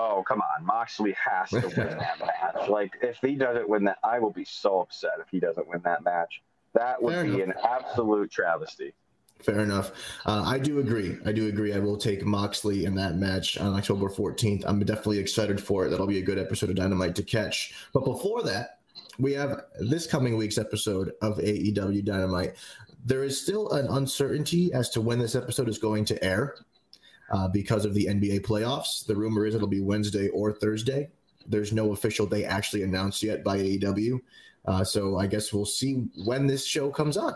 Oh, 0.03 0.23
come 0.27 0.41
on. 0.41 0.65
Moxley 0.65 1.13
has 1.29 1.49
to 1.51 1.59
win 1.59 1.75
that 1.75 2.19
match. 2.55 2.67
Like, 2.69 2.93
if 3.01 3.17
he 3.21 3.35
doesn't 3.35 3.67
win 3.69 3.83
that, 3.85 3.97
I 4.03 4.19
will 4.19 4.31
be 4.31 4.45
so 4.45 4.79
upset 4.81 5.11
if 5.19 5.27
he 5.29 5.39
doesn't 5.39 5.67
win 5.67 5.81
that 5.83 6.03
match. 6.03 6.41
That 6.73 7.01
would 7.01 7.13
Fair 7.13 7.23
be 7.25 7.41
enough. 7.41 7.57
an 7.57 7.63
absolute 7.69 8.31
travesty. 8.31 8.93
Fair 9.39 9.59
enough. 9.59 9.91
Uh, 10.25 10.43
I 10.45 10.59
do 10.59 10.79
agree. 10.79 11.17
I 11.25 11.31
do 11.31 11.47
agree. 11.47 11.73
I 11.73 11.79
will 11.79 11.97
take 11.97 12.23
Moxley 12.23 12.85
in 12.85 12.95
that 12.95 13.15
match 13.15 13.57
on 13.57 13.73
October 13.75 14.07
14th. 14.07 14.63
I'm 14.65 14.79
definitely 14.79 15.19
excited 15.19 15.61
for 15.61 15.85
it. 15.85 15.89
That'll 15.89 16.07
be 16.07 16.19
a 16.19 16.23
good 16.23 16.37
episode 16.39 16.69
of 16.69 16.75
Dynamite 16.75 17.15
to 17.15 17.23
catch. 17.23 17.73
But 17.93 18.05
before 18.05 18.43
that, 18.43 18.79
we 19.19 19.33
have 19.33 19.61
this 19.79 20.07
coming 20.07 20.37
week's 20.37 20.57
episode 20.57 21.11
of 21.21 21.37
AEW 21.37 22.05
Dynamite. 22.05 22.55
There 23.03 23.23
is 23.23 23.41
still 23.41 23.71
an 23.71 23.87
uncertainty 23.87 24.71
as 24.73 24.89
to 24.91 25.01
when 25.01 25.17
this 25.19 25.35
episode 25.35 25.67
is 25.69 25.79
going 25.79 26.05
to 26.05 26.23
air 26.23 26.55
uh, 27.31 27.47
because 27.47 27.85
of 27.85 27.93
the 27.93 28.05
NBA 28.05 28.41
playoffs. 28.41 29.05
The 29.05 29.15
rumor 29.15 29.45
is 29.45 29.55
it'll 29.55 29.67
be 29.67 29.81
Wednesday 29.81 30.29
or 30.29 30.53
Thursday. 30.53 31.09
There's 31.47 31.73
no 31.73 31.91
official 31.91 32.25
day 32.25 32.45
actually 32.45 32.83
announced 32.83 33.23
yet 33.23 33.43
by 33.43 33.57
AEW. 33.57 34.19
Uh, 34.65 34.83
so 34.83 35.17
I 35.17 35.25
guess 35.27 35.51
we'll 35.51 35.65
see 35.65 36.05
when 36.23 36.45
this 36.45 36.65
show 36.65 36.89
comes 36.91 37.17
on. 37.17 37.35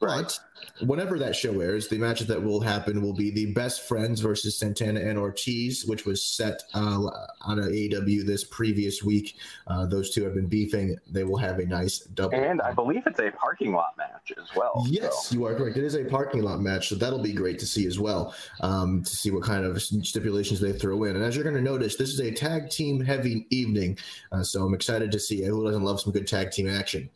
But 0.00 0.38
whenever 0.84 1.18
that 1.18 1.36
show 1.36 1.60
airs, 1.60 1.88
the 1.88 1.98
matches 1.98 2.26
that 2.26 2.42
will 2.42 2.60
happen 2.60 3.02
will 3.02 3.12
be 3.12 3.30
the 3.30 3.52
best 3.52 3.86
friends 3.86 4.20
versus 4.20 4.58
Santana 4.58 5.00
and 5.00 5.18
Ortiz, 5.18 5.84
which 5.86 6.04
was 6.04 6.22
set 6.22 6.62
uh, 6.74 7.08
on 7.42 7.58
AEW 7.58 8.26
this 8.26 8.42
previous 8.42 9.02
week. 9.02 9.36
Uh, 9.68 9.86
those 9.86 10.10
two 10.10 10.24
have 10.24 10.34
been 10.34 10.48
beefing. 10.48 10.96
They 11.08 11.24
will 11.24 11.36
have 11.36 11.60
a 11.60 11.66
nice 11.66 12.00
double. 12.00 12.34
And 12.34 12.60
I 12.62 12.72
believe 12.72 13.02
it's 13.06 13.20
a 13.20 13.30
parking 13.30 13.72
lot 13.72 13.96
match 13.96 14.32
as 14.36 14.48
well. 14.56 14.84
Yes, 14.88 15.28
so. 15.28 15.36
you 15.36 15.46
are 15.46 15.54
correct. 15.54 15.76
It 15.76 15.84
is 15.84 15.94
a 15.94 16.04
parking 16.04 16.42
lot 16.42 16.60
match, 16.60 16.88
so 16.88 16.96
that'll 16.96 17.22
be 17.22 17.32
great 17.32 17.58
to 17.60 17.66
see 17.66 17.86
as 17.86 17.98
well. 17.98 18.34
Um, 18.62 19.04
to 19.04 19.10
see 19.10 19.30
what 19.30 19.44
kind 19.44 19.64
of 19.64 19.80
stipulations 19.80 20.60
they 20.60 20.72
throw 20.72 21.04
in, 21.04 21.14
and 21.14 21.24
as 21.24 21.36
you're 21.36 21.44
going 21.44 21.56
to 21.56 21.62
notice, 21.62 21.96
this 21.96 22.10
is 22.10 22.20
a 22.20 22.32
tag 22.32 22.70
team 22.70 23.00
heavy 23.00 23.46
evening, 23.50 23.98
uh, 24.32 24.42
so 24.42 24.64
I'm 24.64 24.74
excited 24.74 25.12
to 25.12 25.20
see 25.20 25.44
who 25.44 25.64
doesn't 25.64 25.84
love 25.84 26.00
some 26.00 26.12
good 26.12 26.26
tag 26.26 26.50
team 26.50 26.68
action. 26.68 27.08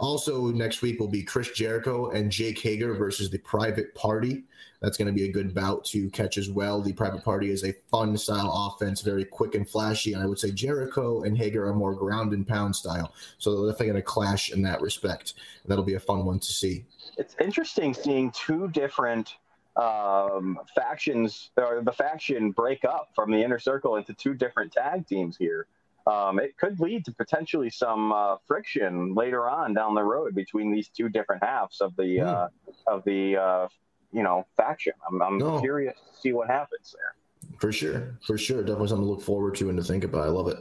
Also, 0.00 0.46
next 0.46 0.80
week 0.80 1.00
will 1.00 1.08
be 1.08 1.22
Chris 1.22 1.50
Jericho 1.50 2.10
and 2.10 2.30
Jake 2.30 2.58
Hager 2.58 2.94
versus 2.94 3.30
the 3.30 3.38
Private 3.38 3.94
Party. 3.94 4.44
That's 4.80 4.96
going 4.96 5.08
to 5.08 5.12
be 5.12 5.24
a 5.24 5.32
good 5.32 5.52
bout 5.52 5.84
to 5.86 6.08
catch 6.10 6.38
as 6.38 6.48
well. 6.48 6.80
The 6.80 6.92
Private 6.92 7.24
Party 7.24 7.50
is 7.50 7.64
a 7.64 7.74
fun 7.90 8.16
style 8.16 8.52
offense, 8.52 9.00
very 9.00 9.24
quick 9.24 9.56
and 9.56 9.68
flashy. 9.68 10.12
And 10.12 10.22
I 10.22 10.26
would 10.26 10.38
say 10.38 10.52
Jericho 10.52 11.22
and 11.22 11.36
Hager 11.36 11.66
are 11.66 11.74
more 11.74 11.94
ground 11.94 12.32
and 12.32 12.46
pound 12.46 12.76
style. 12.76 13.12
So 13.38 13.56
they're 13.56 13.72
definitely 13.72 13.86
going 13.86 14.02
to 14.02 14.02
clash 14.02 14.52
in 14.52 14.62
that 14.62 14.80
respect. 14.80 15.34
And 15.62 15.70
that'll 15.70 15.84
be 15.84 15.94
a 15.94 16.00
fun 16.00 16.24
one 16.24 16.38
to 16.38 16.52
see. 16.52 16.84
It's 17.16 17.34
interesting 17.40 17.92
seeing 17.92 18.30
two 18.30 18.68
different 18.68 19.34
um, 19.74 20.60
factions, 20.74 21.50
or 21.56 21.82
the 21.82 21.92
faction 21.92 22.52
break 22.52 22.84
up 22.84 23.08
from 23.16 23.32
the 23.32 23.42
inner 23.42 23.58
circle 23.58 23.96
into 23.96 24.12
two 24.14 24.34
different 24.34 24.72
tag 24.72 25.08
teams 25.08 25.36
here. 25.36 25.66
Um, 26.08 26.38
it 26.38 26.56
could 26.56 26.80
lead 26.80 27.04
to 27.04 27.12
potentially 27.12 27.68
some 27.70 28.12
uh, 28.12 28.36
friction 28.46 29.14
later 29.14 29.48
on 29.48 29.74
down 29.74 29.94
the 29.94 30.02
road 30.02 30.34
between 30.34 30.72
these 30.72 30.88
two 30.88 31.08
different 31.08 31.42
halves 31.44 31.80
of 31.80 31.94
the 31.96 32.20
uh, 32.20 32.48
of 32.86 33.04
the 33.04 33.36
uh, 33.36 33.68
you 34.12 34.22
know 34.22 34.46
faction. 34.56 34.94
I'm, 35.06 35.20
I'm 35.20 35.38
No. 35.38 35.60
curious 35.60 35.96
to 36.14 36.20
see 36.20 36.32
what 36.32 36.48
happens 36.48 36.94
there. 36.96 37.50
For 37.60 37.72
sure. 37.72 38.16
For 38.26 38.38
sure. 38.38 38.62
Definitely 38.62 38.88
something 38.88 39.04
to 39.06 39.10
look 39.10 39.22
forward 39.22 39.54
to 39.56 39.68
and 39.68 39.76
to 39.78 39.84
think 39.84 40.04
about. 40.04 40.22
I 40.22 40.30
love 40.30 40.48
it. 40.48 40.58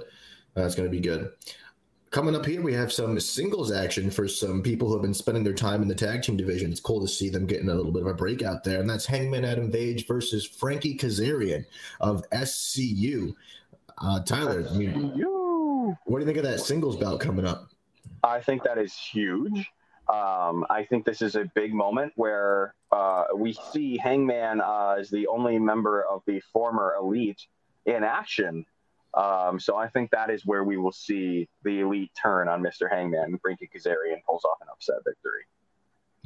That's 0.54 0.76
going 0.76 0.90
to 0.90 0.92
be 0.92 1.00
good. 1.00 1.32
Coming 2.10 2.36
up 2.36 2.46
here, 2.46 2.62
we 2.62 2.74
have 2.74 2.92
some 2.92 3.20
singles 3.20 3.72
action 3.72 4.10
for 4.10 4.28
some 4.28 4.64
people 4.64 4.88
who 4.88 4.94
have 4.96 5.02
been 5.02 5.14
spending 5.14 5.44
their 5.44 5.54
time 5.54 5.82
in 5.82 5.88
the 5.88 5.94
tag 5.96 6.24
team 6.24 6.36
division. 6.38 6.72
It's 6.72 6.80
cool 6.80 7.02
to 7.02 7.08
see 7.08 7.30
them 7.30 7.46
getting 7.46 7.70
a 7.70 7.74
little 7.76 7.92
bit 7.92 8.02
of 8.02 8.08
a 8.08 8.14
breakout 8.14 8.64
there. 8.64 8.80
And 8.80 8.90
that's 8.90 9.06
Hangman 9.06 9.44
Adam 9.46 9.72
Page 9.72 10.08
versus 10.08 10.46
Frankie 10.46 10.98
Kazarian 10.98 11.66
of 12.00 12.24
SCU. 12.32 13.34
Uh, 14.00 14.22
Tyler, 14.24 14.66
I 14.70 14.74
mean. 14.78 15.14
What 16.08 16.20
do 16.20 16.26
you 16.26 16.26
think 16.26 16.38
of 16.38 16.50
that 16.50 16.60
singles 16.60 16.96
bout 16.96 17.20
coming 17.20 17.46
up? 17.46 17.68
I 18.24 18.40
think 18.40 18.64
that 18.64 18.78
is 18.78 18.96
huge. 18.96 19.72
Um, 20.08 20.66
I 20.70 20.86
think 20.90 21.06
this 21.06 21.22
is 21.22 21.36
a 21.36 21.52
big 21.54 21.74
moment 21.74 22.14
where 22.16 22.74
uh, 22.94 23.26
we 23.36 23.58
see 23.74 23.98
Hangman 23.98 24.62
uh, 24.62 24.96
as 24.98 25.10
the 25.10 25.28
only 25.28 25.60
member 25.60 26.06
of 26.10 26.22
the 26.26 26.40
former 26.54 26.96
elite 26.98 27.46
in 27.86 28.06
action. 28.06 28.66
Um, 29.14 29.60
so 29.60 29.76
I 29.76 29.90
think 29.90 30.12
that 30.12 30.30
is 30.30 30.46
where 30.46 30.64
we 30.64 30.78
will 30.78 30.94
see 30.94 31.50
the 31.64 31.82
elite 31.82 32.12
turn 32.22 32.48
on 32.48 32.62
Mr. 32.62 32.90
Hangman 32.90 33.38
and 33.38 33.42
Kazarian 33.42 34.24
pulls 34.26 34.46
off 34.46 34.62
an 34.62 34.68
upset 34.72 34.98
victory. 35.06 35.44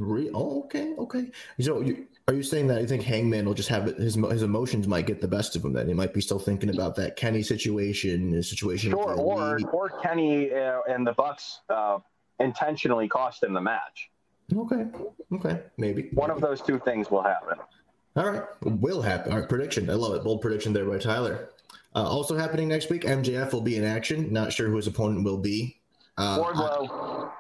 Re- 0.02 0.32
oh, 0.34 0.64
okay, 0.64 0.96
okay. 0.98 1.32
So, 1.60 1.82
you, 1.82 2.08
are 2.28 2.34
you 2.34 2.42
saying 2.42 2.68
that 2.68 2.82
you 2.82 2.88
think 2.88 3.04
Hangman 3.04 3.46
will 3.46 3.54
just 3.54 3.70
have 3.70 3.86
his 3.86 4.16
his 4.16 4.42
emotions 4.42 4.88
might 4.88 5.06
get 5.06 5.22
the 5.22 5.28
best 5.28 5.56
of 5.56 5.64
him? 5.64 5.74
Then 5.74 5.88
he 5.88 5.94
might 5.94 6.14
be 6.14 6.22
still 6.22 6.40
thinking 6.40 6.70
about 6.70 6.96
that 6.96 7.16
Kenny 7.18 7.44
situation, 7.44 8.32
his 8.32 8.50
situation. 8.50 8.92
Sure, 8.92 9.16
or 9.16 9.60
or 9.72 9.90
Kenny 10.02 10.52
uh, 10.52 10.80
and 10.88 11.06
the 11.06 11.14
Bucks 11.14 11.62
uh, 11.70 12.00
intentionally 12.40 13.08
cost 13.08 13.44
him 13.44 13.54
the 13.54 13.62
match. 13.62 14.10
Okay. 14.56 14.86
Okay. 15.34 15.62
Maybe. 15.78 16.10
One 16.14 16.32
of 16.32 16.42
those 16.42 16.62
two 16.62 16.80
things 16.80 17.12
will 17.12 17.24
happen. 17.24 17.58
All 18.16 18.30
right. 18.30 18.44
Will 18.64 19.02
happen. 19.02 19.32
All 19.32 19.40
right. 19.40 19.48
Prediction. 19.48 19.90
I 19.90 19.94
love 19.94 20.16
it. 20.16 20.24
Bold 20.24 20.42
prediction 20.42 20.74
there 20.74 20.86
by 20.86 20.98
Tyler. 20.98 21.50
Uh, 21.96 22.04
also 22.04 22.38
happening 22.38 22.68
next 22.68 22.90
week, 22.90 23.04
MJF 23.04 23.54
will 23.54 23.62
be 23.62 23.76
in 23.76 23.84
action. 23.84 24.32
Not 24.34 24.52
sure 24.52 24.68
who 24.68 24.78
his 24.78 24.88
opponent 24.88 25.24
will 25.26 25.38
be. 25.38 25.80
Uh, 26.18 26.40
Wardlow, 26.40 27.32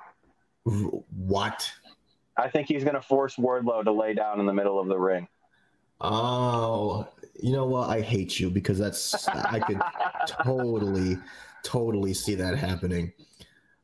what? 0.63 1.71
I 2.41 2.49
think 2.49 2.67
he's 2.67 2.83
going 2.83 2.95
to 2.95 3.01
force 3.01 3.35
Wardlow 3.35 3.83
to 3.83 3.91
lay 3.91 4.13
down 4.13 4.39
in 4.39 4.45
the 4.45 4.53
middle 4.53 4.79
of 4.79 4.87
the 4.87 4.97
ring. 4.97 5.27
Oh, 5.99 7.07
you 7.39 7.51
know 7.51 7.65
what? 7.65 7.89
I 7.89 8.01
hate 8.01 8.39
you 8.39 8.49
because 8.49 8.79
that's 8.79 9.27
I 9.27 9.59
could 9.59 9.79
totally, 10.43 11.17
totally 11.63 12.13
see 12.13 12.33
that 12.35 12.57
happening. 12.57 13.13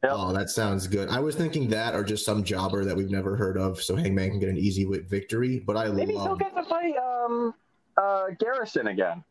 Yep. 0.03 0.11
Oh, 0.15 0.33
that 0.33 0.49
sounds 0.49 0.87
good. 0.87 1.09
I 1.09 1.19
was 1.19 1.35
thinking 1.35 1.69
that 1.69 1.93
or 1.93 2.03
just 2.03 2.25
some 2.25 2.43
jobber 2.43 2.83
that 2.85 2.95
we've 2.95 3.11
never 3.11 3.35
heard 3.35 3.57
of, 3.57 3.81
so 3.81 3.95
Hangman 3.95 4.31
can 4.31 4.39
get 4.39 4.49
an 4.49 4.57
easy 4.57 4.85
victory. 4.85 5.59
But 5.59 5.77
I 5.77 5.89
Maybe 5.89 6.13
he'll 6.13 6.35
get 6.35 6.55
to 6.55 6.63
fight 6.63 6.95
um, 6.97 7.53
uh, 7.97 8.27
Garrison 8.39 8.87
again 8.87 9.23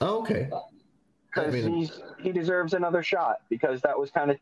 Oh, 0.00 0.20
okay. 0.22 0.48
I 0.52 1.46
because 1.48 1.52
mean- 1.54 1.90
he 2.22 2.32
deserves 2.32 2.72
another 2.74 3.02
shot 3.02 3.40
because 3.50 3.80
that 3.82 3.98
was 3.98 4.10
kind 4.10 4.30
of 4.30 4.38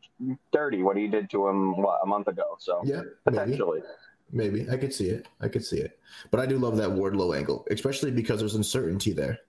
dirty 0.53 0.83
what 0.83 0.95
he 0.95 1.07
did 1.07 1.29
to 1.31 1.47
him 1.47 1.75
what, 1.77 1.99
a 2.03 2.05
month 2.05 2.27
ago. 2.27 2.55
So 2.59 2.81
Yeah, 2.85 3.01
potentially, 3.25 3.79
Maybe 3.79 3.91
I 4.37 4.77
could 4.77 4.93
see 4.93 5.09
it. 5.09 5.27
I 5.41 5.47
could 5.47 5.63
see 5.63 5.77
it. 5.77 5.99
But 6.31 6.39
I 6.39 6.45
do 6.45 6.57
love 6.57 6.77
that 6.77 6.89
Wardlow 6.89 7.37
angle, 7.37 7.65
especially 7.69 8.11
because 8.11 8.39
there's 8.39 8.55
uncertainty 8.55 9.13
there. 9.13 9.39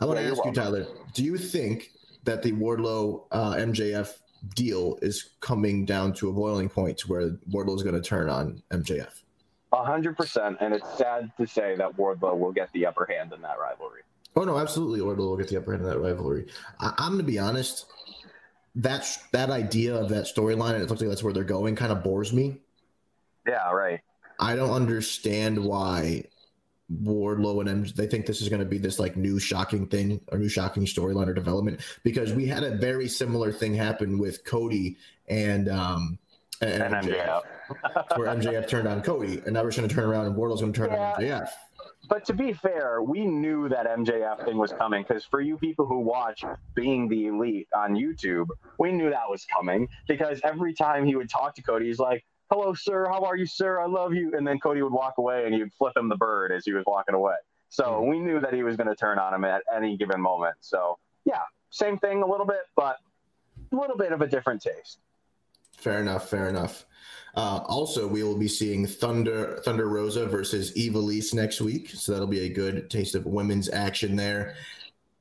I 0.00 0.04
want 0.04 0.18
to 0.18 0.24
ask 0.26 0.44
you. 0.44 0.52
Tyler. 0.52 0.86
Do 1.14 1.24
you 1.24 1.38
think 1.38 1.90
that 2.24 2.42
the 2.42 2.52
Wardlow 2.52 3.24
uh, 3.30 3.54
MJF 3.54 4.18
deal 4.54 4.98
is 5.02 5.30
coming 5.40 5.84
down 5.84 6.12
to 6.14 6.28
a 6.28 6.32
boiling 6.32 6.68
point 6.68 6.98
to 6.98 7.08
where 7.08 7.30
Wardlow 7.50 7.76
is 7.76 7.82
going 7.82 7.94
to 7.94 8.00
turn 8.02 8.28
on 8.28 8.62
MJF? 8.70 9.22
A 9.72 9.84
hundred 9.84 10.16
percent. 10.16 10.58
And 10.60 10.74
it's 10.74 10.98
sad 10.98 11.32
to 11.38 11.46
say 11.46 11.76
that 11.76 11.96
Wardlow 11.96 12.38
will 12.38 12.52
get 12.52 12.70
the 12.72 12.84
upper 12.86 13.06
hand 13.06 13.32
in 13.32 13.40
that 13.42 13.58
rivalry. 13.58 14.02
Oh 14.36 14.44
no, 14.44 14.58
absolutely. 14.58 15.00
Wardlow 15.00 15.18
will 15.30 15.36
get 15.36 15.48
the 15.48 15.56
upper 15.56 15.72
hand 15.72 15.84
in 15.84 15.88
that 15.88 15.98
rivalry. 15.98 16.46
I- 16.80 16.94
I'm 16.98 17.12
going 17.12 17.18
to 17.18 17.24
be 17.24 17.38
honest. 17.38 17.86
That 18.76 19.06
that 19.32 19.50
idea 19.50 19.94
of 19.94 20.08
that 20.08 20.24
storyline, 20.24 20.72
and 20.72 20.82
it 20.82 20.88
looks 20.88 21.02
like 21.02 21.10
that's 21.10 21.22
where 21.22 21.34
they're 21.34 21.44
going, 21.44 21.76
kind 21.76 21.92
of 21.92 22.02
bores 22.02 22.32
me. 22.32 22.56
Yeah, 23.46 23.70
right. 23.70 24.00
I 24.42 24.56
don't 24.56 24.72
understand 24.72 25.64
why 25.64 26.24
Wardlow 26.92 27.60
and 27.60 27.68
M 27.68 27.86
they 27.96 28.08
think 28.08 28.26
this 28.26 28.42
is 28.42 28.48
going 28.48 28.60
to 28.60 28.66
be 28.66 28.76
this 28.76 28.98
like 28.98 29.16
new 29.16 29.38
shocking 29.38 29.86
thing 29.86 30.20
or 30.32 30.38
new 30.38 30.48
shocking 30.48 30.84
storyline 30.84 31.28
or 31.28 31.32
development 31.32 31.80
because 32.02 32.32
we 32.32 32.46
had 32.46 32.64
a 32.64 32.72
very 32.72 33.08
similar 33.08 33.52
thing 33.52 33.72
happen 33.72 34.18
with 34.18 34.44
Cody 34.44 34.96
and 35.28 35.68
um 35.68 36.18
and, 36.60 36.82
And 36.82 36.94
MJF, 36.94 37.42
where 38.16 38.28
MJF 38.28 38.68
turned 38.68 38.88
on 38.88 39.00
Cody 39.02 39.40
and 39.44 39.54
now 39.54 39.62
we're 39.62 39.70
going 39.70 39.88
to 39.88 39.94
turn 39.94 40.04
around 40.04 40.26
and 40.26 40.36
Wardlow's 40.36 40.60
going 40.60 40.72
to 40.72 40.78
turn 40.78 40.90
on 40.90 41.20
MJF. 41.20 41.48
But 42.08 42.24
to 42.26 42.34
be 42.34 42.52
fair, 42.52 43.02
we 43.02 43.24
knew 43.24 43.68
that 43.68 43.86
MJF 43.86 44.44
thing 44.44 44.58
was 44.58 44.72
coming 44.72 45.02
because 45.02 45.24
for 45.24 45.40
you 45.40 45.56
people 45.56 45.86
who 45.86 46.00
watch 46.00 46.44
Being 46.74 47.08
the 47.08 47.26
Elite 47.28 47.68
on 47.74 47.94
YouTube, 47.94 48.48
we 48.78 48.92
knew 48.92 49.08
that 49.10 49.30
was 49.30 49.44
coming 49.46 49.88
because 50.08 50.40
every 50.44 50.74
time 50.74 51.04
he 51.04 51.16
would 51.16 51.30
talk 51.30 51.54
to 51.54 51.62
Cody, 51.62 51.86
he's 51.86 51.98
like, 51.98 52.24
Hello, 52.52 52.74
sir. 52.74 53.08
How 53.08 53.24
are 53.24 53.34
you, 53.34 53.46
sir? 53.46 53.80
I 53.80 53.86
love 53.86 54.12
you. 54.12 54.34
And 54.36 54.46
then 54.46 54.58
Cody 54.58 54.82
would 54.82 54.92
walk 54.92 55.14
away 55.16 55.46
and 55.46 55.58
would 55.58 55.72
flip 55.72 55.96
him 55.96 56.10
the 56.10 56.16
bird 56.16 56.52
as 56.52 56.66
he 56.66 56.74
was 56.74 56.84
walking 56.86 57.14
away. 57.14 57.36
So 57.70 58.02
we 58.02 58.20
knew 58.20 58.40
that 58.40 58.52
he 58.52 58.62
was 58.62 58.76
going 58.76 58.90
to 58.90 58.94
turn 58.94 59.18
on 59.18 59.32
him 59.32 59.42
at 59.44 59.62
any 59.74 59.96
given 59.96 60.20
moment. 60.20 60.56
So, 60.60 60.98
yeah, 61.24 61.40
same 61.70 61.96
thing 61.96 62.22
a 62.22 62.26
little 62.26 62.44
bit, 62.44 62.60
but 62.76 62.98
a 63.72 63.76
little 63.76 63.96
bit 63.96 64.12
of 64.12 64.20
a 64.20 64.26
different 64.26 64.60
taste. 64.60 64.98
Fair 65.78 65.98
enough. 65.98 66.28
Fair 66.28 66.50
enough. 66.50 66.84
Uh, 67.34 67.60
also, 67.64 68.06
we 68.06 68.22
will 68.22 68.36
be 68.36 68.48
seeing 68.48 68.86
Thunder 68.86 69.62
Thunder 69.64 69.88
Rosa 69.88 70.26
versus 70.26 70.74
Ivelisse 70.74 71.32
next 71.32 71.62
week, 71.62 71.88
so 71.88 72.12
that'll 72.12 72.26
be 72.26 72.40
a 72.40 72.50
good 72.50 72.90
taste 72.90 73.14
of 73.14 73.24
women's 73.24 73.70
action 73.70 74.14
there. 74.14 74.56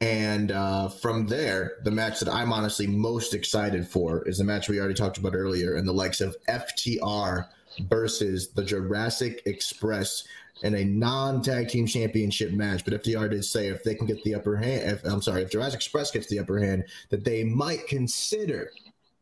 And 0.02 0.52
uh, 0.52 0.90
from 0.90 1.28
there, 1.28 1.74
the 1.84 1.92
match 1.92 2.20
that 2.22 2.34
I'm 2.34 2.52
honestly 2.52 2.88
most 2.88 3.36
excited 3.36 3.88
for 3.88 4.28
is 4.28 4.40
the 4.40 4.44
match 4.44 4.68
we 4.68 4.80
already 4.80 4.96
talked 4.96 5.20
about 5.20 5.36
earlier, 5.36 5.76
and 5.76 5.88
the 5.88 5.94
likes 5.94 6.22
of 6.22 6.36
FTR 6.50 7.48
versus 7.82 8.50
the 8.50 8.64
Jurassic 8.64 9.44
Express 9.46 10.24
in 10.64 10.76
a 10.76 10.84
non-tag 10.84 11.70
team 11.70 11.86
championship 11.86 12.52
match. 12.52 12.84
But 12.84 12.96
FTR 12.96 13.30
did 13.30 13.46
say 13.46 13.68
if 13.68 13.84
they 13.84 13.94
can 13.94 14.08
get 14.08 14.24
the 14.24 14.34
upper 14.34 14.58
hand, 14.58 14.92
if, 14.92 15.06
I'm 15.06 15.22
sorry, 15.22 15.44
if 15.44 15.52
Jurassic 15.52 15.76
Express 15.76 16.10
gets 16.10 16.28
the 16.28 16.40
upper 16.40 16.60
hand, 16.60 16.86
that 17.10 17.24
they 17.24 17.44
might 17.44 17.86
consider 17.88 18.72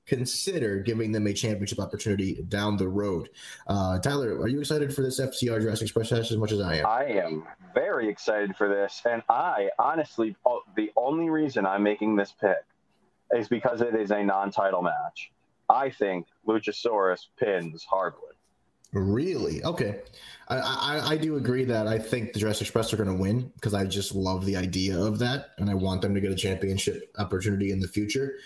consider 0.09 0.79
giving 0.79 1.11
them 1.11 1.27
a 1.27 1.33
championship 1.33 1.79
opportunity 1.79 2.41
down 2.49 2.75
the 2.75 2.87
road. 2.87 3.29
Uh, 3.67 3.99
Tyler, 3.99 4.39
are 4.39 4.47
you 4.47 4.59
excited 4.59 4.93
for 4.93 5.03
this 5.03 5.19
FTR 5.19 5.61
Jurassic 5.61 5.83
Express 5.83 6.11
match 6.11 6.31
as 6.31 6.37
much 6.37 6.51
as 6.51 6.59
I 6.59 6.77
am? 6.77 6.85
I 6.87 7.03
am 7.05 7.43
very 7.75 8.09
excited 8.09 8.55
for 8.57 8.67
this, 8.67 9.03
and 9.05 9.21
I 9.29 9.69
honestly, 9.77 10.35
oh, 10.45 10.61
the 10.75 10.91
only 10.97 11.29
reason 11.29 11.65
I'm 11.65 11.83
making 11.83 12.15
this 12.15 12.33
pick 12.41 12.57
is 13.31 13.47
because 13.47 13.81
it 13.81 13.93
is 13.95 14.09
a 14.09 14.23
non-title 14.23 14.81
match. 14.81 15.31
I 15.69 15.91
think 15.91 16.25
Luchasaurus 16.47 17.27
pins 17.39 17.85
Harwood. 17.87 18.33
Really? 18.91 19.63
Okay. 19.63 20.01
I, 20.47 20.57
I, 20.57 21.09
I 21.09 21.17
do 21.17 21.35
agree 21.35 21.63
that 21.65 21.85
I 21.85 21.99
think 21.99 22.33
the 22.33 22.39
Jurassic 22.39 22.61
Express 22.61 22.91
are 22.91 22.97
going 22.97 23.15
to 23.15 23.21
win 23.21 23.51
because 23.53 23.75
I 23.75 23.85
just 23.85 24.15
love 24.15 24.47
the 24.47 24.57
idea 24.57 24.99
of 24.99 25.19
that, 25.19 25.51
and 25.59 25.69
I 25.69 25.75
want 25.75 26.01
them 26.01 26.15
to 26.15 26.21
get 26.21 26.31
a 26.31 26.35
championship 26.35 27.15
opportunity 27.19 27.71
in 27.71 27.79
the 27.79 27.87
future. 27.87 28.37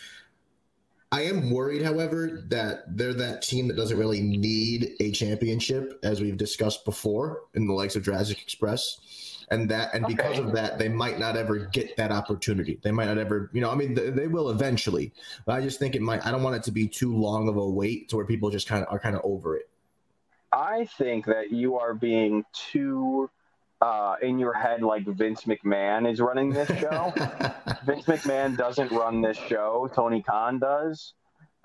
I 1.13 1.21
am 1.25 1.51
worried, 1.51 1.83
however, 1.83 2.41
that 2.47 2.97
they're 2.97 3.13
that 3.13 3.43
team 3.43 3.67
that 3.67 3.77
doesn't 3.77 3.99
really 3.99 4.19
need 4.19 4.93
a 4.99 5.11
championship, 5.11 5.99
as 6.01 6.19
we've 6.19 6.37
discussed 6.37 6.85
before 6.85 7.43
in 7.53 7.67
the 7.67 7.73
likes 7.73 7.95
of 7.95 8.01
Jurassic 8.01 8.41
Express, 8.41 9.45
and 9.51 9.69
that, 9.69 9.93
and 9.93 10.07
because 10.07 10.39
of 10.39 10.53
that, 10.53 10.79
they 10.79 10.89
might 10.89 11.19
not 11.19 11.37
ever 11.37 11.67
get 11.67 11.95
that 11.97 12.11
opportunity. 12.11 12.79
They 12.81 12.89
might 12.89 13.05
not 13.05 13.19
ever, 13.19 13.51
you 13.53 13.61
know, 13.61 13.69
I 13.69 13.75
mean, 13.75 13.93
they, 13.93 14.09
they 14.09 14.25
will 14.25 14.49
eventually, 14.49 15.13
but 15.45 15.53
I 15.53 15.61
just 15.61 15.77
think 15.77 15.93
it 15.93 16.01
might. 16.01 16.25
I 16.25 16.31
don't 16.31 16.41
want 16.41 16.55
it 16.55 16.63
to 16.63 16.71
be 16.71 16.87
too 16.87 17.15
long 17.15 17.47
of 17.47 17.57
a 17.57 17.69
wait 17.69 18.09
to 18.09 18.15
where 18.15 18.25
people 18.25 18.49
just 18.49 18.67
kind 18.67 18.83
of 18.83 18.91
are 18.91 18.97
kind 18.97 19.15
of 19.15 19.21
over 19.23 19.55
it. 19.55 19.69
I 20.51 20.85
think 20.97 21.27
that 21.27 21.51
you 21.51 21.77
are 21.77 21.93
being 21.93 22.43
too 22.53 23.29
uh, 23.83 24.15
in 24.21 24.39
your 24.39 24.53
head, 24.53 24.81
like 24.81 25.05
Vince 25.05 25.43
McMahon 25.43 26.09
is 26.11 26.21
running 26.21 26.49
this 26.51 26.69
show. 26.79 27.13
Vince 27.85 28.05
McMahon 28.05 28.55
doesn't 28.57 28.91
run 28.91 29.21
this 29.21 29.37
show. 29.37 29.89
Tony 29.93 30.21
Khan 30.23 30.59
does. 30.59 31.13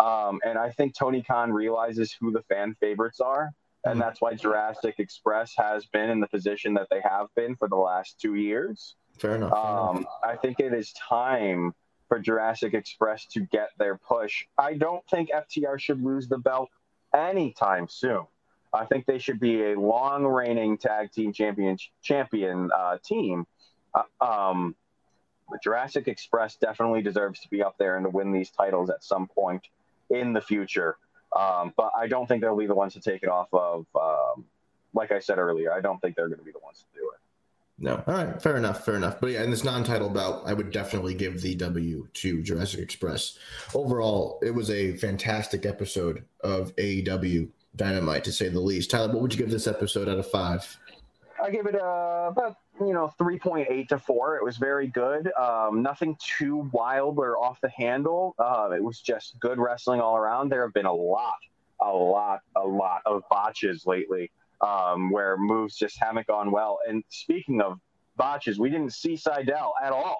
Um, 0.00 0.40
and 0.44 0.58
I 0.58 0.70
think 0.70 0.94
Tony 0.96 1.22
Khan 1.22 1.52
realizes 1.52 2.12
who 2.20 2.32
the 2.32 2.42
fan 2.42 2.74
favorites 2.80 3.20
are. 3.20 3.50
And 3.84 3.96
Mhm. 3.96 4.02
that's 4.02 4.20
why 4.20 4.34
Jurassic 4.34 4.96
Express 4.98 5.54
has 5.56 5.86
been 5.86 6.10
in 6.10 6.18
the 6.20 6.26
position 6.26 6.74
that 6.74 6.88
they 6.90 7.00
have 7.02 7.28
been 7.36 7.54
for 7.56 7.68
the 7.68 7.76
last 7.76 8.20
two 8.20 8.34
years. 8.34 8.96
Fair 9.18 9.36
enough. 9.36 9.50
fair 9.52 9.60
enough. 9.60 9.96
Um, 9.96 10.06
I 10.24 10.36
think 10.36 10.58
it 10.60 10.72
is 10.74 10.92
time 10.94 11.72
for 12.08 12.18
Jurassic 12.18 12.74
Express 12.74 13.26
to 13.28 13.40
get 13.40 13.70
their 13.78 13.96
push. 13.96 14.44
I 14.56 14.74
don't 14.74 15.04
think 15.08 15.30
FTR 15.30 15.78
should 15.78 16.02
lose 16.02 16.28
the 16.28 16.38
belt 16.38 16.68
anytime 17.14 17.86
soon. 17.88 18.26
I 18.72 18.84
think 18.84 19.06
they 19.06 19.18
should 19.18 19.40
be 19.40 19.72
a 19.72 19.80
long 19.80 20.24
reigning 20.24 20.78
tag 20.78 21.10
team 21.12 21.32
champion 21.32 21.78
champion 22.02 22.70
uh, 22.76 22.98
team. 23.04 23.46
Uh, 23.94 24.24
um, 24.24 24.74
Jurassic 25.62 26.08
Express 26.08 26.56
definitely 26.56 27.02
deserves 27.02 27.40
to 27.40 27.48
be 27.48 27.62
up 27.62 27.76
there 27.78 27.96
and 27.96 28.04
to 28.04 28.10
win 28.10 28.32
these 28.32 28.50
titles 28.50 28.90
at 28.90 29.02
some 29.02 29.26
point 29.26 29.62
in 30.10 30.32
the 30.32 30.40
future. 30.40 30.96
Um, 31.36 31.72
but 31.76 31.92
I 31.96 32.06
don't 32.06 32.26
think 32.26 32.42
they'll 32.42 32.56
be 32.56 32.66
the 32.66 32.74
ones 32.74 32.94
to 32.94 33.00
take 33.00 33.22
it 33.22 33.28
off 33.28 33.48
of. 33.52 33.86
Um, 33.94 34.44
like 34.94 35.12
I 35.12 35.18
said 35.18 35.38
earlier, 35.38 35.72
I 35.72 35.80
don't 35.80 36.00
think 36.00 36.16
they're 36.16 36.28
going 36.28 36.38
to 36.38 36.44
be 36.44 36.52
the 36.52 36.60
ones 36.62 36.78
to 36.78 37.00
do 37.00 37.10
it. 37.10 37.20
No. 37.80 38.02
All 38.06 38.14
right. 38.14 38.42
Fair 38.42 38.56
enough. 38.56 38.84
Fair 38.84 38.96
enough. 38.96 39.20
But 39.20 39.30
yeah, 39.30 39.44
in 39.44 39.50
this 39.50 39.62
non-title 39.62 40.08
bout, 40.08 40.42
I 40.46 40.52
would 40.52 40.72
definitely 40.72 41.14
give 41.14 41.40
the 41.40 41.54
W 41.54 42.08
to 42.12 42.42
Jurassic 42.42 42.80
Express. 42.80 43.38
Overall, 43.74 44.40
it 44.42 44.50
was 44.50 44.68
a 44.70 44.96
fantastic 44.96 45.64
episode 45.64 46.24
of 46.40 46.74
AEW 46.76 47.48
Dynamite, 47.76 48.24
to 48.24 48.32
say 48.32 48.48
the 48.48 48.60
least. 48.60 48.90
Tyler, 48.90 49.12
what 49.12 49.22
would 49.22 49.32
you 49.32 49.38
give 49.38 49.50
this 49.50 49.66
episode 49.66 50.08
out 50.08 50.18
of 50.18 50.28
five? 50.30 50.78
I 51.42 51.50
give 51.50 51.66
it 51.66 51.76
a 51.76 52.28
about 52.32 52.56
you 52.80 52.92
know 52.92 53.08
three 53.18 53.38
point 53.38 53.68
eight 53.70 53.88
to 53.90 53.98
four. 53.98 54.36
It 54.36 54.44
was 54.44 54.56
very 54.56 54.88
good. 54.88 55.30
Um, 55.38 55.82
nothing 55.82 56.16
too 56.20 56.68
wild 56.72 57.18
or 57.18 57.38
off 57.38 57.60
the 57.60 57.70
handle. 57.70 58.34
Uh, 58.38 58.70
it 58.74 58.82
was 58.82 59.00
just 59.00 59.38
good 59.38 59.58
wrestling 59.58 60.00
all 60.00 60.16
around. 60.16 60.48
There 60.50 60.62
have 60.62 60.74
been 60.74 60.86
a 60.86 60.92
lot, 60.92 61.36
a 61.80 61.92
lot, 61.92 62.40
a 62.56 62.66
lot 62.66 63.02
of 63.06 63.22
botches 63.30 63.86
lately, 63.86 64.32
um, 64.60 65.10
where 65.10 65.36
moves 65.36 65.76
just 65.76 65.96
haven't 66.02 66.26
gone 66.26 66.50
well. 66.50 66.80
And 66.88 67.04
speaking 67.10 67.60
of 67.60 67.78
botches, 68.16 68.58
we 68.58 68.68
didn't 68.70 68.92
see 68.92 69.14
Sydal 69.14 69.70
at 69.80 69.92
all. 69.92 70.16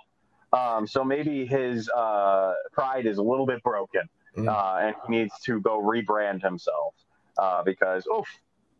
Um, 0.52 0.86
so 0.86 1.02
maybe 1.02 1.44
his 1.46 1.90
uh, 1.90 2.54
pride 2.72 3.06
is 3.06 3.18
a 3.18 3.22
little 3.22 3.44
bit 3.44 3.60
broken, 3.64 4.02
Mhm. 4.36 4.48
uh, 4.48 4.86
and 4.86 4.94
he 5.06 5.18
needs 5.18 5.38
to 5.40 5.60
go 5.60 5.80
rebrand 5.82 6.42
himself 6.42 6.94
uh, 7.38 7.62
because 7.62 8.06
oof, 8.06 8.26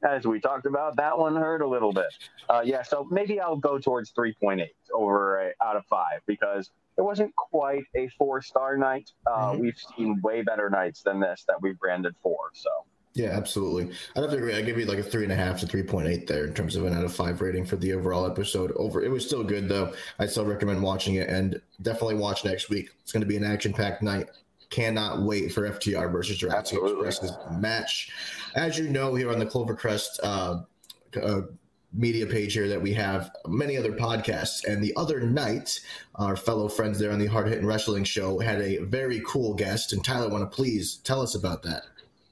as 0.08 0.26
we 0.26 0.40
talked 0.40 0.66
about, 0.66 0.96
that 0.96 1.18
one 1.18 1.34
hurt 1.36 1.60
a 1.62 1.66
little 1.68 1.92
bit. 1.92 2.06
Uh, 2.48 2.62
yeah, 2.64 2.82
so 2.82 3.06
maybe 3.10 3.40
I'll 3.40 3.56
go 3.56 3.78
towards 3.78 4.12
3.8 4.12 4.66
over 4.94 5.40
a, 5.40 5.52
out 5.64 5.76
of 5.76 5.84
five 5.86 6.20
because 6.26 6.70
it 6.96 7.02
wasn't 7.02 7.34
quite 7.36 7.84
a 7.96 8.08
four 8.18 8.40
star 8.42 8.76
night. 8.76 9.10
Uh, 9.26 9.52
Mhm. 9.52 9.58
We've 9.60 9.78
seen 9.96 10.20
way 10.22 10.42
better 10.42 10.70
nights 10.70 11.02
than 11.02 11.20
this 11.20 11.44
that 11.48 11.60
we've 11.60 11.78
branded 11.78 12.14
four. 12.22 12.50
So 12.54 12.70
Yeah, 13.14 13.30
absolutely. 13.30 13.92
I'd 14.14 14.20
have 14.22 14.30
to 14.30 14.36
agree. 14.36 14.54
I 14.54 14.62
give 14.62 14.78
you 14.78 14.86
like 14.86 14.98
a 14.98 15.02
three 15.02 15.24
and 15.24 15.32
a 15.32 15.36
half 15.36 15.58
to 15.60 15.66
three 15.66 15.82
point 15.82 16.06
eight 16.06 16.28
there 16.28 16.44
in 16.46 16.54
terms 16.54 16.76
of 16.76 16.84
an 16.84 16.94
out 16.94 17.04
of 17.04 17.12
five 17.12 17.40
rating 17.40 17.64
for 17.64 17.74
the 17.76 17.92
overall 17.92 18.24
episode. 18.26 18.70
Over, 18.76 19.02
it 19.02 19.10
was 19.10 19.26
still 19.26 19.42
good 19.42 19.68
though. 19.68 19.92
I 20.20 20.26
still 20.26 20.44
recommend 20.44 20.80
watching 20.82 21.16
it 21.16 21.28
and 21.28 21.60
definitely 21.82 22.14
watch 22.16 22.44
next 22.44 22.68
week. 22.70 22.90
It's 23.02 23.10
going 23.10 23.22
to 23.22 23.26
be 23.26 23.36
an 23.36 23.44
action 23.44 23.72
packed 23.72 24.02
night. 24.02 24.28
Cannot 24.70 25.22
wait 25.22 25.52
for 25.52 25.62
FTR 25.62 26.12
versus 26.12 26.36
Jurassic 26.36 26.78
Absolutely. 26.78 27.06
Express's 27.06 27.36
match. 27.58 28.10
As 28.54 28.78
you 28.78 28.88
know, 28.88 29.14
here 29.14 29.30
on 29.30 29.38
the 29.38 29.46
Clovercrest 29.46 30.20
uh, 30.22 30.60
uh, 31.20 31.40
media 31.94 32.26
page 32.26 32.52
here, 32.52 32.68
that 32.68 32.80
we 32.80 32.92
have 32.92 33.30
many 33.46 33.78
other 33.78 33.92
podcasts. 33.92 34.64
And 34.64 34.82
the 34.82 34.94
other 34.96 35.20
night, 35.20 35.80
our 36.16 36.36
fellow 36.36 36.68
friends 36.68 36.98
there 36.98 37.12
on 37.12 37.18
the 37.18 37.26
Hard 37.26 37.48
Hitting 37.48 37.64
Wrestling 37.64 38.04
Show 38.04 38.40
had 38.40 38.60
a 38.60 38.78
very 38.84 39.22
cool 39.26 39.54
guest. 39.54 39.94
And 39.94 40.04
Tyler, 40.04 40.28
want 40.28 40.50
to 40.50 40.54
please 40.54 40.96
tell 40.96 41.22
us 41.22 41.34
about 41.34 41.62
that? 41.62 41.84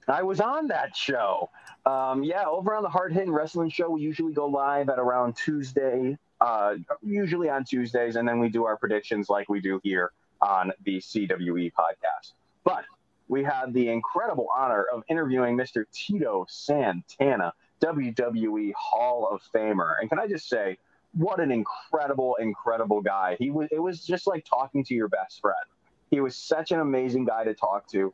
I 0.07 0.23
was 0.23 0.41
on 0.41 0.69
that 0.69 0.95
show. 0.95 1.51
Um, 1.87 2.23
yeah, 2.23 2.45
over 2.45 2.75
on 2.75 2.83
the 2.83 2.89
Hard 2.89 3.13
Hitting 3.13 3.33
Wrestling 3.33 3.71
Show, 3.71 3.91
we 3.91 4.03
usually 4.03 4.35
go 4.35 4.47
live 4.47 4.89
at 4.91 4.99
around 4.99 5.37
Tuesday, 5.37 6.19
uh, 6.41 6.75
usually 7.03 7.49
on 7.49 7.65
Tuesdays, 7.65 8.17
and 8.17 8.29
then 8.29 8.41
we 8.41 8.49
do 8.49 8.65
our 8.67 8.77
predictions 8.77 9.31
like 9.31 9.49
we 9.49 9.61
do 9.61 9.81
here 9.83 10.13
on 10.41 10.73
the 10.85 10.99
CWE 10.99 11.73
podcast. 11.73 12.33
But 12.65 12.85
we 13.29 13.43
had 13.43 13.73
the 13.73 13.89
incredible 13.89 14.49
honor 14.55 14.85
of 14.93 15.03
interviewing 15.09 15.57
Mr. 15.57 15.85
Tito 15.93 16.47
Santana, 16.49 17.53
WWE 17.81 18.73
Hall 18.75 19.29
of 19.31 19.43
Famer. 19.55 19.95
And 20.01 20.09
can 20.09 20.19
I 20.19 20.27
just 20.27 20.49
say, 20.49 20.79
what 21.13 21.41
an 21.41 21.51
incredible, 21.51 22.37
incredible 22.37 23.01
guy. 23.01 23.37
He 23.39 23.51
was 23.51 23.69
it 23.71 23.79
was 23.79 24.05
just 24.05 24.27
like 24.27 24.45
talking 24.45 24.85
to 24.85 24.95
your 24.95 25.09
best 25.09 25.41
friend. 25.41 25.57
He 26.11 26.21
was 26.21 26.37
such 26.37 26.73
an 26.73 26.81
amazing 26.81 27.25
guy 27.25 27.45
to 27.45 27.55
talk 27.55 27.89
to 27.93 28.13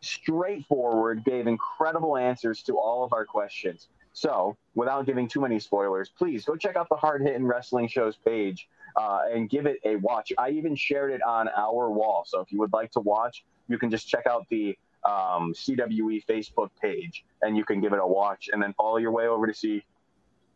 straightforward, 0.00 1.24
gave 1.24 1.46
incredible 1.46 2.16
answers 2.16 2.62
to 2.64 2.78
all 2.78 3.04
of 3.04 3.12
our 3.12 3.24
questions. 3.24 3.88
So, 4.12 4.56
without 4.74 5.06
giving 5.06 5.28
too 5.28 5.40
many 5.40 5.60
spoilers, 5.60 6.08
please 6.08 6.44
go 6.44 6.56
check 6.56 6.76
out 6.76 6.88
the 6.88 6.96
Hard 6.96 7.22
Hit 7.22 7.32
Hitting 7.32 7.46
Wrestling 7.46 7.88
Shows 7.88 8.16
page 8.16 8.68
uh, 8.98 9.20
and 9.32 9.48
give 9.48 9.66
it 9.66 9.78
a 9.84 9.96
watch. 9.96 10.32
I 10.36 10.50
even 10.50 10.74
shared 10.74 11.12
it 11.12 11.22
on 11.22 11.48
our 11.48 11.90
wall. 11.90 12.24
So, 12.26 12.40
if 12.40 12.50
you 12.52 12.58
would 12.58 12.72
like 12.72 12.90
to 12.92 13.00
watch, 13.00 13.44
you 13.68 13.78
can 13.78 13.90
just 13.90 14.08
check 14.08 14.26
out 14.26 14.46
the 14.50 14.76
um, 15.04 15.54
CWE 15.54 16.24
Facebook 16.26 16.70
page 16.80 17.24
and 17.42 17.56
you 17.56 17.64
can 17.64 17.80
give 17.80 17.92
it 17.92 18.00
a 18.00 18.06
watch 18.06 18.50
and 18.52 18.62
then 18.62 18.74
follow 18.74 18.96
your 18.96 19.12
way 19.12 19.26
over 19.26 19.46
to 19.46 19.54
see 19.54 19.84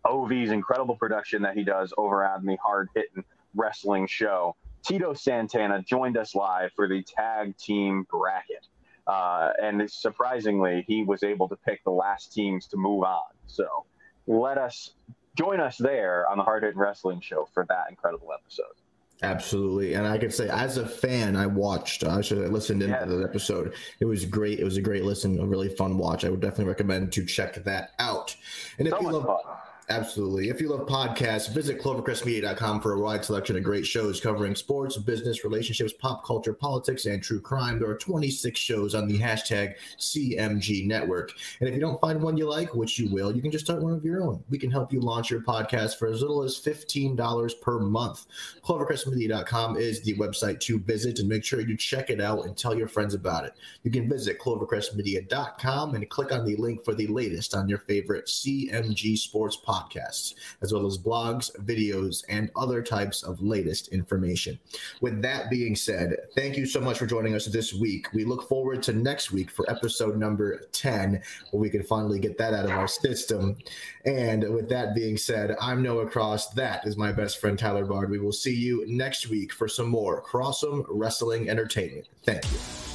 OV's 0.04 0.50
incredible 0.50 0.96
production 0.96 1.42
that 1.42 1.56
he 1.56 1.64
does 1.64 1.92
over 1.96 2.24
on 2.24 2.44
the 2.44 2.56
Hard 2.56 2.88
Hitting 2.94 3.24
Wrestling 3.54 4.06
Show. 4.06 4.56
Tito 4.84 5.14
Santana 5.14 5.80
joined 5.82 6.16
us 6.16 6.34
live 6.34 6.72
for 6.74 6.88
the 6.88 7.02
tag 7.02 7.56
team 7.56 8.04
bracket. 8.10 8.66
Uh, 9.06 9.50
and 9.60 9.88
surprisingly, 9.90 10.84
he 10.86 11.04
was 11.04 11.22
able 11.22 11.48
to 11.48 11.56
pick 11.56 11.82
the 11.84 11.90
last 11.90 12.32
teams 12.32 12.66
to 12.68 12.76
move 12.76 13.04
on. 13.04 13.22
So 13.46 13.84
let 14.26 14.58
us 14.58 14.94
join 15.36 15.60
us 15.60 15.76
there 15.78 16.28
on 16.28 16.38
the 16.38 16.44
Hard 16.44 16.62
Hitting 16.62 16.78
Wrestling 16.78 17.20
Show 17.20 17.48
for 17.52 17.64
that 17.68 17.86
incredible 17.90 18.28
episode. 18.32 18.64
Absolutely, 19.22 19.94
and 19.94 20.04
I 20.04 20.18
could 20.18 20.34
say 20.34 20.48
as 20.48 20.78
a 20.78 20.86
fan, 20.86 21.36
I 21.36 21.46
watched. 21.46 22.02
I 22.02 22.20
should 22.22 22.38
I 22.38 22.48
listened 22.48 22.82
into 22.82 22.96
Yes. 22.98 23.08
the 23.08 23.22
episode. 23.22 23.72
It 24.00 24.04
was 24.04 24.24
great. 24.24 24.58
It 24.58 24.64
was 24.64 24.76
a 24.76 24.82
great 24.82 25.04
listen, 25.04 25.38
a 25.38 25.46
really 25.46 25.68
fun 25.68 25.96
watch. 25.96 26.24
I 26.24 26.28
would 26.28 26.40
definitely 26.40 26.64
recommend 26.64 27.12
to 27.12 27.24
check 27.24 27.62
that 27.62 27.90
out. 28.00 28.34
And 28.78 28.88
if 28.88 28.94
you 29.00 29.10
love, 29.12 29.24
fun. 29.24 29.56
Absolutely. 29.92 30.48
If 30.48 30.58
you 30.58 30.70
love 30.70 30.86
podcasts, 30.86 31.52
visit 31.52 31.78
clovercrestmedia.com 31.78 32.80
for 32.80 32.94
a 32.94 32.98
wide 32.98 33.26
selection 33.26 33.56
of 33.56 33.62
great 33.62 33.86
shows 33.86 34.22
covering 34.22 34.54
sports, 34.54 34.96
business, 34.96 35.44
relationships, 35.44 35.92
pop 35.92 36.24
culture, 36.24 36.54
politics, 36.54 37.04
and 37.04 37.22
true 37.22 37.42
crime. 37.42 37.78
There 37.78 37.90
are 37.90 37.98
26 37.98 38.58
shows 38.58 38.94
on 38.94 39.06
the 39.06 39.18
hashtag 39.18 39.74
CMG 39.98 40.86
network. 40.86 41.32
And 41.60 41.68
if 41.68 41.74
you 41.74 41.80
don't 41.80 42.00
find 42.00 42.22
one 42.22 42.38
you 42.38 42.48
like, 42.48 42.74
which 42.74 42.98
you 42.98 43.12
will, 43.12 43.36
you 43.36 43.42
can 43.42 43.50
just 43.50 43.66
start 43.66 43.82
one 43.82 43.92
of 43.92 44.02
your 44.02 44.22
own. 44.22 44.42
We 44.48 44.56
can 44.56 44.70
help 44.70 44.94
you 44.94 45.00
launch 45.00 45.30
your 45.30 45.42
podcast 45.42 45.98
for 45.98 46.08
as 46.08 46.22
little 46.22 46.42
as 46.42 46.58
$15 46.58 47.60
per 47.60 47.78
month. 47.78 48.24
Clovercrestmedia.com 48.64 49.76
is 49.76 50.00
the 50.00 50.16
website 50.16 50.60
to 50.60 50.78
visit 50.78 51.18
and 51.18 51.28
make 51.28 51.44
sure 51.44 51.60
you 51.60 51.76
check 51.76 52.08
it 52.08 52.20
out 52.22 52.46
and 52.46 52.56
tell 52.56 52.74
your 52.74 52.88
friends 52.88 53.12
about 53.12 53.44
it. 53.44 53.52
You 53.82 53.90
can 53.90 54.08
visit 54.08 54.40
clovercrestmedia.com 54.40 55.94
and 55.94 56.08
click 56.08 56.32
on 56.32 56.46
the 56.46 56.56
link 56.56 56.82
for 56.82 56.94
the 56.94 57.08
latest 57.08 57.54
on 57.54 57.68
your 57.68 57.80
favorite 57.80 58.24
CMG 58.24 59.18
sports 59.18 59.58
podcast 59.62 59.81
podcasts, 59.82 60.34
as 60.62 60.72
well 60.72 60.86
as 60.86 60.98
blogs, 60.98 61.50
videos, 61.64 62.24
and 62.28 62.50
other 62.56 62.82
types 62.82 63.22
of 63.22 63.40
latest 63.40 63.88
information. 63.88 64.58
With 65.00 65.22
that 65.22 65.50
being 65.50 65.74
said, 65.76 66.16
thank 66.34 66.56
you 66.56 66.66
so 66.66 66.80
much 66.80 66.98
for 66.98 67.06
joining 67.06 67.34
us 67.34 67.46
this 67.46 67.72
week. 67.72 68.12
We 68.12 68.24
look 68.24 68.48
forward 68.48 68.82
to 68.84 68.92
next 68.92 69.32
week 69.32 69.50
for 69.50 69.68
episode 69.70 70.16
number 70.16 70.60
10, 70.72 71.22
where 71.50 71.60
we 71.60 71.70
can 71.70 71.82
finally 71.82 72.18
get 72.18 72.38
that 72.38 72.54
out 72.54 72.64
of 72.64 72.70
our 72.70 72.88
system. 72.88 73.56
And 74.04 74.54
with 74.54 74.68
that 74.68 74.94
being 74.94 75.16
said, 75.16 75.56
I'm 75.60 75.82
Noah 75.82 76.06
Cross. 76.06 76.50
That 76.50 76.86
is 76.86 76.96
my 76.96 77.12
best 77.12 77.38
friend, 77.38 77.58
Tyler 77.58 77.84
Bard. 77.84 78.10
We 78.10 78.18
will 78.18 78.32
see 78.32 78.54
you 78.54 78.84
next 78.88 79.28
week 79.28 79.52
for 79.52 79.68
some 79.68 79.88
more 79.88 80.22
Crossum 80.22 80.84
Wrestling 80.88 81.48
Entertainment. 81.48 82.08
Thank 82.24 82.44
you. 82.50 82.91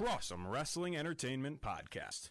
Crossum 0.00 0.50
Wrestling 0.50 0.96
Entertainment 0.96 1.60
Podcast. 1.60 2.30